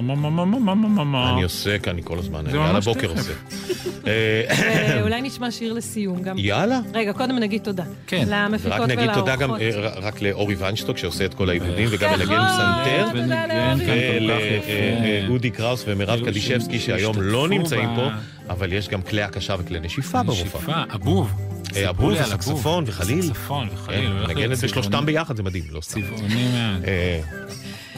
מה, 0.59 0.74
מה, 0.74 0.88
מה, 0.88 0.88
מה, 0.88 1.05
מה. 1.05 1.32
אני 1.32 1.42
עושה 1.42 1.78
כאן 1.78 2.00
כל 2.00 2.18
הזמן, 2.18 2.44
זה 2.50 2.50
אני 2.50 2.68
על 2.70 2.76
הבוקר. 2.76 3.11
עושה. 3.11 3.32
אה, 4.07 4.96
ואולי 4.98 5.22
נשמע 5.22 5.50
שיר 5.50 5.72
לסיום 5.72 6.22
גם. 6.22 6.38
יאללה. 6.38 6.80
רגע, 6.94 7.12
קודם 7.12 7.38
נגיד 7.38 7.62
תודה. 7.62 7.84
כן. 8.07 8.24
למפיקות 8.28 8.78
ורק 8.80 8.90
נגיד 8.90 9.14
תודה 9.14 9.36
גם 9.36 9.50
ולאורחות. 9.50 10.03
אה, 10.03 10.09
רק 10.09 10.22
לאורי 10.22 10.55
ונשטוק 10.59 10.98
שעושה 10.98 11.24
את 11.24 11.34
כל 11.34 11.48
העיבודים 11.48 11.88
וגם 11.90 12.11
נכון. 12.12 12.26
מנגן 12.26 12.46
פסנתר. 12.48 13.09
תודה 13.09 13.22
וניגן 13.22 13.78
כאן 13.78 14.18
כל 14.18 14.34
כך 14.34 14.42
יפה. 14.42 14.72
ולאודי 15.03 15.50
קראוס 15.50 15.84
ומירב 15.86 16.24
קדישבסקי 16.24 16.80
שהיום 16.80 17.16
לא 17.20 17.48
נמצאים 17.48 17.88
פה, 17.96 18.09
אבל 18.50 18.72
יש 18.72 18.88
גם 18.88 19.03
כלי 19.03 19.22
הקשה 19.22 19.55
וכלי 19.59 19.80
נשיפה 19.80 20.22
במופע. 20.22 20.42
נשיפה, 20.42 20.82
אבוב. 20.94 21.32
אה, 21.76 21.90
אבוב 21.90 22.12
וסקסופון 22.20 22.84
וחליל. 22.86 23.22
סקסופון 23.22 23.68
וחליל. 23.74 24.00
כן, 24.00 24.22
נגנת 24.22 24.36
להיות 24.36 24.53
בשלושתם 24.53 24.90
צבעוני. 24.90 25.07
ביחד, 25.07 25.36
זה 25.36 25.42
מדהים, 25.42 25.64
לא 25.70 25.80
סתם. 25.80 26.00
צבעוני 26.03 26.48
מאוד. 26.53 26.84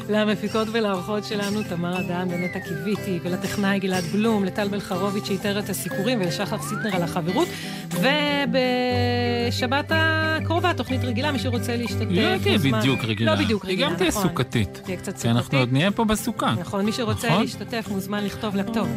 למפיקות 0.09 0.69
ולאורחות 0.73 1.25
שלנו, 1.25 1.63
תמר 1.63 2.01
אדם 2.01 2.29
ונטע 2.31 2.61
קיוויתי, 2.61 3.19
ולטכנאי 3.23 3.79
גלעד 3.79 4.05
בלום, 4.05 4.45
לטל 4.45 4.69
בלחרוביץ' 4.69 5.25
שאיתר 5.25 5.59
את 5.59 5.69
הסיפורים, 5.69 6.21
ולשחר 6.21 6.63
סיטנר 6.63 6.97
על 6.97 7.03
החברות. 7.03 7.49
ובשבת 7.91 9.93
הקרובה, 9.95 10.75
תוכנית 10.75 11.05
רגילה, 11.05 11.33
מי 11.33 11.39
שרוצה 11.39 11.77
להשתתף, 11.77 12.07
היא 12.11 12.23
לא 12.23 12.39
תהיה. 12.39 12.59
בדיוק 12.59 13.05
רגילה. 13.05 13.35
לא 13.35 13.45
בדיוק 13.45 13.65
רגילה, 13.65 13.87
היא 13.87 13.93
גם 13.93 13.99
תהיה 13.99 14.09
נכון. 14.09 14.23
סוכתית. 14.23 14.81
תהיה 14.85 14.97
קצת 14.97 15.19
כי 15.19 15.29
אנחנו 15.29 15.43
סוכתית. 15.43 15.61
עוד 15.61 15.73
נהיה 15.73 15.91
פה 15.91 16.05
בסוכה. 16.05 16.55
נכון, 16.59 16.85
מי 16.85 16.93
שרוצה 16.93 17.29
נכון? 17.29 17.43
להשתתף 17.43 17.89
מוזמן 17.89 18.25
לכתוב 18.25 18.57
לכתוב. 18.57 18.89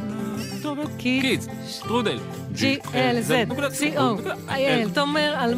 קידס, 0.97 1.47
שטרודל. 1.69 2.17
G-L-Z-C-O-I-L. 2.55 4.89
תומר, 4.93 5.33
על 5.37 5.55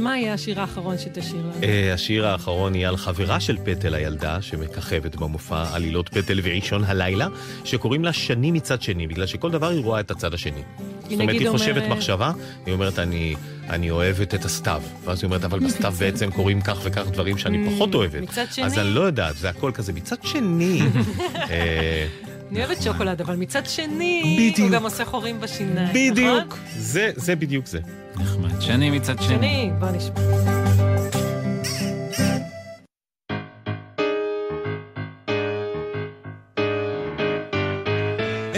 מה 0.00 0.18
יהיה 0.18 0.34
השיר 0.34 0.60
האחרון 0.60 0.98
שתשיר 0.98 1.36
לנו? 1.38 1.52
אה, 1.62 1.94
השיר 1.94 2.26
האחרון 2.26 2.74
יהיה 2.74 2.88
על 2.88 2.96
חברה 2.96 3.40
של 3.40 3.56
פטל 3.64 3.94
הילדה, 3.94 4.42
שמככבת 4.42 5.16
במופע 5.16 5.64
עלילות 5.74 6.08
פטל 6.08 6.40
ועישון 6.42 6.84
הלילה, 6.84 7.26
שקוראים 7.64 8.04
לה 8.04 8.12
שני 8.12 8.50
מצד 8.50 8.82
שני, 8.82 9.06
בגלל 9.06 9.26
שכל 9.26 9.50
דבר 9.50 9.68
היא 9.68 9.84
רואה 9.84 10.00
את 10.00 10.10
הצד 10.10 10.34
השני. 10.34 10.62
זאת 11.02 11.12
אומרת, 11.20 11.30
היא 11.40 11.50
חושבת 11.50 11.76
אומרת- 11.82 11.96
מחשבה, 11.96 12.32
היא 12.66 12.74
אומרת, 12.74 12.98
אני, 12.98 13.34
אני 13.70 13.90
אוהבת 13.90 14.34
את 14.34 14.44
הסתיו. 14.44 14.82
ואז 15.04 15.18
היא 15.22 15.26
אומרת, 15.26 15.44
אבל 15.44 15.58
בסתיו 15.58 15.92
בעצם 16.00 16.30
קורים 16.30 16.60
כך 16.60 16.78
וכך 16.82 17.08
דברים 17.08 17.38
שאני 17.38 17.70
פחות 17.70 17.94
אוהבת. 17.94 18.22
מצד 18.22 18.44
שני- 18.52 18.64
אז 18.64 18.78
אני 18.78 18.94
לא 18.94 19.00
יודעת, 19.00 19.36
זה 19.36 19.48
הכל 19.50 19.70
כזה. 19.74 19.92
מצד 19.92 20.16
שני, 20.22 20.80
אה, 21.50 22.06
אני 22.50 22.64
אוהבת 22.64 22.82
שוקולד, 22.82 23.20
אבל 23.20 23.36
מצד 23.36 23.66
שני, 23.66 24.52
הוא 24.58 24.70
גם 24.70 24.82
עושה 24.82 25.04
חורים 25.04 25.40
בשיניים, 25.40 26.12
נכון? 26.12 26.12
בדיוק, 26.12 26.58
זה, 26.76 27.10
זה 27.16 27.36
בדיוק 27.36 27.66
זה. 27.66 27.78
נחמד. 28.16 28.60
שני 28.60 28.90
מצד 28.90 29.22
שני. 29.22 29.36
שני, 29.36 29.70
בוא 29.78 29.88
נשמע. 29.90 30.87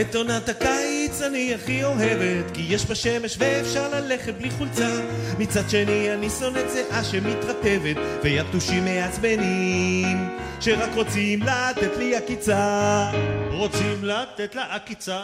את 0.00 0.14
עונת 0.14 0.48
הקיץ 0.48 1.22
אני 1.22 1.54
הכי 1.54 1.84
אוהבת, 1.84 2.50
כי 2.54 2.66
יש 2.68 2.86
בה 2.86 2.94
שמש 2.94 3.36
ואפשר 3.38 3.88
ללכת 3.88 4.34
בלי 4.34 4.50
חולצה. 4.50 5.00
מצד 5.38 5.70
שני 5.70 6.14
אני 6.14 6.30
שונאת 6.30 6.70
זיעה 6.70 7.04
שמתרטבת, 7.04 7.96
ויתושים 8.22 8.84
מעצבנים, 8.84 10.28
שרק 10.60 10.90
רוצים 10.94 11.40
לתת 11.42 11.96
לי 11.98 12.16
עקיצה. 12.16 13.10
רוצים 13.50 14.04
לתת 14.04 14.54
לה 14.54 14.74
עקיצה. 14.74 15.20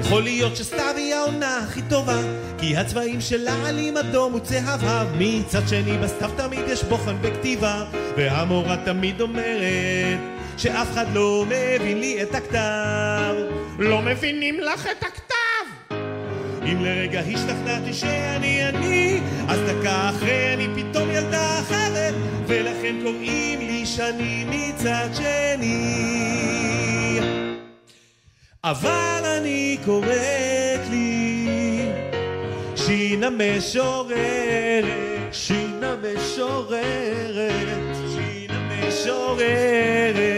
יכול 0.00 0.22
להיות 0.22 0.56
שסתיו 0.56 0.94
היא 0.96 1.14
העונה 1.14 1.58
הכי 1.58 1.82
טובה, 1.82 2.18
כי 2.58 2.76
הצבעים 2.76 3.20
שלה 3.20 3.68
עלים 3.68 3.96
אדום 3.96 4.34
וצהבהב. 4.34 5.08
מצד 5.18 5.68
שני 5.68 5.98
בסתיו 5.98 6.30
תמיד 6.36 6.64
יש 6.68 6.82
בוחן 6.82 7.16
בכתיבה, 7.22 7.84
והמורה 8.16 8.76
תמיד 8.84 9.20
אומרת 9.20 10.20
שאף 10.56 10.92
אחד 10.92 11.06
לא 11.14 11.44
מבין 11.46 12.00
לי 12.00 12.22
את 12.22 12.34
הכתב. 12.34 13.59
לא 13.80 14.02
מבינים 14.02 14.60
לך 14.60 14.86
את 14.86 15.02
הכתב! 15.02 15.94
אם 16.64 16.84
לרגע 16.84 17.20
השתכנעתי 17.20 17.92
שאני 17.92 18.68
אני, 18.68 19.20
אז 19.48 19.60
דקה 19.60 20.10
אחרי 20.10 20.54
אני 20.54 20.68
פתאום 20.76 21.10
ילדה 21.10 21.60
אחרת, 21.60 22.14
ולכן 22.46 22.96
קוראים 23.02 23.58
לי 23.58 23.86
שני 23.86 24.44
מצד 24.48 25.08
שני. 25.14 26.40
אבל 28.64 29.22
אני 29.38 29.78
קוראת 29.84 30.80
לי 30.90 31.46
שינה 32.76 33.28
משוררת, 33.30 34.84
שינה 35.32 35.96
משוררת, 35.96 37.36
שינה 38.14 38.86
משוררת. 38.88 40.29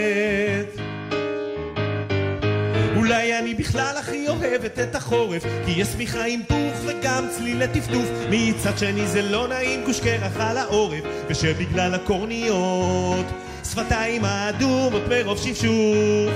אני 3.53 3.63
בכלל 3.63 3.95
הכי 3.99 4.27
אוהבת 4.27 4.79
את 4.79 4.95
החורף 4.95 5.43
כי 5.65 5.71
יש 5.71 5.87
שמיכה 5.87 6.25
עם 6.25 6.41
פוך 6.47 6.73
וגם 6.85 7.27
צליל 7.29 7.63
לטפטוף. 7.63 8.09
מצד 8.29 8.77
שני 8.77 9.07
זה 9.07 9.21
לא 9.21 9.47
נעים 9.47 9.83
גוש 9.85 9.99
קרח 9.99 10.39
על 10.39 10.57
העורף 10.57 11.03
ושבגלל 11.27 11.93
הקורניות 11.93 13.25
שפתיים 13.63 14.25
האדומות 14.25 15.01
מרוב 15.09 15.37
שפשוף. 15.37 16.33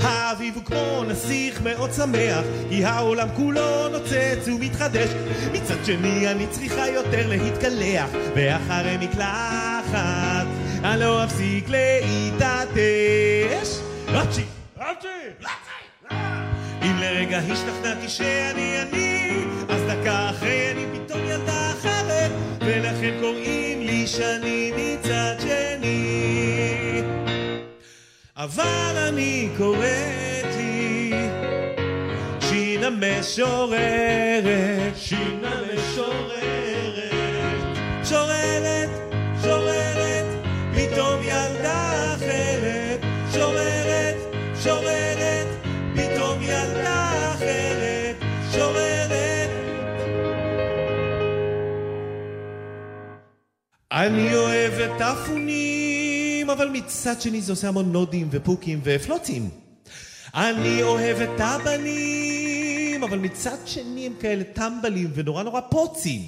האביב 0.00 0.54
הוא 0.54 0.64
כמו 0.64 1.04
נסיך 1.08 1.60
מאוד 1.62 1.92
שמח 1.92 2.44
כי 2.68 2.84
העולם 2.84 3.28
כולו 3.36 3.88
נוצץ 3.88 4.48
ומתחדש. 4.48 5.08
מצד 5.52 5.84
שני 5.84 6.28
אני 6.28 6.46
צריכה 6.46 6.88
יותר 6.88 7.28
להתקלח 7.28 8.10
ואחרי 8.36 8.96
מקלחת 9.00 10.46
אני 10.84 11.00
לא 11.00 11.24
אפסיק 11.24 11.68
להתעטש. 11.68 12.70
רצ'י, 14.08 14.44
רצ'י, 14.78 15.08
אם 16.82 16.96
לרגע 17.00 17.38
השתכנעתי 17.38 18.08
שאני 18.08 18.82
אני, 18.82 19.44
אז 19.68 19.82
דקה 19.82 20.30
אחרי 20.30 20.72
אני 20.72 20.84
פתאום 20.92 21.20
ילדה 21.24 21.70
אחרת, 21.72 22.30
ולכן 22.60 23.16
קוראים 23.20 23.80
לי 23.80 24.06
שני 24.06 24.72
מצד 24.76 25.34
שני. 25.40 27.02
אבל 28.36 28.96
אני 29.08 29.48
קוראת 29.56 30.46
לי 30.56 31.12
שינה 32.40 32.90
משוררת, 32.90 34.42
שינה 34.96 35.60
משוררת, 35.74 36.40
שוררת, 38.04 38.06
שוררת, 38.08 38.49
אני 53.92 54.34
אוהב 54.34 54.72
את 54.72 55.00
אפונים, 55.00 56.50
אבל 56.50 56.68
מצד 56.68 57.20
שני 57.20 57.40
זה 57.40 57.52
עושה 57.52 57.68
המון 57.68 57.92
נודים 57.92 58.28
ופוקים 58.30 58.80
ופלוצים. 58.84 59.50
אני 60.34 60.82
אוהב 60.82 61.20
את 61.20 61.40
הבנים, 61.40 63.04
אבל 63.04 63.18
מצד 63.18 63.56
שני 63.66 64.06
הם 64.06 64.12
כאלה 64.20 64.44
טמבלים 64.44 65.10
ונורא 65.14 65.42
נורא 65.42 65.60
פוצים. 65.70 66.22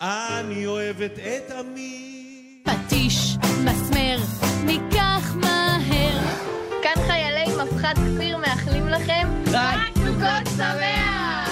אני 0.00 0.66
אוהבת 0.66 1.18
את 1.18 1.50
עמי. 1.50 2.62
פטיש, 2.64 3.36
מסמר, 3.64 4.18
ניקח 4.64 5.34
מהר. 5.34 6.20
כאן 6.82 7.02
חיילי 7.06 7.64
מפחד 7.64 7.94
כפיר 7.94 8.38
מאחלים 8.38 8.88
לכם 8.88 9.28
רק 9.52 9.78
סוכות 9.94 10.56
שמח! 10.56 11.50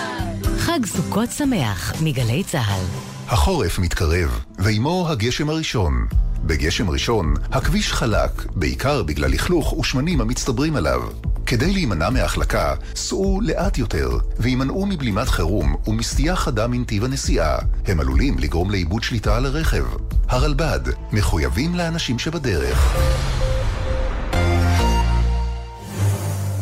חג 0.58 0.86
סוכות 0.86 1.30
שמח 1.30 2.02
מגלי 2.02 2.44
צה"ל. 2.44 3.14
החורף 3.28 3.78
מתקרב, 3.78 4.44
ועימו 4.64 5.06
הגשם 5.08 5.48
הראשון. 5.48 6.06
בגשם 6.44 6.90
ראשון, 6.90 7.34
הכביש 7.52 7.92
חלק, 7.92 8.30
בעיקר 8.54 9.02
בגלל 9.02 9.30
לכלוך 9.30 9.72
ושמנים 9.72 10.20
המצטברים 10.20 10.76
עליו. 10.76 11.02
כדי 11.46 11.72
להימנע 11.72 12.10
מהחלקה, 12.10 12.74
סעו 12.94 13.40
לאט 13.42 13.78
יותר, 13.78 14.18
והימנעו 14.38 14.86
מבלימת 14.86 15.28
חירום 15.28 15.76
ומסטייה 15.86 16.36
חדה 16.36 16.66
מנתיב 16.66 17.04
הנסיעה. 17.04 17.58
הם 17.86 18.00
עלולים 18.00 18.38
לגרום 18.38 18.70
לאיבוד 18.70 19.02
שליטה 19.02 19.36
על 19.36 19.46
הרכב. 19.46 19.84
הרלב"ד, 20.28 20.80
מחויבים 21.12 21.74
לאנשים 21.74 22.18
שבדרך. 22.18 22.96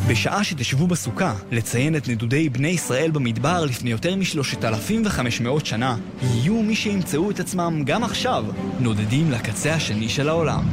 בשעה 0.08 0.44
שתשבו 0.44 0.86
בסוכה 0.86 1.34
לציין 1.50 1.96
את 1.96 2.08
נדודי 2.08 2.48
בני 2.48 2.68
ישראל 2.68 3.10
במדבר 3.10 3.64
לפני 3.64 3.90
יותר 3.90 4.16
מ-3,500 4.16 5.64
שנה, 5.64 5.96
יהיו 6.22 6.62
מי 6.62 6.74
שימצאו 6.74 7.30
את 7.30 7.40
עצמם 7.40 7.82
גם 7.86 8.04
עכשיו 8.04 8.44
נודדים 8.80 9.30
לקצה 9.30 9.74
השני 9.74 10.08
של 10.08 10.28
העולם. 10.28 10.64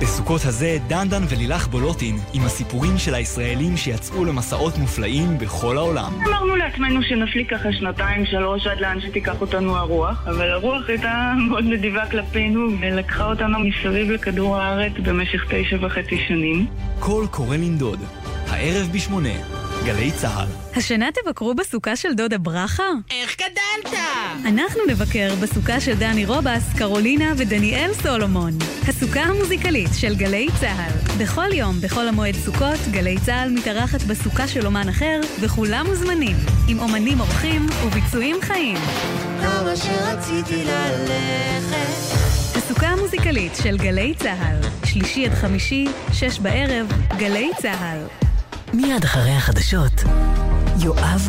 בסוכות 0.00 0.44
הזה 0.44 0.78
דנדן 0.86 1.22
ולילך 1.28 1.68
בולוטין 1.68 2.16
עם 2.32 2.42
הסיפורים 2.42 2.98
של 2.98 3.14
הישראלים 3.14 3.76
שיצאו 3.76 4.24
למסעות 4.24 4.78
מופלאים 4.78 5.38
בכל 5.38 5.78
העולם. 5.78 6.12
אמרנו 6.28 6.56
לעצמנו 6.56 7.02
שנפליג 7.02 7.50
ככה 7.50 7.72
שנתיים, 7.72 8.26
שלוש, 8.26 8.66
עד 8.66 8.80
לאן 8.80 9.00
שתיקח 9.00 9.40
אותנו 9.40 9.76
הרוח, 9.76 10.24
אבל 10.26 10.50
הרוח 10.50 10.88
הייתה 10.88 11.34
מאוד 11.48 11.64
נדיבה 11.64 12.10
כלפינו, 12.10 12.68
ולקחה 12.80 13.24
אותנו 13.24 13.58
מסביב 13.58 14.10
לכדור 14.10 14.56
הארץ 14.56 14.92
במשך 15.02 15.44
תשע 15.48 15.76
וחצי 15.80 16.18
שנים. 16.28 16.66
קול 16.98 17.26
קורא 17.26 17.56
לנדוד, 17.56 17.98
הערב 18.48 18.88
בשמונה, 18.92 19.34
גלי 19.84 20.12
צה"ל. 20.12 20.46
השנה 20.76 21.08
תבקרו 21.12 21.54
בסוכה 21.54 21.96
של 21.96 22.14
דודה 22.14 22.38
ברכה? 22.38 22.82
איך 23.10 23.36
גדלת? 23.36 23.98
אנחנו 24.44 24.80
נבקר 24.88 25.34
בסוכה 25.42 25.80
של 25.80 25.94
דני 25.94 26.26
רובס, 26.26 26.62
קרולינה 26.78 27.32
ודניאל 27.36 27.90
סולומון. 28.02 28.52
הסוכה 28.88 29.20
המוזיקלית 29.20 29.90
של 29.96 30.14
גלי 30.14 30.48
צה"ל. 30.60 31.22
בכל 31.22 31.52
יום, 31.52 31.76
בחול 31.80 32.08
המועד 32.08 32.34
סוכות, 32.34 32.78
גלי 32.90 33.16
צה"ל 33.26 33.50
מתארחת 33.50 34.02
בסוכה 34.02 34.48
של 34.48 34.66
אומן 34.66 34.88
אחר, 34.88 35.20
וכולם 35.40 35.86
מוזמנים, 35.88 36.36
עם 36.68 36.78
אומנים 36.78 37.20
אורחים 37.20 37.66
וביצועים 37.86 38.36
חיים. 38.42 38.78
כמה 39.40 39.76
שרציתי 39.76 40.64
ללכת 40.64 42.16
הסוכה 42.56 42.86
המוזיקלית 42.86 43.52
של 43.62 43.76
גלי 43.76 44.14
צה"ל. 44.14 44.86
שלישי 44.86 45.26
עד 45.26 45.34
חמישי, 45.34 45.86
שש 46.12 46.38
בערב, 46.38 46.86
גלי 47.18 47.50
צה"ל. 47.62 48.25
מיד 48.76 49.04
אחרי 49.04 49.30
החדשות, 49.30 49.92
יואב 50.80 51.22